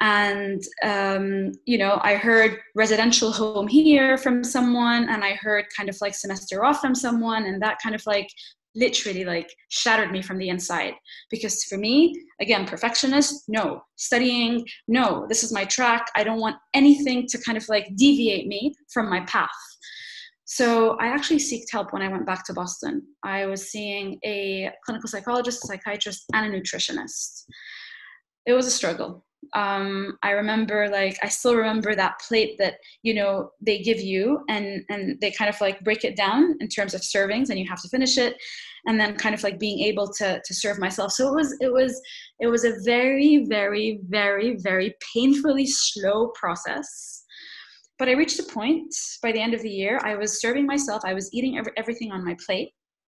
And, 0.00 0.62
um, 0.82 1.52
you 1.66 1.78
know, 1.78 2.00
I 2.02 2.14
heard 2.14 2.58
residential 2.74 3.32
home 3.32 3.68
here 3.68 4.16
from 4.16 4.42
someone 4.42 5.08
and 5.08 5.22
I 5.22 5.34
heard 5.34 5.66
kind 5.76 5.88
of 5.88 5.96
like 6.00 6.14
semester 6.14 6.64
off 6.64 6.80
from 6.80 6.94
someone 6.94 7.44
and 7.44 7.60
that 7.62 7.78
kind 7.82 7.94
of 7.94 8.04
like 8.06 8.28
literally 8.74 9.24
like 9.24 9.48
shattered 9.68 10.10
me 10.10 10.20
from 10.20 10.38
the 10.38 10.48
inside. 10.48 10.94
Because 11.30 11.64
for 11.64 11.78
me 11.78 12.20
again 12.40 12.66
perfectionist 12.66 13.44
no. 13.48 13.82
Studying 13.96 14.66
no. 14.88 15.26
This 15.28 15.44
is 15.44 15.52
my 15.52 15.64
track. 15.64 16.06
I 16.16 16.24
don't 16.24 16.40
want 16.40 16.56
anything 16.72 17.26
to 17.28 17.38
kind 17.38 17.56
of 17.56 17.68
like 17.68 17.94
deviate 17.94 18.46
me 18.46 18.74
from 18.92 19.08
my 19.08 19.20
path 19.20 19.50
so 20.44 20.96
i 21.00 21.06
actually 21.06 21.38
sought 21.38 21.70
help 21.72 21.92
when 21.92 22.02
i 22.02 22.08
went 22.08 22.26
back 22.26 22.44
to 22.44 22.52
boston. 22.52 23.02
I 23.22 23.46
was 23.46 23.70
seeing 23.70 24.18
a 24.24 24.70
clinical 24.84 25.08
psychologist 25.08 25.64
a 25.64 25.66
psychiatrist 25.66 26.24
and 26.34 26.54
a 26.54 26.60
nutritionist. 26.60 27.44
It 28.46 28.52
was 28.52 28.66
a 28.66 28.70
struggle. 28.70 29.24
Um, 29.54 30.16
i 30.22 30.30
remember 30.30 30.88
like 30.88 31.18
i 31.22 31.28
still 31.28 31.54
remember 31.54 31.94
that 31.94 32.18
plate 32.26 32.56
that 32.58 32.74
you 33.02 33.14
know 33.14 33.50
they 33.60 33.78
give 33.78 34.00
you 34.00 34.40
and 34.48 34.82
and 34.88 35.20
they 35.20 35.30
kind 35.30 35.50
of 35.50 35.60
like 35.60 35.84
break 35.84 36.02
it 36.04 36.16
down 36.16 36.56
in 36.60 36.68
terms 36.68 36.94
of 36.94 37.02
servings 37.02 37.50
and 37.50 37.58
you 37.58 37.68
have 37.68 37.82
to 37.82 37.88
finish 37.88 38.16
it 38.16 38.36
and 38.86 39.00
then 39.00 39.16
kind 39.16 39.34
of 39.34 39.42
like 39.42 39.58
being 39.58 39.80
able 39.80 40.08
to 40.12 40.40
to 40.44 40.54
serve 40.54 40.78
myself. 40.78 41.12
So 41.12 41.28
it 41.28 41.34
was 41.34 41.56
it 41.60 41.72
was 41.72 42.00
it 42.40 42.46
was 42.48 42.64
a 42.64 42.74
very 42.84 43.46
very 43.48 44.00
very 44.08 44.56
very 44.56 44.94
painfully 45.14 45.66
slow 45.66 46.28
process 46.28 47.23
but 47.98 48.08
i 48.08 48.12
reached 48.12 48.38
a 48.38 48.44
point 48.44 48.94
by 49.22 49.32
the 49.32 49.40
end 49.40 49.54
of 49.54 49.62
the 49.62 49.70
year 49.70 49.98
i 50.02 50.14
was 50.14 50.40
serving 50.40 50.66
myself 50.66 51.02
i 51.04 51.14
was 51.14 51.32
eating 51.32 51.58
every, 51.58 51.72
everything 51.76 52.12
on 52.12 52.24
my 52.24 52.36
plate 52.44 52.72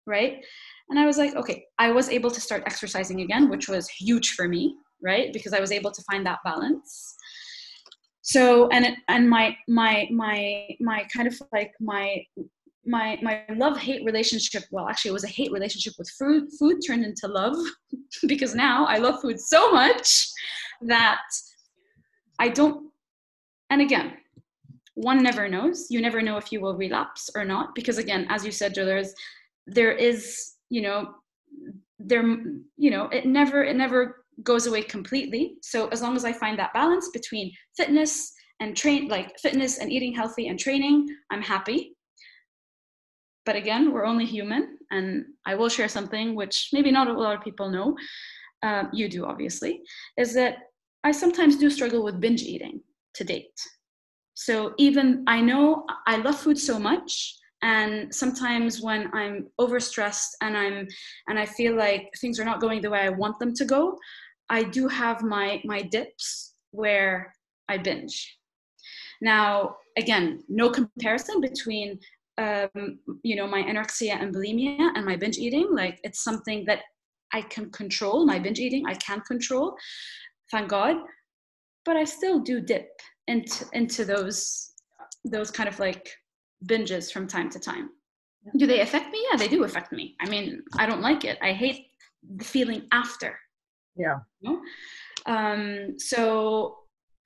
right? 0.06 0.42
And 0.88 0.98
i 0.98 1.04
was 1.04 1.18
like 1.18 1.34
okay 1.36 1.64
i 1.78 1.90
was 1.90 2.08
able 2.08 2.30
to 2.30 2.40
start 2.40 2.62
exercising 2.66 3.20
again 3.20 3.48
which 3.50 3.68
was 3.68 3.88
huge 3.88 4.30
for 4.30 4.48
me 4.48 4.74
right? 5.02 5.32
Because 5.32 5.52
i 5.52 5.60
was 5.60 5.72
able 5.72 5.90
to 5.90 6.02
find 6.10 6.26
that 6.26 6.38
balance. 6.44 7.14
So 8.22 8.68
and 8.68 8.84
it, 8.84 8.98
and 9.08 9.28
my 9.28 9.56
my 9.68 10.08
my 10.10 10.68
my 10.80 11.06
kind 11.14 11.28
of 11.28 11.40
like 11.52 11.72
my 11.80 12.22
my 12.84 13.18
my 13.22 13.44
love 13.54 13.78
hate 13.78 14.04
relationship 14.04 14.64
well 14.70 14.88
actually 14.88 15.10
it 15.10 15.14
was 15.14 15.24
a 15.24 15.28
hate 15.28 15.52
relationship 15.52 15.94
with 15.98 16.10
food 16.18 16.48
food 16.58 16.76
turned 16.86 17.04
into 17.04 17.28
love 17.28 17.56
because 18.26 18.54
now 18.54 18.86
i 18.86 18.96
love 18.96 19.20
food 19.20 19.38
so 19.38 19.70
much 19.70 20.26
that 20.80 21.20
i 22.38 22.48
don't 22.48 22.90
and 23.68 23.82
again 23.82 24.14
one 24.98 25.22
never 25.22 25.48
knows. 25.48 25.86
You 25.90 26.00
never 26.00 26.20
know 26.20 26.38
if 26.38 26.50
you 26.50 26.60
will 26.60 26.76
relapse 26.76 27.30
or 27.36 27.44
not 27.44 27.74
because 27.74 27.98
again 27.98 28.26
as 28.28 28.44
you 28.44 28.50
said 28.50 28.74
there's 28.74 29.14
there 29.66 29.92
is 29.92 30.54
you 30.70 30.82
know 30.82 31.14
there 32.00 32.24
you 32.76 32.90
know 32.90 33.04
it 33.10 33.24
never 33.24 33.62
it 33.62 33.76
never 33.76 34.24
goes 34.42 34.66
away 34.66 34.82
completely. 34.82 35.54
So 35.62 35.88
as 35.88 36.02
long 36.02 36.16
as 36.16 36.24
i 36.24 36.32
find 36.32 36.58
that 36.58 36.74
balance 36.74 37.10
between 37.10 37.52
fitness 37.76 38.32
and 38.60 38.76
train 38.76 39.06
like 39.08 39.38
fitness 39.38 39.78
and 39.78 39.92
eating 39.92 40.12
healthy 40.12 40.48
and 40.48 40.58
training 40.58 41.06
i'm 41.30 41.42
happy. 41.42 41.94
But 43.46 43.54
again 43.54 43.92
we're 43.92 44.04
only 44.04 44.26
human 44.26 44.78
and 44.90 45.24
i 45.46 45.54
will 45.54 45.68
share 45.68 45.88
something 45.88 46.34
which 46.34 46.70
maybe 46.72 46.90
not 46.90 47.08
a 47.08 47.12
lot 47.12 47.36
of 47.36 47.44
people 47.44 47.70
know 47.70 47.96
uh, 48.64 48.84
you 48.92 49.08
do 49.08 49.24
obviously 49.24 49.80
is 50.16 50.34
that 50.34 50.56
i 51.04 51.12
sometimes 51.12 51.56
do 51.56 51.70
struggle 51.70 52.02
with 52.04 52.20
binge 52.20 52.42
eating 52.42 52.80
to 53.14 53.24
date 53.24 53.58
so 54.38 54.72
even 54.78 55.24
i 55.26 55.40
know 55.40 55.84
i 56.06 56.16
love 56.16 56.38
food 56.38 56.56
so 56.56 56.78
much 56.78 57.34
and 57.62 58.14
sometimes 58.14 58.80
when 58.80 59.12
i'm 59.12 59.48
overstressed 59.60 60.32
and 60.42 60.56
i'm 60.56 60.86
and 61.26 61.38
i 61.40 61.44
feel 61.44 61.74
like 61.74 62.08
things 62.20 62.38
are 62.38 62.44
not 62.44 62.60
going 62.60 62.80
the 62.80 62.88
way 62.88 63.00
i 63.00 63.08
want 63.08 63.36
them 63.40 63.52
to 63.52 63.64
go 63.64 63.98
i 64.48 64.62
do 64.62 64.86
have 64.86 65.24
my 65.24 65.60
my 65.64 65.82
dips 65.82 66.54
where 66.70 67.34
i 67.68 67.76
binge. 67.76 68.38
Now 69.20 69.74
again 69.96 70.44
no 70.48 70.70
comparison 70.70 71.40
between 71.40 71.98
um, 72.38 73.00
you 73.24 73.34
know 73.34 73.48
my 73.48 73.62
anorexia 73.62 74.22
and 74.22 74.32
bulimia 74.32 74.92
and 74.94 75.04
my 75.04 75.16
binge 75.16 75.38
eating. 75.38 75.68
Like 75.72 75.98
it's 76.04 76.22
something 76.22 76.64
that 76.66 76.80
i 77.32 77.42
can 77.42 77.70
control. 77.72 78.24
My 78.24 78.38
binge 78.38 78.60
eating 78.60 78.84
i 78.86 78.94
can 78.94 79.20
control 79.22 79.76
thank 80.52 80.68
god 80.70 80.96
but 81.84 81.96
i 81.96 82.04
still 82.04 82.38
do 82.38 82.60
dip 82.60 82.88
into 83.28 83.66
into 83.72 84.04
those 84.04 84.72
those 85.24 85.50
kind 85.50 85.68
of 85.68 85.78
like 85.78 86.10
binges 86.66 87.12
from 87.12 87.26
time 87.26 87.48
to 87.50 87.60
time. 87.60 87.90
Do 88.56 88.66
they 88.66 88.80
affect 88.80 89.12
me? 89.12 89.24
Yeah, 89.30 89.36
they 89.36 89.48
do 89.48 89.64
affect 89.64 89.92
me. 89.92 90.16
I 90.20 90.28
mean, 90.28 90.62
I 90.78 90.86
don't 90.86 91.02
like 91.02 91.24
it. 91.24 91.38
I 91.42 91.52
hate 91.52 91.86
the 92.36 92.44
feeling 92.44 92.86
after. 92.92 93.38
Yeah. 93.96 94.18
You 94.40 94.50
know? 94.50 95.32
um, 95.32 95.98
so 95.98 96.78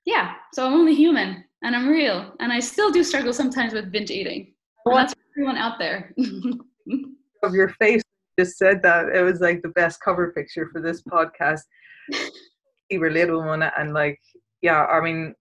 yeah, 0.05 0.35
so 0.53 0.65
I'm 0.65 0.73
only 0.73 0.95
human 0.95 1.45
and 1.63 1.75
I'm 1.75 1.87
real, 1.87 2.33
and 2.39 2.51
I 2.51 2.59
still 2.59 2.91
do 2.91 3.03
struggle 3.03 3.33
sometimes 3.33 3.73
with 3.73 3.91
binge 3.91 4.11
eating. 4.11 4.53
Well, 4.85 4.97
that's 4.97 5.15
everyone 5.31 5.57
out 5.57 5.79
there. 5.79 6.13
of 7.43 7.53
your 7.53 7.69
face 7.69 8.01
just 8.37 8.57
said 8.57 8.81
that 8.83 9.09
it 9.15 9.21
was 9.21 9.39
like 9.39 9.61
the 9.61 9.69
best 9.69 10.01
cover 10.01 10.31
picture 10.31 10.69
for 10.71 10.81
this 10.81 11.01
podcast. 11.03 11.61
you 12.89 12.99
relatable 12.99 13.45
one, 13.45 13.63
and 13.63 13.93
like, 13.93 14.19
yeah, 14.61 14.85
I 14.85 14.99
mean, 14.99 15.33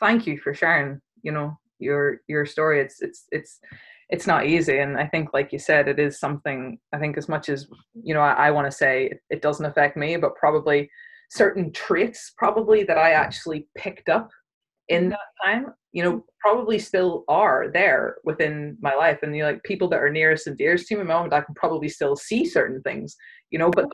thank 0.00 0.26
you 0.26 0.38
for 0.38 0.54
sharing. 0.54 1.00
You 1.22 1.32
know, 1.32 1.58
your 1.78 2.20
your 2.28 2.46
story. 2.46 2.80
It's 2.80 3.00
it's 3.00 3.26
it's 3.30 3.60
it's 4.10 4.26
not 4.26 4.46
easy. 4.46 4.78
And 4.78 4.96
i 4.98 5.06
think 5.06 5.30
like 5.32 5.52
you 5.52 5.58
said 5.58 5.88
it 5.88 5.98
is 5.98 6.18
something 6.18 6.78
i 6.92 6.98
think 6.98 7.16
as 7.16 7.28
much 7.28 7.48
as 7.48 7.68
you 8.02 8.12
know 8.14 8.20
i, 8.20 8.32
I 8.32 8.50
want 8.50 8.66
to 8.66 8.76
say 8.76 9.06
it, 9.06 9.20
it 9.30 9.42
doesn't 9.42 9.64
affect 9.64 9.96
me 9.96 10.16
but 10.16 10.34
probably 10.34 10.90
certain 11.30 11.72
traits 11.72 12.32
probably 12.36 12.82
that 12.84 12.98
i 12.98 13.12
actually 13.12 13.68
picked 13.78 14.08
up 14.08 14.28
in 14.88 15.02
mm-hmm. 15.02 15.10
that 15.10 15.44
time 15.44 15.66
you 15.92 16.02
know 16.02 16.24
probably 16.40 16.78
still 16.78 17.24
are 17.28 17.70
there 17.72 18.16
within 18.24 18.76
my 18.80 18.94
life. 18.94 19.18
And 19.22 19.36
you 19.36 19.42
know, 19.42 19.50
like 19.50 19.62
people 19.62 19.88
that 19.88 20.00
are 20.00 20.10
nearest 20.10 20.46
and 20.46 20.56
dearest 20.56 20.86
to 20.88 20.96
me 20.96 21.04
moment 21.04 21.32
i 21.32 21.40
can 21.40 21.54
probably 21.54 21.88
still 21.88 22.16
see 22.16 22.44
certain 22.44 22.82
things 22.82 23.16
you 23.50 23.58
know 23.58 23.70
but 23.70 23.86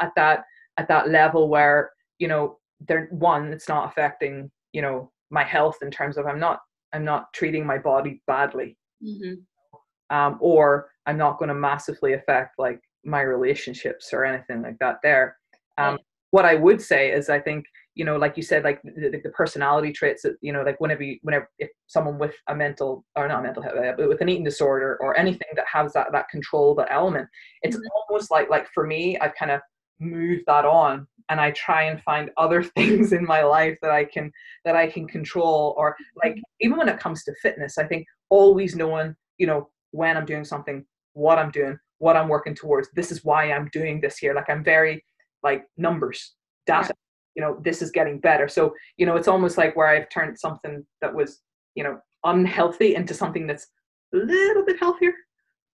at 0.00 0.12
that 0.16 0.44
at 0.76 0.88
that 0.88 1.10
level 1.10 1.48
where 1.48 1.90
you 2.18 2.28
know 2.28 2.58
they're 2.86 3.08
one 3.10 3.52
it's 3.52 3.68
not 3.68 3.88
affecting 3.88 4.50
you 4.72 4.82
know 4.82 5.10
my 5.34 5.44
health 5.44 5.76
in 5.82 5.90
terms 5.90 6.16
of 6.16 6.26
i'm 6.26 6.40
not 6.40 6.60
I'm 6.94 7.04
not 7.04 7.32
treating 7.32 7.66
my 7.66 7.76
body 7.76 8.22
badly. 8.26 8.78
Mm-hmm. 9.04 10.16
Um, 10.16 10.38
or 10.40 10.90
I'm 11.06 11.18
not 11.18 11.38
going 11.38 11.48
to 11.48 11.54
massively 11.54 12.12
affect 12.12 12.58
like 12.58 12.80
my 13.04 13.20
relationships 13.22 14.10
or 14.12 14.24
anything 14.24 14.62
like 14.62 14.78
that 14.78 14.98
there. 15.02 15.36
Um, 15.76 15.98
What 16.30 16.44
I 16.44 16.54
would 16.54 16.80
say 16.80 17.10
is, 17.12 17.28
I 17.28 17.40
think 17.40 17.66
you 17.96 18.04
know, 18.04 18.16
like 18.16 18.36
you 18.36 18.42
said, 18.42 18.64
like 18.64 18.82
the, 18.82 19.20
the 19.22 19.30
personality 19.30 19.92
traits 19.92 20.22
that 20.22 20.36
you 20.40 20.52
know, 20.52 20.62
like 20.62 20.80
whenever, 20.80 21.02
you, 21.02 21.18
whenever 21.22 21.48
if 21.58 21.70
someone 21.86 22.18
with 22.18 22.34
a 22.48 22.54
mental 22.54 23.04
or 23.14 23.28
not 23.28 23.42
mental 23.42 23.62
health, 23.62 23.76
but 23.96 24.08
with 24.08 24.20
an 24.20 24.28
eating 24.28 24.44
disorder 24.44 24.98
or 25.00 25.16
anything 25.16 25.48
that 25.54 25.66
has 25.72 25.92
that 25.92 26.08
that 26.12 26.28
control, 26.28 26.74
that 26.76 26.88
element, 26.90 27.28
it's 27.62 27.76
mm-hmm. 27.76 28.08
almost 28.08 28.30
like 28.30 28.50
like 28.50 28.66
for 28.74 28.86
me, 28.86 29.18
I've 29.18 29.34
kind 29.36 29.52
of 29.52 29.60
moved 30.00 30.44
that 30.46 30.64
on 30.64 31.06
and 31.28 31.40
I 31.40 31.50
try 31.52 31.84
and 31.84 32.02
find 32.02 32.30
other 32.36 32.62
things 32.76 33.12
in 33.12 33.24
my 33.24 33.42
life 33.42 33.78
that 33.82 33.90
I 33.90 34.04
can 34.04 34.30
that 34.64 34.76
I 34.76 34.88
can 34.88 35.06
control 35.06 35.74
or 35.76 35.96
like 36.16 36.32
mm-hmm. 36.32 36.40
even 36.60 36.78
when 36.78 36.88
it 36.88 36.98
comes 36.98 37.24
to 37.24 37.34
fitness 37.42 37.78
I 37.78 37.84
think 37.84 38.06
always 38.30 38.76
knowing 38.76 39.14
you 39.38 39.46
know 39.46 39.68
when 39.90 40.16
I'm 40.16 40.26
doing 40.26 40.44
something 40.44 40.84
what 41.12 41.38
I'm 41.38 41.50
doing 41.50 41.78
what 41.98 42.16
I'm 42.16 42.28
working 42.28 42.54
towards 42.54 42.88
this 42.94 43.12
is 43.12 43.24
why 43.24 43.52
I'm 43.52 43.68
doing 43.72 44.00
this 44.00 44.18
here 44.18 44.34
like 44.34 44.50
I'm 44.50 44.64
very 44.64 45.04
like 45.42 45.64
numbers 45.76 46.34
data 46.66 46.88
yeah. 46.88 46.94
you 47.36 47.42
know 47.42 47.60
this 47.62 47.82
is 47.82 47.90
getting 47.90 48.18
better 48.18 48.48
so 48.48 48.74
you 48.96 49.06
know 49.06 49.16
it's 49.16 49.28
almost 49.28 49.58
like 49.58 49.76
where 49.76 49.88
I've 49.88 50.08
turned 50.08 50.38
something 50.38 50.84
that 51.00 51.14
was 51.14 51.40
you 51.74 51.84
know 51.84 52.00
unhealthy 52.24 52.94
into 52.94 53.14
something 53.14 53.46
that's 53.46 53.66
a 54.14 54.16
little 54.16 54.64
bit 54.64 54.78
healthier 54.78 55.12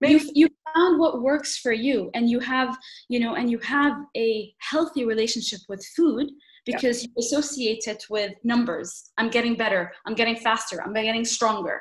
Maybe. 0.00 0.22
You, 0.24 0.30
you 0.34 0.48
found 0.74 0.98
what 0.98 1.22
works 1.22 1.58
for 1.58 1.72
you 1.72 2.10
and 2.14 2.28
you 2.28 2.40
have 2.40 2.76
you 3.08 3.20
know 3.20 3.34
and 3.34 3.50
you 3.50 3.58
have 3.58 3.94
a 4.16 4.52
healthy 4.58 5.04
relationship 5.04 5.60
with 5.68 5.84
food 5.96 6.30
because 6.66 7.02
yeah. 7.02 7.08
you 7.08 7.20
associate 7.20 7.84
it 7.86 8.04
with 8.10 8.32
numbers. 8.44 9.10
I'm 9.16 9.30
getting 9.30 9.54
better. 9.56 9.90
I'm 10.06 10.14
getting 10.14 10.36
faster. 10.36 10.82
I'm 10.82 10.92
getting 10.92 11.24
stronger. 11.24 11.80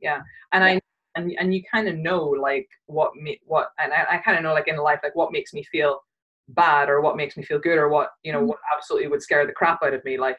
Yeah. 0.00 0.20
And 0.52 0.64
yeah. 0.64 0.70
i 0.70 0.80
and, 1.16 1.32
and 1.38 1.54
you 1.54 1.62
kind 1.72 1.86
of 1.86 1.96
know 1.96 2.24
like 2.24 2.66
what 2.86 3.14
me 3.14 3.40
what 3.44 3.68
and 3.78 3.92
i, 3.92 4.04
I 4.14 4.18
kind 4.18 4.36
of 4.36 4.42
know 4.42 4.52
like 4.52 4.66
in 4.66 4.76
life 4.76 4.98
like 5.04 5.14
what 5.14 5.30
makes 5.30 5.54
me 5.54 5.62
feel 5.62 6.00
bad 6.48 6.88
or 6.88 7.00
what 7.00 7.16
makes 7.16 7.36
me 7.36 7.44
feel 7.44 7.58
good 7.58 7.78
or 7.78 7.88
what 7.88 8.10
you 8.22 8.32
know 8.32 8.38
mm-hmm. 8.38 8.48
what 8.48 8.58
absolutely 8.74 9.08
would 9.08 9.22
scare 9.22 9.46
the 9.46 9.52
crap 9.52 9.82
out 9.82 9.94
of 9.94 10.04
me. 10.04 10.18
Like 10.18 10.38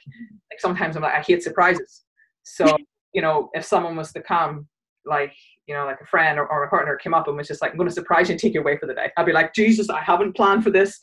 like 0.52 0.60
sometimes 0.60 0.96
i'm 0.96 1.04
like 1.04 1.14
i 1.14 1.22
hate 1.22 1.44
surprises. 1.44 2.04
So 2.44 2.78
you 3.14 3.22
know 3.22 3.50
if 3.54 3.66
someone 3.66 3.96
was 3.96 4.12
to 4.14 4.22
come 4.22 4.68
like 5.06 5.34
you 5.68 5.74
know, 5.74 5.86
like 5.86 6.00
a 6.02 6.06
friend 6.06 6.38
or, 6.38 6.48
or 6.48 6.64
a 6.64 6.70
partner 6.70 6.96
came 6.96 7.14
up 7.14 7.28
and 7.28 7.36
was 7.38 7.48
just 7.48 7.62
like, 7.62 7.72
I'm 7.72 7.78
going 7.78 7.90
to 7.90 7.94
surprise 7.94 8.30
you 8.30 8.34
and 8.34 8.40
take 8.40 8.54
you 8.54 8.62
away 8.62 8.78
for 8.78 8.86
the 8.86 8.94
day. 8.94 9.12
I'd 9.18 9.26
be 9.26 9.32
like, 9.32 9.54
Jesus, 9.54 9.90
I 9.90 10.02
haven't 10.02 10.36
planned 10.36 10.64
for 10.64 10.70
this. 10.70 11.00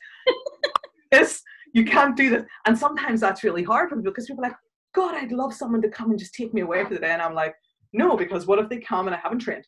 this, 1.12 1.42
you 1.74 1.84
can't 1.84 2.16
do 2.16 2.30
this. 2.30 2.44
And 2.66 2.78
sometimes 2.78 3.20
that's 3.20 3.42
really 3.42 3.62
hard 3.62 3.88
for 3.88 3.96
people 3.96 4.12
because 4.12 4.26
people 4.26 4.44
are 4.44 4.48
like, 4.48 4.56
God, 4.94 5.14
I'd 5.14 5.32
love 5.32 5.54
someone 5.54 5.82
to 5.82 5.88
come 5.88 6.10
and 6.10 6.18
just 6.18 6.34
take 6.34 6.54
me 6.54 6.60
away 6.60 6.84
for 6.84 6.94
the 6.94 7.00
day. 7.00 7.10
And 7.10 7.22
I'm 7.22 7.34
like, 7.34 7.54
no, 7.92 8.16
because 8.16 8.46
what 8.46 8.58
if 8.58 8.68
they 8.68 8.78
come 8.78 9.06
and 9.06 9.14
I 9.14 9.18
haven't 9.18 9.40
trained? 9.40 9.66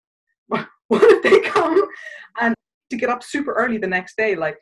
what 0.48 0.66
if 0.90 1.22
they 1.22 1.40
come 1.40 1.80
and 2.40 2.54
to 2.90 2.96
get 2.96 3.08
up 3.08 3.22
super 3.22 3.52
early 3.52 3.78
the 3.78 3.86
next 3.86 4.16
day? 4.16 4.34
Like, 4.34 4.58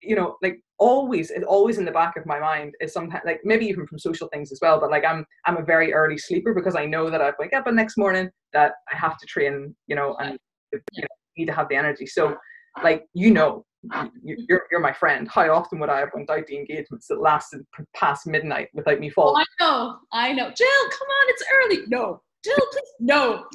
you 0.00 0.14
know, 0.14 0.36
like 0.42 0.60
always, 0.84 1.30
it's 1.30 1.46
always 1.46 1.78
in 1.78 1.86
the 1.86 1.90
back 1.90 2.14
of 2.18 2.26
my 2.26 2.38
mind 2.38 2.74
is 2.78 2.92
sometimes 2.92 3.22
like 3.24 3.40
maybe 3.42 3.64
even 3.64 3.86
from 3.86 3.98
social 3.98 4.28
things 4.28 4.52
as 4.52 4.58
well. 4.60 4.78
But 4.78 4.90
like 4.90 5.04
I'm 5.04 5.24
I'm 5.46 5.56
a 5.56 5.64
very 5.64 5.94
early 5.94 6.18
sleeper 6.18 6.52
because 6.52 6.76
I 6.76 6.84
know 6.84 7.08
that 7.08 7.22
I 7.22 7.32
wake 7.38 7.54
up 7.54 7.64
the 7.64 7.72
next 7.72 7.96
morning 7.96 8.28
that 8.52 8.72
I 8.92 8.96
have 8.96 9.16
to 9.18 9.26
train, 9.26 9.74
you 9.86 9.96
know, 9.96 10.14
and 10.20 10.38
you 10.72 11.02
know, 11.02 11.08
need 11.38 11.46
to 11.46 11.54
have 11.54 11.68
the 11.70 11.76
energy. 11.76 12.06
So 12.06 12.36
like 12.82 13.06
you 13.14 13.30
know, 13.30 13.64
mm-hmm. 13.86 14.08
you're 14.22 14.64
you're 14.70 14.80
my 14.80 14.92
friend. 14.92 15.26
How 15.26 15.50
often 15.54 15.78
would 15.80 15.88
I 15.88 16.00
have 16.00 16.10
went 16.14 16.28
out 16.28 16.46
to 16.46 16.54
engagements 16.54 17.06
that 17.08 17.20
lasted 17.20 17.62
past 17.96 18.26
midnight 18.26 18.68
without 18.74 19.00
me 19.00 19.08
falling? 19.08 19.42
Oh, 19.60 19.64
I 19.64 19.64
know, 19.64 19.98
I 20.12 20.32
know. 20.32 20.52
Jill, 20.54 20.84
come 20.90 21.08
on, 21.08 21.26
it's 21.28 21.44
early. 21.54 21.78
No, 21.88 22.20
Jill, 22.44 22.66
please, 22.72 22.92
no. 23.00 23.46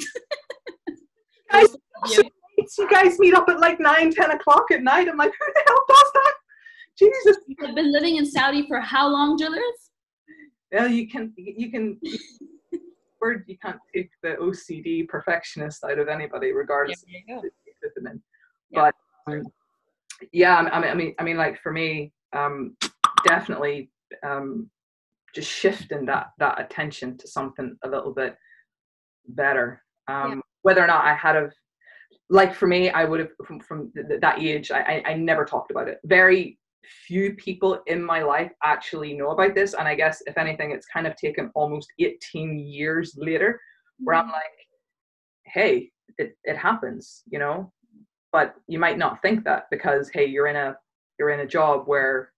guys, 1.51 1.75
you 2.07 2.89
guys 2.89 3.19
meet 3.19 3.35
up 3.35 3.47
at 3.49 3.59
like 3.59 3.79
nine, 3.79 4.11
ten 4.11 4.31
o'clock 4.31 4.65
at 4.71 4.81
night. 4.81 5.07
I'm 5.07 5.17
like, 5.17 5.31
who 5.39 5.53
the 5.53 5.63
hell 5.67 5.85
does 5.87 6.11
that? 6.15 6.33
Jesus. 6.99 7.37
You've 7.47 7.75
been 7.75 7.91
living 7.91 8.17
in 8.17 8.25
Saudi 8.25 8.67
for 8.67 8.79
how 8.81 9.07
long, 9.07 9.37
Jillers? 9.37 9.61
Well, 10.71 10.87
you 10.87 11.07
can 11.07 11.33
you 11.37 11.71
can 11.71 11.99
word 13.21 13.43
you 13.47 13.57
can't 13.57 13.79
take 13.95 14.09
the 14.21 14.35
OCD 14.41 15.07
perfectionist 15.07 15.83
out 15.83 15.97
of 15.99 16.07
anybody, 16.07 16.51
regardless 16.51 17.03
Yeah, 17.07 17.37
of 17.37 17.41
there 17.41 17.51
the 17.81 18.01
them 18.01 18.11
in. 18.13 18.21
Yeah. 18.71 18.91
But 19.25 19.33
um, 19.33 19.43
yeah, 20.31 20.57
I 20.57 20.79
mean, 20.79 20.89
I 20.91 20.93
mean, 20.93 21.15
I 21.19 21.23
mean, 21.23 21.37
like 21.37 21.59
for 21.61 21.71
me, 21.71 22.11
um, 22.33 22.75
definitely 23.25 23.89
um, 24.23 24.69
just 25.33 25.49
shifting 25.49 26.05
that 26.05 26.27
that 26.39 26.59
attention 26.59 27.17
to 27.17 27.27
something 27.27 27.75
a 27.83 27.89
little 27.89 28.13
bit 28.13 28.35
better. 29.29 29.81
Um, 30.07 30.29
Yeah. 30.31 30.39
Whether 30.63 30.83
or 30.83 30.87
not 30.87 31.05
I 31.05 31.13
had 31.13 31.37
a 31.37 31.49
like 32.29 32.53
for 32.53 32.67
me, 32.67 32.89
I 32.89 33.05
would 33.05 33.21
have 33.21 33.29
from, 33.47 33.59
from 33.61 33.91
th- 33.93 34.19
that 34.21 34.39
age, 34.39 34.71
I, 34.71 34.81
I 34.81 35.11
I 35.11 35.13
never 35.15 35.45
talked 35.45 35.71
about 35.71 35.87
it. 35.87 35.99
Very 36.03 36.58
few 37.07 37.33
people 37.33 37.81
in 37.87 38.03
my 38.03 38.21
life 38.21 38.51
actually 38.63 39.13
know 39.13 39.31
about 39.31 39.55
this, 39.55 39.73
and 39.73 39.87
I 39.87 39.95
guess 39.95 40.21
if 40.25 40.37
anything, 40.37 40.71
it's 40.71 40.87
kind 40.87 41.07
of 41.07 41.15
taken 41.15 41.51
almost 41.55 41.91
18 41.99 42.59
years 42.59 43.15
later 43.17 43.59
where 43.99 44.15
I'm 44.15 44.27
like, 44.27 44.43
hey, 45.45 45.91
it, 46.17 46.37
it 46.43 46.57
happens, 46.57 47.23
you 47.29 47.39
know. 47.39 47.71
But 48.31 48.55
you 48.67 48.79
might 48.79 48.97
not 48.97 49.21
think 49.21 49.43
that 49.45 49.65
because 49.71 50.09
hey, 50.09 50.25
you're 50.25 50.47
in 50.47 50.55
a 50.55 50.75
you're 51.17 51.31
in 51.31 51.39
a 51.39 51.47
job 51.47 51.83
where 51.87 52.31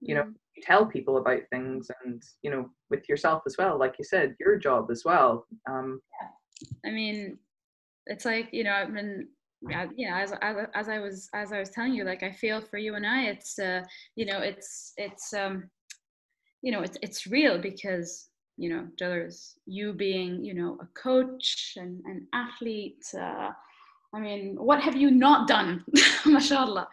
you 0.00 0.14
know 0.14 0.24
you 0.56 0.62
tell 0.62 0.84
people 0.84 1.18
about 1.18 1.40
things 1.50 1.88
and 2.04 2.22
you 2.42 2.50
know 2.50 2.68
with 2.90 3.08
yourself 3.08 3.42
as 3.46 3.56
well, 3.56 3.78
like 3.78 3.94
you 3.98 4.04
said, 4.04 4.34
your 4.40 4.56
job 4.56 4.90
as 4.90 5.02
well. 5.04 5.46
Um, 5.70 6.00
I 6.84 6.90
mean, 6.90 7.38
it's 8.06 8.24
like 8.24 8.48
you 8.52 8.64
know, 8.64 8.72
I've 8.72 8.92
been, 8.92 9.28
yeah. 9.62 10.20
As, 10.20 10.32
as 10.42 10.56
as 10.74 10.88
I 10.88 10.98
was 10.98 11.28
as 11.34 11.52
I 11.52 11.58
was 11.58 11.70
telling 11.70 11.94
you, 11.94 12.04
like 12.04 12.22
I 12.22 12.30
feel 12.30 12.60
for 12.60 12.78
you 12.78 12.94
and 12.94 13.06
I, 13.06 13.24
it's 13.24 13.58
uh, 13.58 13.82
you 14.16 14.26
know, 14.26 14.38
it's 14.40 14.92
it's 14.96 15.32
um, 15.32 15.68
you 16.62 16.72
know, 16.72 16.82
it's 16.82 16.98
it's 17.02 17.26
real 17.26 17.60
because 17.60 18.28
you 18.56 18.68
know, 18.68 18.86
Jillers, 19.00 19.54
you 19.66 19.92
being 19.92 20.44
you 20.44 20.54
know 20.54 20.78
a 20.80 20.86
coach 21.00 21.74
and 21.76 22.02
an 22.04 22.26
athlete. 22.32 23.04
Uh, 23.16 23.50
I 24.14 24.20
mean, 24.20 24.56
what 24.58 24.80
have 24.80 24.96
you 24.96 25.10
not 25.10 25.48
done, 25.48 25.84
mashallah? 26.26 26.88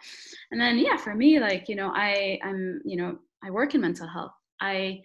And 0.50 0.60
then 0.60 0.78
yeah, 0.78 0.96
for 0.96 1.14
me, 1.14 1.40
like 1.40 1.68
you 1.68 1.76
know, 1.76 1.92
I 1.94 2.38
I'm 2.44 2.80
you 2.84 2.96
know, 2.96 3.18
I 3.44 3.50
work 3.50 3.74
in 3.74 3.80
mental 3.80 4.08
health. 4.08 4.32
I 4.60 5.02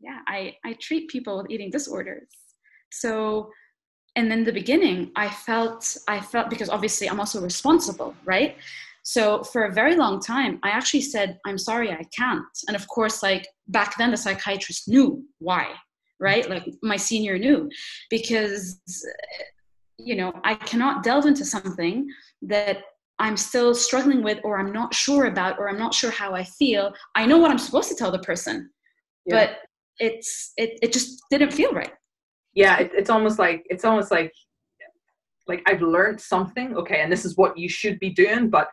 yeah, 0.00 0.20
I 0.26 0.54
I 0.64 0.74
treat 0.80 1.08
people 1.08 1.38
with 1.38 1.50
eating 1.50 1.70
disorders. 1.70 2.28
So 2.90 3.50
and 4.18 4.32
in 4.32 4.42
the 4.48 4.52
beginning 4.60 4.98
i 5.24 5.28
felt 5.46 5.96
i 6.14 6.18
felt 6.32 6.50
because 6.54 6.68
obviously 6.76 7.06
i'm 7.08 7.20
also 7.20 7.40
responsible 7.40 8.10
right? 8.34 8.56
So 9.14 9.42
for 9.52 9.60
a 9.64 9.72
very 9.80 9.94
long 10.04 10.14
time 10.20 10.52
i 10.66 10.70
actually 10.78 11.04
said 11.14 11.28
i'm 11.46 11.60
sorry 11.70 11.88
i 11.92 12.04
can't. 12.20 12.54
And 12.66 12.74
of 12.80 12.84
course 12.96 13.16
like 13.28 13.44
back 13.78 13.90
then 13.98 14.10
the 14.10 14.20
psychiatrist 14.24 14.82
knew 14.88 15.08
why 15.38 15.64
right? 16.20 16.44
Like 16.50 16.66
my 16.82 16.96
senior 16.96 17.36
knew 17.44 17.58
because 18.10 18.80
you 20.08 20.14
know 20.20 20.30
i 20.50 20.54
cannot 20.70 21.02
delve 21.08 21.26
into 21.30 21.44
something 21.54 21.96
that 22.54 22.76
i'm 23.24 23.36
still 23.48 23.72
struggling 23.86 24.20
with 24.28 24.38
or 24.46 24.52
i'm 24.60 24.72
not 24.80 24.90
sure 25.04 25.24
about 25.32 25.58
or 25.58 25.64
i'm 25.68 25.78
not 25.84 25.94
sure 26.00 26.12
how 26.22 26.30
i 26.40 26.44
feel. 26.60 26.84
I 27.20 27.22
know 27.28 27.38
what 27.42 27.50
i'm 27.52 27.62
supposed 27.66 27.88
to 27.92 27.96
tell 28.00 28.12
the 28.16 28.24
person 28.30 28.56
Yeah. 29.26 29.34
but 29.36 29.48
it's 30.06 30.30
it, 30.62 30.70
it 30.84 30.90
just 30.96 31.08
didn't 31.32 31.52
feel 31.60 31.72
right 31.80 31.94
yeah, 32.54 32.78
it, 32.78 32.92
it's 32.94 33.10
almost 33.10 33.38
like 33.38 33.64
it's 33.70 33.84
almost 33.84 34.10
like 34.10 34.32
like 35.46 35.62
I've 35.66 35.82
learned 35.82 36.20
something. 36.20 36.76
Okay, 36.76 37.00
and 37.00 37.10
this 37.10 37.24
is 37.24 37.36
what 37.36 37.58
you 37.58 37.68
should 37.68 37.98
be 37.98 38.10
doing, 38.10 38.50
but 38.50 38.68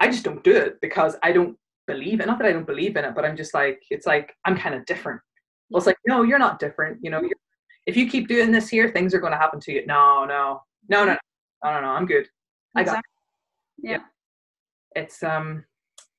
I 0.00 0.08
just 0.08 0.24
don't 0.24 0.42
do 0.44 0.54
it 0.54 0.80
because 0.80 1.16
I 1.22 1.32
don't 1.32 1.56
believe 1.86 2.20
it. 2.20 2.26
Not 2.26 2.38
that 2.38 2.46
I 2.48 2.52
don't 2.52 2.66
believe 2.66 2.96
in 2.96 3.04
it, 3.04 3.14
but 3.14 3.24
I'm 3.24 3.36
just 3.36 3.54
like 3.54 3.80
it's 3.90 4.06
like 4.06 4.34
I'm 4.44 4.56
kind 4.56 4.74
of 4.74 4.84
different. 4.86 5.20
Well, 5.70 5.78
it's 5.78 5.86
like 5.86 5.98
no, 6.06 6.22
you're 6.22 6.38
not 6.38 6.58
different. 6.58 6.98
You 7.02 7.10
know, 7.10 7.20
you're, 7.20 7.30
if 7.86 7.96
you 7.96 8.08
keep 8.08 8.28
doing 8.28 8.52
this 8.52 8.68
here, 8.68 8.90
things 8.90 9.14
are 9.14 9.20
going 9.20 9.32
to 9.32 9.38
happen 9.38 9.60
to 9.60 9.72
you. 9.72 9.86
No, 9.86 10.24
no, 10.24 10.62
no, 10.88 11.04
no, 11.04 11.16
no, 11.64 11.72
no, 11.72 11.80
no. 11.80 11.88
I'm 11.88 12.06
good. 12.06 12.28
I 12.76 12.84
got. 12.84 13.02
yeah 13.82 14.02
It's 14.94 15.22
um, 15.22 15.64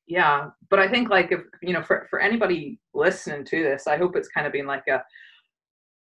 yeah, 0.08 0.50
but 0.70 0.80
I 0.80 0.88
think 0.88 1.10
like 1.10 1.32
if 1.32 1.42
you 1.62 1.74
know, 1.74 1.84
for 1.84 2.08
for 2.10 2.20
anybody 2.20 2.80
listening 2.94 3.46
to 3.46 3.64
this, 3.64 3.88
I 3.88 3.98
hope 3.98 4.16
it's 4.16 4.30
kind 4.30 4.48
of 4.48 4.54
been 4.54 4.66
like 4.66 4.88
a 4.88 5.04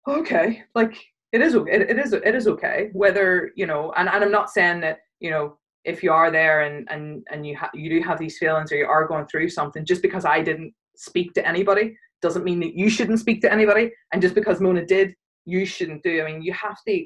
okay, 0.08 0.62
like 0.74 0.96
it 1.32 1.40
is 1.40 1.54
it, 1.54 1.66
it 1.68 1.98
is 1.98 2.12
it 2.12 2.34
is 2.34 2.46
okay 2.48 2.90
whether 2.92 3.50
you 3.56 3.66
know, 3.66 3.92
and, 3.96 4.08
and 4.08 4.24
I'm 4.24 4.30
not 4.32 4.50
saying 4.50 4.80
that 4.80 4.98
you 5.20 5.30
know 5.30 5.58
if 5.84 6.02
you 6.02 6.12
are 6.12 6.30
there 6.30 6.62
and 6.62 6.86
and 6.90 7.24
and 7.30 7.46
you 7.46 7.56
ha- 7.56 7.70
you 7.74 7.88
do 7.90 8.00
have 8.06 8.18
these 8.18 8.38
feelings 8.38 8.72
or 8.72 8.76
you 8.76 8.86
are 8.86 9.06
going 9.06 9.26
through 9.26 9.48
something 9.48 9.84
just 9.84 10.02
because 10.02 10.24
I 10.24 10.40
didn't 10.42 10.72
speak 10.96 11.32
to 11.34 11.46
anybody 11.46 11.96
doesn't 12.22 12.44
mean 12.44 12.60
that 12.60 12.74
you 12.74 12.88
shouldn't 12.88 13.20
speak 13.20 13.40
to 13.42 13.52
anybody 13.52 13.90
and 14.12 14.22
just 14.22 14.34
because 14.34 14.60
Mona 14.60 14.84
did 14.84 15.14
you 15.44 15.64
shouldn't 15.64 16.02
do. 16.02 16.22
I 16.22 16.26
mean 16.30 16.42
you 16.42 16.52
have 16.52 16.78
to 16.88 17.04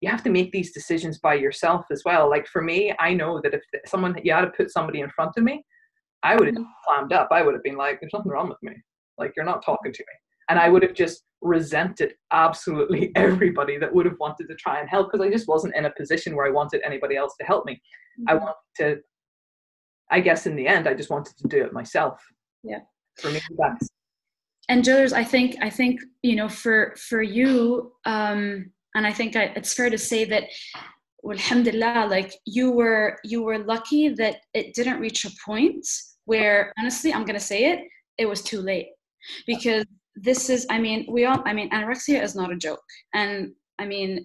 you 0.00 0.10
have 0.10 0.22
to 0.24 0.30
make 0.30 0.50
these 0.50 0.72
decisions 0.72 1.18
by 1.20 1.34
yourself 1.34 1.86
as 1.92 2.02
well. 2.04 2.28
Like 2.28 2.46
for 2.46 2.60
me 2.62 2.92
I 2.98 3.14
know 3.14 3.40
that 3.42 3.54
if 3.54 3.62
someone 3.86 4.16
you 4.22 4.32
had 4.32 4.42
to 4.42 4.50
put 4.50 4.70
somebody 4.70 5.00
in 5.00 5.10
front 5.10 5.32
of 5.36 5.44
me 5.44 5.64
I 6.22 6.36
would 6.36 6.46
have 6.48 6.56
Mhm. 6.56 6.66
clammed 6.86 7.12
up. 7.12 7.28
I 7.32 7.42
would 7.42 7.54
have 7.54 7.62
been 7.62 7.76
like 7.76 8.00
there's 8.00 8.12
nothing 8.12 8.30
wrong 8.32 8.48
with 8.48 8.62
me. 8.62 8.74
Like 9.18 9.32
you're 9.36 9.44
not 9.44 9.64
talking 9.64 9.92
to 9.92 10.02
me. 10.02 10.14
And 10.48 10.58
I 10.58 10.68
would 10.68 10.82
have 10.82 10.94
just 10.94 11.24
resented 11.42 12.14
absolutely 12.32 13.12
everybody 13.16 13.76
that 13.78 13.92
would 13.92 14.06
have 14.06 14.18
wanted 14.18 14.48
to 14.48 14.54
try 14.54 14.80
and 14.80 14.88
help 14.88 15.10
because 15.10 15.24
I 15.26 15.30
just 15.30 15.48
wasn't 15.48 15.74
in 15.76 15.84
a 15.84 15.90
position 15.90 16.34
where 16.34 16.46
I 16.46 16.50
wanted 16.50 16.80
anybody 16.84 17.16
else 17.16 17.34
to 17.40 17.46
help 17.46 17.66
me. 17.66 17.82
I 18.28 18.34
wanted 18.34 18.54
to, 18.78 18.96
I 20.10 20.20
guess 20.20 20.46
in 20.46 20.56
the 20.56 20.66
end, 20.66 20.88
I 20.88 20.94
just 20.94 21.10
wanted 21.10 21.36
to 21.38 21.48
do 21.48 21.64
it 21.64 21.72
myself. 21.72 22.22
Yeah. 22.62 22.80
For 23.18 23.30
me, 23.30 23.40
that's 23.58 23.88
and 24.68 24.84
Jillers, 24.84 25.12
I 25.12 25.24
think 25.24 25.56
I 25.60 25.68
think 25.68 26.00
you 26.22 26.36
know 26.36 26.48
for 26.48 26.94
for 26.96 27.20
you, 27.20 27.92
um, 28.06 28.70
and 28.94 29.06
I 29.06 29.12
think 29.12 29.36
I, 29.36 29.44
it's 29.56 29.74
fair 29.74 29.90
to 29.90 29.98
say 29.98 30.24
that, 30.26 30.44
well, 31.22 31.36
alhamdulillah, 31.36 32.06
like 32.08 32.32
you 32.46 32.70
were 32.70 33.18
you 33.24 33.42
were 33.42 33.58
lucky 33.58 34.08
that 34.10 34.36
it 34.54 34.74
didn't 34.74 35.00
reach 35.00 35.24
a 35.24 35.30
point 35.44 35.86
where 36.26 36.72
honestly, 36.78 37.12
I'm 37.12 37.24
gonna 37.24 37.40
say 37.40 37.72
it, 37.72 37.80
it 38.18 38.26
was 38.26 38.42
too 38.42 38.60
late, 38.60 38.88
because 39.46 39.84
this 40.16 40.50
is, 40.50 40.66
I 40.70 40.78
mean, 40.78 41.06
we 41.08 41.24
all, 41.24 41.42
I 41.46 41.52
mean, 41.52 41.70
anorexia 41.70 42.22
is 42.22 42.34
not 42.34 42.52
a 42.52 42.56
joke, 42.56 42.82
and 43.14 43.52
I 43.78 43.86
mean, 43.86 44.24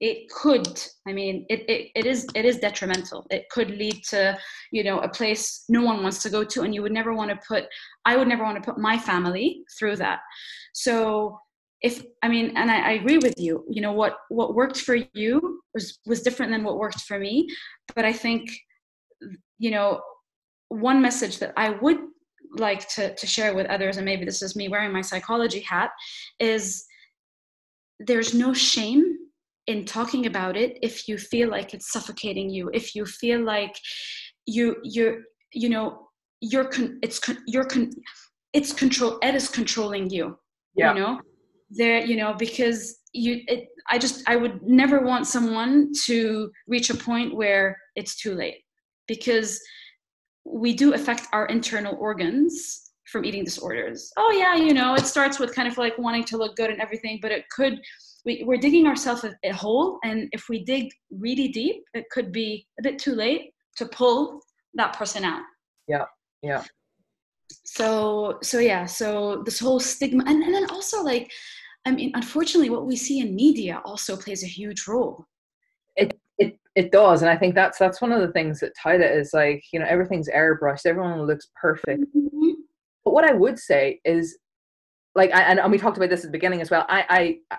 it 0.00 0.28
could 0.30 0.78
i 1.08 1.12
mean 1.12 1.46
it, 1.48 1.60
it, 1.70 1.90
it 1.94 2.06
is 2.06 2.26
it 2.34 2.44
is 2.44 2.58
detrimental. 2.58 3.26
It 3.30 3.48
could 3.50 3.70
lead 3.70 4.02
to 4.10 4.38
you 4.70 4.84
know 4.84 4.98
a 5.00 5.08
place 5.08 5.64
no 5.68 5.82
one 5.82 6.02
wants 6.02 6.22
to 6.22 6.30
go 6.30 6.44
to 6.44 6.62
and 6.62 6.74
you 6.74 6.82
would 6.82 6.92
never 6.92 7.14
want 7.14 7.30
to 7.30 7.46
put 7.48 7.64
i 8.04 8.16
would 8.16 8.28
never 8.28 8.44
want 8.44 8.62
to 8.62 8.72
put 8.72 8.78
my 8.78 8.98
family 8.98 9.62
through 9.78 9.96
that. 9.96 10.20
So 10.74 11.38
if 11.82 12.04
i 12.22 12.28
mean 12.28 12.56
and 12.56 12.70
I, 12.70 12.90
I 12.90 12.92
agree 12.92 13.18
with 13.18 13.34
you 13.38 13.64
you 13.70 13.80
know 13.80 13.92
what 13.92 14.18
what 14.28 14.54
worked 14.54 14.80
for 14.80 14.96
you 15.14 15.60
was 15.72 15.98
was 16.06 16.22
different 16.22 16.52
than 16.52 16.64
what 16.64 16.78
worked 16.78 17.00
for 17.02 17.18
me. 17.18 17.48
But 17.94 18.04
i 18.04 18.12
think 18.12 18.50
you 19.58 19.70
know 19.70 20.02
one 20.68 21.00
message 21.00 21.38
that 21.38 21.54
i 21.56 21.70
would 21.70 21.98
like 22.60 22.88
to, 22.88 23.14
to 23.14 23.26
share 23.26 23.54
with 23.54 23.66
others 23.66 23.96
and 23.96 24.04
maybe 24.04 24.24
this 24.24 24.42
is 24.42 24.56
me 24.56 24.68
wearing 24.68 24.92
my 24.92 25.00
psychology 25.00 25.60
hat 25.60 25.90
is 26.40 26.84
there's 28.00 28.34
no 28.34 28.52
shame 28.52 29.16
in 29.66 29.84
talking 29.84 30.26
about 30.26 30.56
it 30.56 30.78
if 30.82 31.08
you 31.08 31.18
feel 31.18 31.48
like 31.50 31.74
it's 31.74 31.90
suffocating 31.90 32.48
you 32.50 32.70
if 32.72 32.94
you 32.94 33.04
feel 33.04 33.42
like 33.42 33.76
you 34.46 34.76
you're 34.82 35.22
you 35.52 35.68
know 35.68 36.08
you're 36.40 36.64
con- 36.66 36.98
it's 37.02 37.18
con- 37.18 37.42
you're 37.46 37.64
con- 37.64 37.90
it's 38.52 38.72
control 38.72 39.18
it 39.22 39.34
is 39.34 39.48
controlling 39.48 40.08
you 40.10 40.36
Yeah. 40.74 40.94
you 40.94 41.00
know 41.00 41.20
there 41.70 42.04
you 42.04 42.16
know 42.16 42.34
because 42.34 43.00
you 43.12 43.40
it, 43.48 43.68
i 43.90 43.98
just 43.98 44.28
i 44.28 44.36
would 44.36 44.62
never 44.62 45.00
want 45.00 45.26
someone 45.26 45.90
to 46.04 46.50
reach 46.68 46.90
a 46.90 46.94
point 46.94 47.34
where 47.34 47.76
it's 47.96 48.14
too 48.16 48.34
late 48.34 48.62
because 49.08 49.60
we 50.46 50.72
do 50.74 50.94
affect 50.94 51.26
our 51.32 51.46
internal 51.46 51.96
organs 51.98 52.92
from 53.10 53.24
eating 53.24 53.44
disorders. 53.44 54.12
Oh 54.16 54.32
yeah 54.32 54.56
you 54.56 54.72
know 54.72 54.94
it 54.94 55.06
starts 55.06 55.38
with 55.38 55.54
kind 55.54 55.68
of 55.68 55.78
like 55.78 55.96
wanting 55.98 56.24
to 56.24 56.36
look 56.36 56.56
good 56.56 56.70
and 56.70 56.80
everything 56.80 57.18
but 57.20 57.32
it 57.32 57.44
could 57.50 57.80
we, 58.24 58.42
we're 58.44 58.58
digging 58.58 58.86
ourselves 58.86 59.24
a, 59.24 59.32
a 59.44 59.52
hole 59.52 59.98
and 60.04 60.28
if 60.32 60.48
we 60.48 60.64
dig 60.64 60.90
really 61.10 61.48
deep 61.48 61.84
it 61.94 62.04
could 62.10 62.32
be 62.32 62.66
a 62.78 62.82
bit 62.82 62.98
too 62.98 63.14
late 63.14 63.52
to 63.76 63.86
pull 63.86 64.40
that 64.74 64.96
person 64.96 65.24
out. 65.24 65.42
Yeah, 65.86 66.04
yeah. 66.42 66.64
so 67.64 68.38
so 68.42 68.58
yeah 68.58 68.86
so 68.86 69.42
this 69.44 69.60
whole 69.60 69.78
stigma 69.78 70.24
and, 70.26 70.42
and 70.42 70.52
then 70.52 70.68
also 70.70 71.02
like 71.02 71.30
i 71.86 71.90
mean 71.92 72.10
unfortunately 72.14 72.70
what 72.70 72.86
we 72.86 72.96
see 72.96 73.20
in 73.20 73.36
media 73.36 73.80
also 73.84 74.16
plays 74.16 74.42
a 74.42 74.48
huge 74.48 74.86
role. 74.88 75.26
It 75.96 76.18
it 76.76 76.92
does, 76.92 77.22
and 77.22 77.30
I 77.30 77.36
think 77.36 77.54
that's 77.54 77.78
that's 77.78 78.00
one 78.00 78.12
of 78.12 78.20
the 78.20 78.32
things 78.32 78.60
that 78.60 78.72
tied 78.80 79.00
it 79.00 79.16
is 79.16 79.32
like 79.32 79.64
you 79.72 79.80
know 79.80 79.86
everything's 79.88 80.28
airbrushed, 80.28 80.86
everyone 80.86 81.22
looks 81.22 81.48
perfect. 81.60 82.02
Mm-hmm. 82.14 82.50
But 83.04 83.14
what 83.14 83.24
I 83.24 83.32
would 83.32 83.58
say 83.58 84.00
is, 84.04 84.36
like, 85.14 85.32
I, 85.32 85.42
and, 85.42 85.60
and 85.60 85.70
we 85.70 85.78
talked 85.78 85.96
about 85.96 86.10
this 86.10 86.24
at 86.24 86.26
the 86.26 86.36
beginning 86.36 86.60
as 86.60 86.70
well. 86.72 86.84
I, 86.88 87.38
I, 87.50 87.58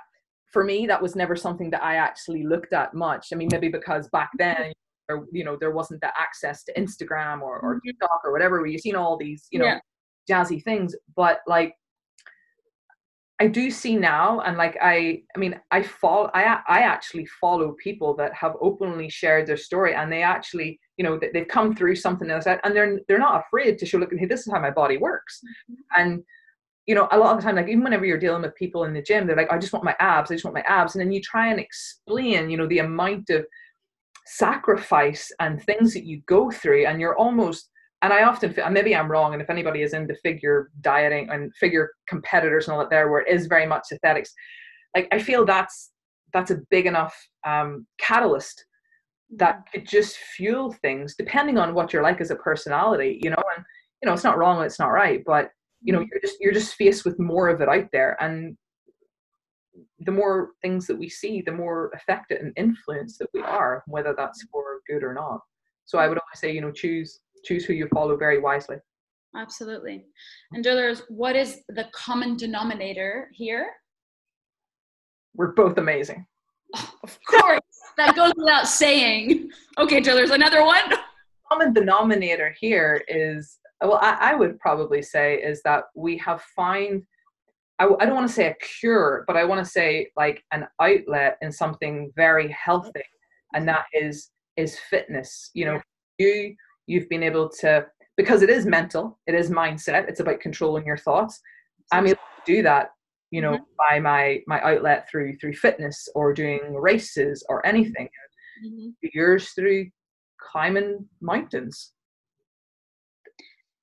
for 0.52 0.62
me, 0.64 0.86
that 0.88 1.02
was 1.02 1.16
never 1.16 1.38
something 1.38 1.70
that 1.70 1.82
I 1.82 1.96
actually 1.96 2.46
looked 2.46 2.74
at 2.74 2.94
much. 2.94 3.28
I 3.32 3.38
mean, 3.38 3.48
maybe 3.50 3.70
because 3.70 4.10
back 4.10 4.30
then 4.38 4.56
mm-hmm. 4.58 4.72
there, 5.08 5.24
you 5.32 5.46
know, 5.46 5.56
there 5.58 5.72
wasn't 5.72 6.02
the 6.02 6.12
access 6.20 6.66
to 6.66 6.74
Instagram 6.74 7.42
or, 7.42 7.60
or 7.60 7.76
mm-hmm. 7.76 7.88
TikTok 7.88 8.22
or 8.26 8.34
whatever 8.34 8.58
where 8.58 8.68
you've 8.68 8.82
seen 8.82 8.98
all 8.98 9.16
these, 9.16 9.48
you 9.50 9.60
know, 9.60 9.66
Yeah. 9.66 9.80
jazzy 10.30 10.62
things. 10.62 10.94
But 11.16 11.40
like 11.48 11.74
I 13.40 13.48
do 13.48 13.70
see 13.70 13.96
now, 13.96 14.40
and 14.42 14.58
like 14.58 14.78
I, 14.82 15.22
I 15.36 15.40
mean, 15.40 15.60
I 15.70 15.84
follow, 15.84 16.32
I 16.34 16.80
actually 16.82 17.28
follow 17.40 17.74
people 17.74 18.16
that 18.16 18.34
have 18.34 18.56
openly 18.62 19.10
shared 19.10 19.46
their 19.46 19.58
story, 19.58 19.94
and 19.94 20.12
they 20.12 20.24
actually, 20.24 20.80
you 20.98 21.04
know, 21.04 21.20
they- 21.20 21.30
they've 21.32 21.48
come 21.48 21.76
through 21.76 21.98
something 21.98 22.32
else, 22.32 22.48
and 22.48 22.76
they're 22.76 23.00
they're 23.08 23.20
not 23.20 23.44
afraid 23.46 23.78
to 23.78 23.86
show, 23.86 24.00
look, 24.00 24.12
hey, 24.18 24.26
this 24.26 24.48
is 24.48 24.52
how 24.52 24.60
my 24.60 24.72
body 24.72 24.98
works, 24.98 25.40
mm-hmm. 25.72 26.02
and 26.02 26.24
you 26.88 26.96
know, 26.96 27.08
a 27.12 27.18
lot 27.18 27.34
of 27.34 27.38
the 27.38 27.44
time, 27.44 27.58
like 27.58 27.68
even 27.68 27.84
whenever 27.84 28.06
you're 28.06 28.18
dealing 28.18 28.42
with 28.42 28.56
people 28.56 28.86
in 28.86 28.94
the 28.94 29.02
gym, 29.02 29.28
they're 29.28 29.36
like, 29.36 29.52
I 29.52 29.58
just 29.58 29.74
want 29.74 29.84
my 29.86 29.96
abs, 30.00 30.32
I 30.32 30.36
just 30.36 30.46
want 30.46 30.56
my 30.56 30.62
abs, 30.62 30.96
and 30.96 31.02
then 31.02 31.12
you 31.12 31.22
try 31.22 31.48
and 31.50 31.60
explain, 31.60 32.50
you 32.50 32.58
know, 32.58 32.66
the 32.68 32.80
amount 32.80 33.30
of 33.30 33.46
sacrifice 34.26 35.30
and 35.40 35.62
things 35.62 35.94
that 35.94 36.06
you 36.06 36.22
go 36.26 36.50
through, 36.50 36.86
and 36.86 37.00
you're 37.00 37.18
almost 37.18 37.70
and 38.02 38.14
I 38.14 38.24
often 38.24 38.54
feel, 38.54 38.66
and 38.66 38.74
maybe 38.74 38.96
I'm 38.96 39.12
wrong, 39.12 39.34
and 39.34 39.42
if 39.42 39.50
anybody 39.50 39.82
is 39.82 39.94
into 39.94 40.16
figure 40.24 40.70
dieting 40.82 41.30
and 41.30 41.54
figure 41.56 41.92
competitors 42.08 42.68
and 42.68 42.74
all 42.74 42.80
that 42.80 42.90
there, 42.90 43.10
where 43.10 43.22
it 43.22 43.34
is 43.34 43.48
very 43.48 43.66
much 43.66 43.88
aesthetics, 43.92 44.34
like 44.96 45.08
I 45.12 45.20
feel 45.20 45.46
that's 45.46 45.92
that's 46.34 46.52
a 46.52 46.62
big 46.70 46.86
enough 46.86 47.16
um, 47.46 47.88
catalyst 48.00 48.66
that 49.36 49.56
mm-hmm. 49.56 49.80
could 49.80 49.88
just 49.88 50.18
fuel 50.18 50.74
things, 50.82 51.16
depending 51.18 51.58
on 51.58 51.74
what 51.74 51.92
you're 51.92 52.04
like 52.04 52.22
as 52.22 52.32
a 52.32 52.36
personality, 52.36 53.20
you 53.22 53.30
know. 53.30 53.44
And 53.56 53.66
you 54.02 54.08
know, 54.08 54.14
it's 54.14 54.24
not 54.24 54.38
wrong, 54.38 54.64
it's 54.64 54.80
not 54.80 54.92
right, 54.92 55.24
but 55.26 55.50
you 55.82 55.92
know, 55.92 56.00
mm-hmm. 56.00 56.10
you're 56.12 56.22
just 56.22 56.38
you're 56.40 56.54
just 56.54 56.76
faced 56.76 57.04
with 57.04 57.20
more 57.20 57.50
of 57.50 57.62
it 57.62 57.70
out 57.70 57.88
there, 57.92 58.16
and 58.22 58.56
the 60.02 60.12
more 60.12 60.52
things 60.62 60.86
that 60.86 60.98
we 60.98 61.10
see, 61.10 61.42
the 61.42 61.52
more 61.52 61.92
affected 61.96 62.42
and 62.42 62.54
influenced 62.58 63.18
that 63.20 63.30
we 63.34 63.42
are, 63.42 63.84
whether 63.88 64.14
that's 64.16 64.44
mm-hmm. 64.44 64.52
for 64.52 64.82
good 64.88 65.04
or 65.04 65.16
not. 65.16 65.42
So 65.86 65.98
I 65.98 66.08
would 66.08 66.20
always 66.20 66.40
say, 66.40 66.52
you 66.52 66.62
know, 66.62 66.72
choose 66.72 67.20
choose 67.44 67.66
who 67.66 67.74
you 67.74 67.88
follow 67.94 68.16
very 68.18 68.40
wisely. 68.40 68.78
Absolutely. 69.36 70.06
And 70.54 70.64
Jillers, 70.64 71.02
what 71.10 71.36
is 71.36 71.62
the 71.70 71.88
common 71.94 72.38
denominator 72.38 73.30
here? 73.34 73.68
We're 75.36 75.54
both 75.54 75.78
amazing. 75.78 76.26
Of 77.04 77.18
course, 77.30 77.62
that 77.96 78.18
goes 78.18 78.34
without 78.36 78.68
saying. 78.68 79.50
Okay, 79.78 80.02
Jillers, 80.02 80.32
another 80.32 80.66
one. 80.66 80.92
Common 81.50 81.72
denominator 81.72 82.54
here 82.60 83.02
is 83.08 83.60
well, 83.82 84.00
I, 84.02 84.32
I 84.32 84.36
would 84.36 84.60
probably 84.60 85.02
say 85.02 85.36
is 85.36 85.62
that 85.64 85.86
we 85.96 86.18
have 86.18 86.42
found. 86.56 87.04
I 87.80 87.86
don't 87.86 88.16
want 88.16 88.28
to 88.28 88.34
say 88.34 88.48
a 88.48 88.56
cure, 88.56 89.24
but 89.28 89.38
I 89.38 89.46
want 89.46 89.64
to 89.64 89.72
say 89.72 90.10
like 90.18 90.44
an 90.52 90.68
outlet 90.82 91.38
in 91.42 91.52
something 91.52 92.12
very 92.16 92.52
healthy, 92.52 93.04
and 93.54 93.68
that 93.68 93.86
is 93.94 94.32
is 94.58 94.80
fitness. 94.90 95.52
You 95.54 95.66
know, 95.66 95.82
you 96.18 96.56
you've 96.88 97.10
been 97.10 97.24
able 97.24 97.50
to 97.62 97.86
because 98.16 98.42
it 98.42 98.50
is 98.50 98.66
mental, 98.66 99.20
it 99.28 99.36
is 99.36 99.52
mindset. 99.52 100.10
It's 100.10 100.20
about 100.20 100.40
controlling 100.40 100.86
your 100.86 100.98
thoughts. 100.98 101.40
I'm 101.92 102.08
able 102.08 102.16
to 102.16 102.54
do 102.56 102.64
that 102.64 102.90
you 103.32 103.42
know 103.42 103.60
by 103.78 104.00
my 104.00 104.42
my 104.48 104.62
outlet 104.62 105.10
through 105.10 105.38
through 105.38 105.54
fitness 105.54 106.08
or 106.16 106.34
doing 106.34 106.76
races 106.76 107.44
or 107.50 107.66
anything 107.66 108.10
Mhm. 108.64 108.96
yours 109.02 109.52
through 109.52 109.90
climbing 110.40 111.08
mountains 111.22 111.94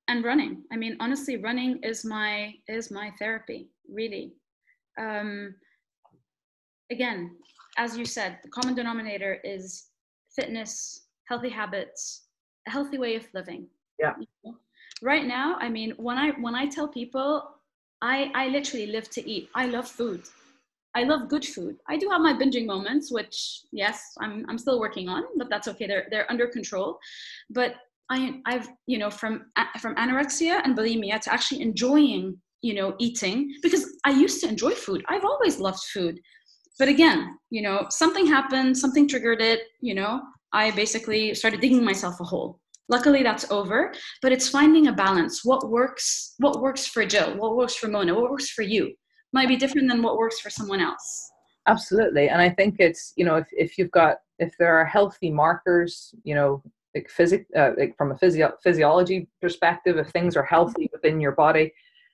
and 0.08 0.24
running 0.24 0.64
i 0.72 0.76
mean 0.76 0.96
honestly 1.00 1.36
running 1.36 1.82
is 1.82 2.04
my 2.04 2.54
is 2.68 2.90
my 2.90 3.10
therapy 3.18 3.70
really 3.88 4.34
um 4.98 5.54
again 6.90 7.36
as 7.76 7.96
you 7.96 8.04
said 8.04 8.38
the 8.42 8.50
common 8.50 8.74
denominator 8.74 9.40
is 9.44 9.90
fitness 10.34 11.08
healthy 11.28 11.48
habits 11.50 12.28
a 12.66 12.70
healthy 12.70 12.98
way 12.98 13.14
of 13.16 13.26
living 13.34 13.66
Yeah. 13.98 14.14
you 14.18 14.26
know? 14.44 14.54
right 15.02 15.26
now 15.26 15.56
i 15.60 15.68
mean 15.68 15.92
when 15.96 16.18
i 16.18 16.30
when 16.44 16.54
i 16.54 16.66
tell 16.66 16.88
people 16.88 17.28
i 18.02 18.30
i 18.34 18.48
literally 18.48 18.86
live 18.86 19.08
to 19.10 19.28
eat 19.28 19.48
i 19.54 19.66
love 19.66 19.88
food 19.88 20.22
i 20.94 21.02
love 21.04 21.28
good 21.28 21.44
food 21.44 21.76
i 21.88 21.96
do 21.96 22.08
have 22.10 22.20
my 22.20 22.32
binging 22.32 22.66
moments 22.66 23.10
which 23.12 23.60
yes 23.72 23.98
i'm 24.20 24.44
i'm 24.48 24.58
still 24.58 24.78
working 24.80 25.08
on 25.08 25.22
but 25.36 25.48
that's 25.50 25.68
okay 25.68 25.86
they're 25.86 26.06
they're 26.10 26.30
under 26.30 26.46
control 26.46 26.98
but 27.50 27.74
I, 28.10 28.40
I've, 28.44 28.68
you 28.86 28.98
know, 28.98 29.10
from 29.10 29.46
from 29.80 29.94
anorexia 29.96 30.60
and 30.62 30.76
bulimia 30.76 31.20
to 31.22 31.32
actually 31.32 31.62
enjoying, 31.62 32.36
you 32.62 32.74
know, 32.74 32.94
eating 32.98 33.50
because 33.62 33.86
I 34.04 34.10
used 34.10 34.42
to 34.42 34.48
enjoy 34.48 34.72
food. 34.72 35.04
I've 35.08 35.24
always 35.24 35.58
loved 35.58 35.82
food, 35.92 36.20
but 36.78 36.88
again, 36.88 37.38
you 37.50 37.62
know, 37.62 37.86
something 37.90 38.26
happened, 38.26 38.76
something 38.76 39.08
triggered 39.08 39.40
it. 39.40 39.60
You 39.80 39.94
know, 39.94 40.20
I 40.54 40.70
basically 40.70 41.34
started 41.34 41.60
digging 41.60 41.84
myself 41.84 42.20
a 42.20 42.24
hole. 42.24 42.60
Luckily, 42.88 43.22
that's 43.22 43.50
over. 43.50 43.92
But 44.22 44.32
it's 44.32 44.48
finding 44.48 44.86
a 44.88 44.92
balance. 44.92 45.44
What 45.44 45.62
works? 45.70 46.34
What 46.38 46.60
works 46.62 46.86
for 46.86 47.04
Jill? 47.04 47.30
What 47.36 47.56
works 47.56 47.74
for 47.74 47.88
Mona? 47.88 48.14
What 48.14 48.30
works 48.30 48.50
for 48.50 48.62
you? 48.62 48.92
Might 49.32 49.48
be 49.48 49.56
different 49.56 49.88
than 49.90 50.00
what 50.02 50.16
works 50.16 50.38
for 50.40 50.50
someone 50.58 50.80
else. 50.90 51.06
absolutely 51.66 52.26
and 52.32 52.40
i 52.46 52.50
think 52.58 52.72
it's 52.86 53.02
you 53.18 53.24
know 53.28 53.36
if, 53.42 53.48
if 53.64 53.70
you've 53.78 53.94
got 54.00 54.14
if 54.44 54.50
there 54.60 54.74
are 54.78 54.84
healthy 54.96 55.30
markers 55.42 55.92
you 56.28 56.34
know 56.38 56.50
like 56.94 57.06
physic 57.18 57.42
uh, 57.60 57.70
like 57.80 57.92
from 57.98 58.08
a 58.14 58.18
physio- 58.22 58.56
physiology 58.66 59.18
perspective 59.44 59.94
if 60.02 60.08
things 60.16 60.32
are 60.40 60.48
healthy 60.56 60.86
within 60.94 61.16
your 61.24 61.34
body 61.44 61.66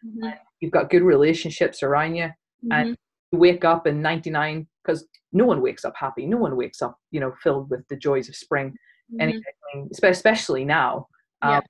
Mhm. 0.06 0.32
you've 0.60 0.76
got 0.78 0.88
good 0.94 1.02
relationships 1.14 1.78
around 1.88 2.12
you 2.20 2.28
and 2.76 2.86
you 3.32 3.38
wake 3.46 3.64
up 3.72 3.82
in 3.90 3.96
99 4.00 4.66
because 4.82 5.00
no 5.32 5.44
one 5.44 5.60
wakes 5.62 5.84
up 5.84 5.94
happy 5.96 6.26
no 6.26 6.36
one 6.36 6.56
wakes 6.56 6.82
up 6.82 6.98
you 7.10 7.20
know 7.20 7.32
filled 7.42 7.70
with 7.70 7.86
the 7.88 7.96
joys 7.96 8.28
of 8.28 8.36
spring 8.36 8.74
Mhm. 9.12 9.20
anything 9.20 9.88
especially 9.92 10.64
now 10.64 11.06
um, 11.42 11.50
Yeah. 11.50 11.60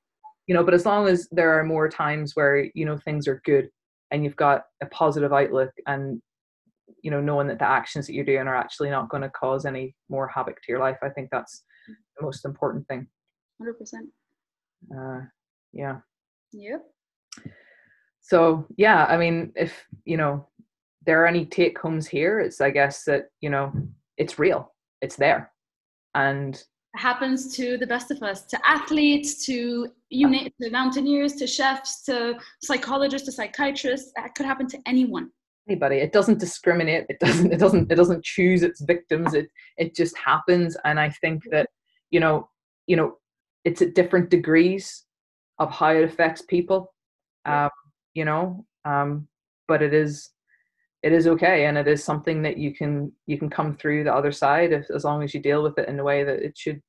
you 0.47 0.55
know 0.55 0.65
but 0.65 0.75
as 0.75 0.87
long 0.87 1.07
as 1.09 1.29
there 1.31 1.53
are 1.59 1.65
more 1.65 1.89
times 1.89 2.35
where 2.35 2.69
you 2.75 2.85
know 2.85 2.97
things 2.99 3.29
are 3.29 3.41
good 3.45 3.69
and 4.11 4.25
you've 4.25 4.37
got 4.37 4.65
a 4.83 4.87
positive 4.87 5.33
outlook 5.33 5.71
and 5.87 6.21
you 7.03 7.11
know 7.11 7.21
knowing 7.21 7.47
that 7.47 7.59
the 7.59 7.65
actions 7.69 8.07
that 8.07 8.15
you're 8.15 8.25
doing 8.25 8.47
are 8.49 8.57
actually 8.57 8.91
not 8.91 9.09
going 9.09 9.23
to 9.23 9.31
cause 9.31 9.65
any 9.65 9.95
more 10.09 10.27
havoc 10.29 10.57
to 10.63 10.73
your 10.73 10.81
life 10.81 10.99
i 11.03 11.09
think 11.09 11.29
that's 11.31 11.65
the 11.89 12.23
most 12.25 12.45
important 12.45 12.87
thing 12.89 13.07
100%. 13.63 14.11
uh, 14.97 15.21
yeah 15.73 15.99
Yep. 16.53 16.83
so 18.21 18.67
yeah 18.77 19.05
i 19.07 19.17
mean 19.17 19.53
if 19.55 19.87
you 20.05 20.17
know 20.17 20.47
there 21.07 21.23
are 21.23 21.27
any 21.27 21.45
take 21.47 21.79
homes 21.79 22.07
here 22.07 22.41
it's 22.41 22.61
i 22.61 22.71
guess 22.71 23.05
that 23.05 23.27
you 23.41 23.51
know 23.51 23.73
it's 24.17 24.39
real 24.39 24.73
it's 25.01 25.17
there. 25.17 25.51
And 26.15 26.55
it 26.55 26.99
happens 26.99 27.55
to 27.57 27.79
the 27.79 27.87
best 27.87 28.11
of 28.11 28.23
us 28.23 28.45
to 28.47 28.59
athletes 28.69 29.47
to 29.47 29.89
you 30.11 30.29
name 30.29 30.51
to 30.61 30.71
mountaineers 30.71 31.35
to 31.35 31.47
chefs 31.47 32.03
to 32.03 32.35
psychologists 32.63 33.27
to 33.27 33.33
psychiatrists 33.33 34.13
that 34.17 34.35
could 34.35 34.47
happen 34.47 34.67
to 34.69 34.79
anyone. 34.87 35.31
Anybody 35.69 35.97
it 35.97 36.13
doesn't 36.13 36.41
discriminate 36.41 37.07
it 37.09 37.21
doesn't 37.21 37.53
it 37.53 37.59
doesn't 37.59 37.93
it 37.93 37.95
doesn't 37.95 38.25
choose 38.25 38.63
its 38.63 38.81
victims 38.81 39.35
it 39.35 39.49
it 39.77 39.95
just 39.95 40.17
happens. 40.19 40.77
And 40.85 40.99
i 40.99 41.11
think 41.11 41.45
that 41.53 41.69
you 42.11 42.19
know 42.19 42.49
you 42.87 42.97
know 42.97 43.19
it's 43.65 43.83
at 43.83 43.95
different 43.95 44.31
degrees 44.31 45.05
of 45.61 45.71
how 45.71 45.91
it 45.91 46.03
affects 46.03 46.43
people 46.43 46.93
um 47.45 47.71
you 48.15 48.25
know 48.25 48.65
um 48.85 49.29
but 49.69 49.81
it 49.81 49.95
is 49.95 50.31
it 51.03 51.13
is 51.13 51.27
okay 51.27 51.65
and 51.67 51.79
it 51.79 51.89
is 51.89 52.05
something 52.05 52.43
that 52.43 52.59
you 52.59 52.75
can 52.75 53.11
you 53.27 53.39
can 53.39 53.49
come 53.49 53.75
through 53.77 54.05
the 54.05 54.13
other 54.15 54.33
side 54.33 54.73
if, 54.73 54.91
as 54.91 55.05
long 55.05 55.23
as 55.23 55.33
you 55.33 55.41
deal 55.41 55.63
with 55.63 55.79
it 55.79 55.89
in 55.89 55.97
the 55.97 56.05
way 56.05 56.25
that 56.25 56.41
it 56.41 56.57
should 56.59 56.81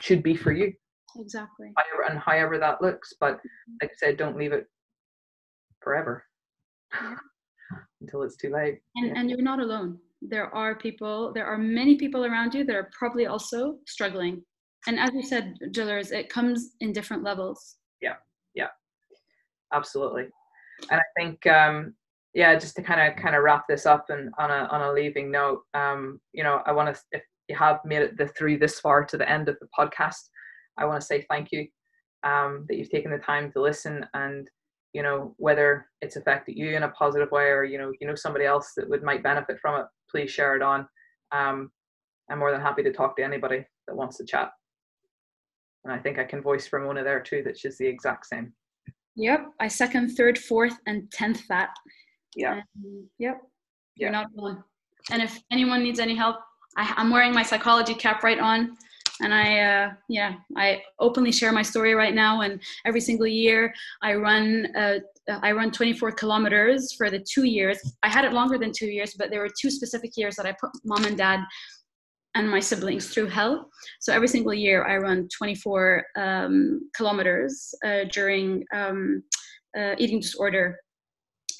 should 0.00 0.22
be 0.22 0.34
for 0.36 0.52
you. 0.52 0.72
Exactly. 1.18 1.72
However 1.76 2.10
and 2.10 2.18
however 2.18 2.58
that 2.58 2.80
looks 2.82 3.12
but 3.20 3.40
like 3.80 3.90
i 3.90 3.94
said 3.96 4.16
don't 4.16 4.36
leave 4.36 4.52
it 4.52 4.66
forever. 5.80 6.24
Until 8.00 8.22
it's 8.22 8.36
too 8.36 8.50
late. 8.50 8.80
And 8.96 9.06
Yeah. 9.08 9.20
and 9.20 9.30
you're 9.30 9.42
not 9.42 9.60
alone. 9.60 9.98
There 10.22 10.52
are 10.54 10.74
people 10.76 11.32
there 11.32 11.46
are 11.46 11.58
many 11.58 11.96
people 11.96 12.24
around 12.24 12.54
you 12.54 12.64
that 12.64 12.74
are 12.74 12.90
probably 12.98 13.26
also 13.26 13.78
struggling. 13.86 14.42
And 14.86 14.98
as 14.98 15.10
you 15.14 15.22
said 15.22 15.54
jillers 15.72 16.10
it 16.12 16.28
comes 16.28 16.74
in 16.80 16.92
different 16.92 17.22
levels. 17.22 17.76
Yeah. 18.02 18.16
Yeah. 18.54 18.68
absolutely. 19.72 20.26
And 20.90 21.00
i 21.00 21.08
think 21.18 21.46
um 21.46 21.94
yeah 22.34 22.56
just 22.56 22.76
to 22.76 22.82
kind 22.82 23.00
of 23.00 23.16
kind 23.22 23.34
of 23.34 23.42
wrap 23.42 23.64
this 23.68 23.86
up 23.86 24.06
and 24.08 24.30
on 24.38 24.50
a 24.50 24.68
on 24.70 24.82
a 24.82 24.92
leaving 24.92 25.30
note 25.30 25.62
um 25.74 26.20
you 26.32 26.42
know 26.42 26.62
i 26.66 26.72
want 26.72 26.94
to 26.94 27.00
if 27.12 27.22
you 27.48 27.56
have 27.56 27.80
made 27.84 28.02
it 28.02 28.16
the, 28.16 28.28
through 28.28 28.56
this 28.56 28.78
far 28.78 29.04
to 29.04 29.16
the 29.16 29.28
end 29.28 29.48
of 29.48 29.56
the 29.60 29.68
podcast 29.76 30.28
i 30.78 30.84
want 30.84 31.00
to 31.00 31.06
say 31.06 31.24
thank 31.28 31.48
you 31.50 31.66
um 32.22 32.64
that 32.68 32.76
you've 32.76 32.90
taken 32.90 33.10
the 33.10 33.18
time 33.18 33.50
to 33.50 33.60
listen 33.60 34.06
and 34.14 34.48
you 34.92 35.02
know 35.02 35.34
whether 35.38 35.86
it's 36.00 36.16
affected 36.16 36.56
you 36.56 36.76
in 36.76 36.82
a 36.82 36.88
positive 36.90 37.30
way 37.30 37.44
or 37.44 37.64
you 37.64 37.78
know 37.78 37.92
you 38.00 38.06
know 38.06 38.14
somebody 38.14 38.44
else 38.44 38.72
that 38.76 38.88
would 38.88 39.02
might 39.02 39.22
benefit 39.22 39.58
from 39.60 39.80
it 39.80 39.86
please 40.10 40.30
share 40.30 40.56
it 40.56 40.62
on. 40.62 40.86
Um 41.32 41.70
i'm 42.30 42.38
more 42.38 42.52
than 42.52 42.60
happy 42.60 42.82
to 42.82 42.92
talk 42.92 43.16
to 43.16 43.24
anybody 43.24 43.64
that 43.86 43.96
wants 43.96 44.16
to 44.18 44.24
chat. 44.24 44.50
And 45.84 45.92
i 45.92 45.98
think 45.98 46.18
i 46.18 46.24
can 46.24 46.42
voice 46.42 46.68
ramona 46.72 47.04
there 47.04 47.20
too 47.20 47.42
that 47.44 47.58
she's 47.58 47.78
the 47.78 47.86
exact 47.86 48.26
same. 48.26 48.52
Yep 49.16 49.46
i 49.60 49.68
second 49.68 50.10
third 50.10 50.38
fourth 50.38 50.76
and 50.86 51.10
tenth 51.12 51.46
that 51.48 51.70
yeah 52.36 52.60
yep 53.18 53.40
you're 53.96 54.10
Yeah. 54.10 54.22
not 54.22 54.26
alone 54.36 54.62
and 55.10 55.22
if 55.22 55.38
anyone 55.50 55.82
needs 55.82 55.98
any 55.98 56.14
help 56.14 56.36
I, 56.76 56.92
i'm 56.96 57.10
wearing 57.10 57.34
my 57.34 57.42
psychology 57.42 57.94
cap 57.94 58.22
right 58.22 58.38
on 58.38 58.76
and 59.20 59.34
I, 59.34 59.60
uh, 59.60 59.90
yeah, 60.08 60.34
I 60.56 60.82
openly 60.98 61.30
share 61.32 61.52
my 61.52 61.62
story 61.62 61.94
right 61.94 62.14
now. 62.14 62.40
And 62.40 62.60
every 62.86 63.00
single 63.00 63.26
year, 63.26 63.72
I 64.02 64.14
run, 64.14 64.66
uh, 64.74 64.98
I 65.42 65.52
run 65.52 65.70
24 65.70 66.12
kilometers 66.12 66.92
for 66.94 67.10
the 67.10 67.18
two 67.30 67.44
years. 67.44 67.78
I 68.02 68.08
had 68.08 68.24
it 68.24 68.32
longer 68.32 68.58
than 68.58 68.72
two 68.72 68.86
years, 68.86 69.14
but 69.18 69.30
there 69.30 69.40
were 69.40 69.50
two 69.60 69.70
specific 69.70 70.16
years 70.16 70.36
that 70.36 70.46
I 70.46 70.52
put 70.52 70.70
mom 70.84 71.04
and 71.04 71.16
dad 71.16 71.40
and 72.34 72.50
my 72.50 72.60
siblings 72.60 73.12
through 73.12 73.26
hell. 73.26 73.68
So 74.00 74.12
every 74.12 74.28
single 74.28 74.54
year, 74.54 74.86
I 74.86 74.96
run 74.96 75.28
24 75.36 76.04
um, 76.16 76.90
kilometers 76.94 77.74
uh, 77.84 78.04
during 78.10 78.64
um, 78.74 79.22
uh, 79.76 79.94
eating 79.98 80.20
disorder 80.20 80.78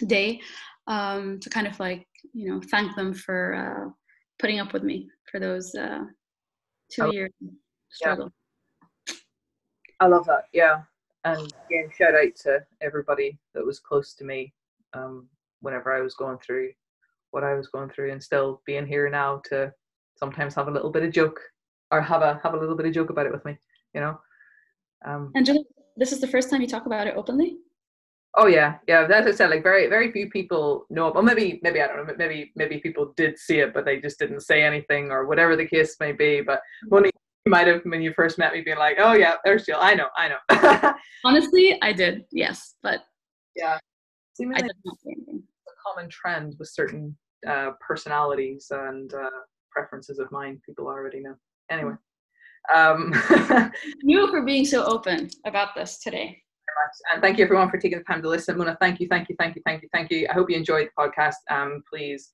day 0.07 0.40
um, 0.86 1.38
to 1.40 1.51
kind 1.51 1.66
of 1.66 1.78
like 1.80 2.07
you 2.32 2.48
know 2.48 2.61
thank 2.70 2.94
them 2.96 3.14
for 3.14 3.55
uh, 3.55 3.90
putting 4.38 4.61
up 4.61 4.72
with 4.72 4.82
me 4.82 5.09
for 5.30 5.40
those 5.40 5.74
uh, 5.74 6.05
two 6.90 7.03
oh, 7.03 7.12
years 7.12 7.30
struggle. 7.90 8.30
Yeah. 9.09 9.14
I 10.01 10.07
love 10.07 10.26
that. 10.26 10.44
Yeah, 10.53 10.82
and 11.24 11.53
again, 11.66 11.90
shout 11.96 12.14
out 12.14 12.34
to 12.42 12.64
everybody 12.80 13.38
that 13.55 13.64
was 13.64 13.80
close 13.80 14.14
to 14.14 14.24
me 14.24 14.53
um, 14.94 15.28
whenever 15.61 15.92
I 15.92 16.01
was 16.01 16.14
going 16.14 16.38
through 16.38 16.70
what 17.30 17.44
I 17.44 17.55
was 17.55 17.68
going 17.68 17.90
through, 17.90 18.12
and 18.12 18.22
still 18.22 18.61
being 18.66 18.86
here 18.86 19.09
now 19.09 19.40
to 19.51 19.72
sometimes 20.16 20.55
have 20.55 20.68
a 20.68 20.70
little 20.70 20.90
bit 20.90 21.03
of 21.03 21.12
joke 21.12 21.40
or 21.90 22.01
have 22.01 22.22
a 22.22 22.40
have 22.42 22.55
a 22.55 22.59
little 22.59 22.76
bit 22.76 22.86
of 22.86 22.92
joke 22.92 23.11
about 23.11 23.26
it 23.26 23.32
with 23.32 23.44
me. 23.44 23.57
You 23.94 24.01
know. 24.01 24.20
Um, 25.05 25.32
and 25.34 25.46
Julie, 25.46 25.64
this 25.96 26.12
is 26.12 26.20
the 26.20 26.28
first 26.28 26.51
time 26.51 26.61
you 26.61 26.66
talk 26.66 26.86
about 26.86 27.07
it 27.07 27.16
openly. 27.16 27.59
Oh 28.37 28.47
yeah, 28.47 28.76
yeah. 28.87 29.09
As 29.12 29.26
I 29.26 29.33
said, 29.33 29.51
like 29.51 29.64
very, 29.64 29.89
very 29.89 30.12
few 30.12 30.31
people 30.31 30.87
know. 30.89 31.11
Well, 31.11 31.22
maybe, 31.22 31.59
maybe 31.62 31.83
I 31.83 31.89
don't 31.89 32.07
know. 32.07 32.14
Maybe, 32.16 32.53
maybe 32.55 32.78
people 32.78 33.12
did 33.16 33.37
see 33.37 33.59
it, 33.59 33.74
but 33.74 33.85
they 33.85 34.01
just 34.01 34.20
didn't 34.20 34.41
say 34.41 34.62
anything, 34.62 35.11
or 35.11 35.26
whatever 35.26 35.57
the 35.57 35.66
case 35.66 35.97
may 35.99 36.12
be. 36.12 36.41
But 36.41 36.61
when 36.89 37.05
you 37.07 37.11
might 37.47 37.66
have, 37.66 37.81
when 37.85 38.03
you 38.03 38.12
first 38.14 38.39
met 38.39 38.53
me, 38.53 38.61
being 38.61 38.78
like, 38.78 38.99
"Oh 39.01 39.14
yeah, 39.14 39.35
there's 39.45 39.66
Jill. 39.66 39.78
I 39.81 39.95
know, 39.95 40.07
I 40.16 40.28
know." 40.28 40.93
Honestly, 41.24 41.76
I 41.83 41.93
did. 41.93 42.24
Yes, 42.31 42.76
but 42.85 43.01
yeah, 43.57 43.78
seemingly 44.35 44.62
I 44.62 44.66
did 44.68 44.76
not 44.85 44.97
say 45.01 45.11
anything. 45.16 45.43
A 45.68 45.72
common 45.85 46.09
trend 46.09 46.55
with 46.61 46.68
certain 46.68 47.16
uh, 47.49 47.72
personalities 47.85 48.68
and 48.70 49.12
uh, 49.12 49.31
preferences 49.72 50.20
of 50.20 50.31
mine, 50.31 50.61
people 50.64 50.87
already 50.87 51.18
know. 51.18 51.35
Anyway, 51.68 51.95
um, 52.72 53.12
you 54.03 54.28
for 54.28 54.43
being 54.43 54.64
so 54.64 54.85
open 54.85 55.31
about 55.45 55.74
this 55.74 55.99
today 55.99 56.41
much. 56.77 56.97
And 57.12 57.23
thank 57.23 57.39
you 57.39 57.45
everyone 57.45 57.71
for 57.71 57.79
taking 57.79 57.99
the 57.99 58.05
time 58.05 58.23
to 58.23 58.29
listen. 58.29 58.57
Mona, 58.57 58.77
thank 58.81 59.01
you, 59.01 59.09
thank 59.09 59.29
you, 59.29 59.37
thank 59.39 59.57
you, 59.57 59.62
thank 59.64 59.83
you, 59.83 59.89
thank 59.93 60.11
you. 60.11 60.27
I 60.29 60.35
hope 60.35 60.51
you 60.51 60.57
enjoyed 60.57 60.89
the 60.89 61.03
podcast. 61.03 61.35
Um, 61.51 61.83
please 61.93 62.31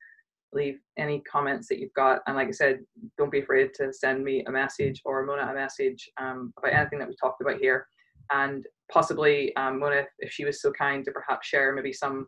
leave 0.53 0.79
any 0.97 1.21
comments 1.21 1.69
that 1.69 1.79
you've 1.79 1.95
got. 1.95 2.21
And 2.27 2.37
like 2.37 2.49
I 2.49 2.53
said, 2.53 2.81
don't 3.19 3.33
be 3.33 3.41
afraid 3.41 3.75
to 3.75 3.93
send 3.93 4.25
me 4.25 4.45
a 4.47 4.51
message 4.51 5.03
or 5.05 5.25
Mona 5.25 5.43
a 5.43 5.55
message 5.55 6.09
um, 6.19 6.53
about 6.59 6.73
anything 6.73 6.99
that 6.99 7.09
we 7.09 7.17
talked 7.17 7.41
about 7.41 7.59
here. 7.59 7.87
And 8.31 8.65
possibly 8.91 9.55
um, 9.57 9.79
Mona, 9.79 10.05
if 10.19 10.33
she 10.33 10.45
was 10.45 10.61
so 10.61 10.73
kind 10.73 11.05
to 11.05 11.11
perhaps 11.11 11.47
share 11.47 11.75
maybe 11.75 11.93
some 11.93 12.27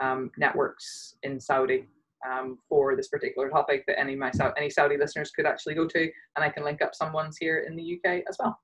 um, 0.00 0.30
networks 0.38 1.14
in 1.22 1.40
Saudi 1.40 1.86
um, 2.28 2.58
for 2.68 2.96
this 2.96 3.08
particular 3.08 3.48
topic 3.48 3.84
that 3.86 3.98
any 3.98 4.14
my 4.14 4.30
any 4.56 4.70
Saudi 4.70 4.96
listeners 4.96 5.30
could 5.30 5.46
actually 5.46 5.74
go 5.74 5.86
to, 5.86 6.02
and 6.36 6.44
I 6.44 6.48
can 6.48 6.64
link 6.64 6.82
up 6.82 6.94
some 6.94 7.12
ones 7.12 7.36
here 7.38 7.64
in 7.66 7.76
the 7.76 7.98
UK 7.98 8.22
as 8.28 8.36
well. 8.38 8.58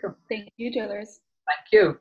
Cool. 0.00 0.16
Thank 0.28 0.52
you, 0.56 0.70
Jillers. 0.70 1.20
Thank 1.46 1.72
you. 1.72 1.98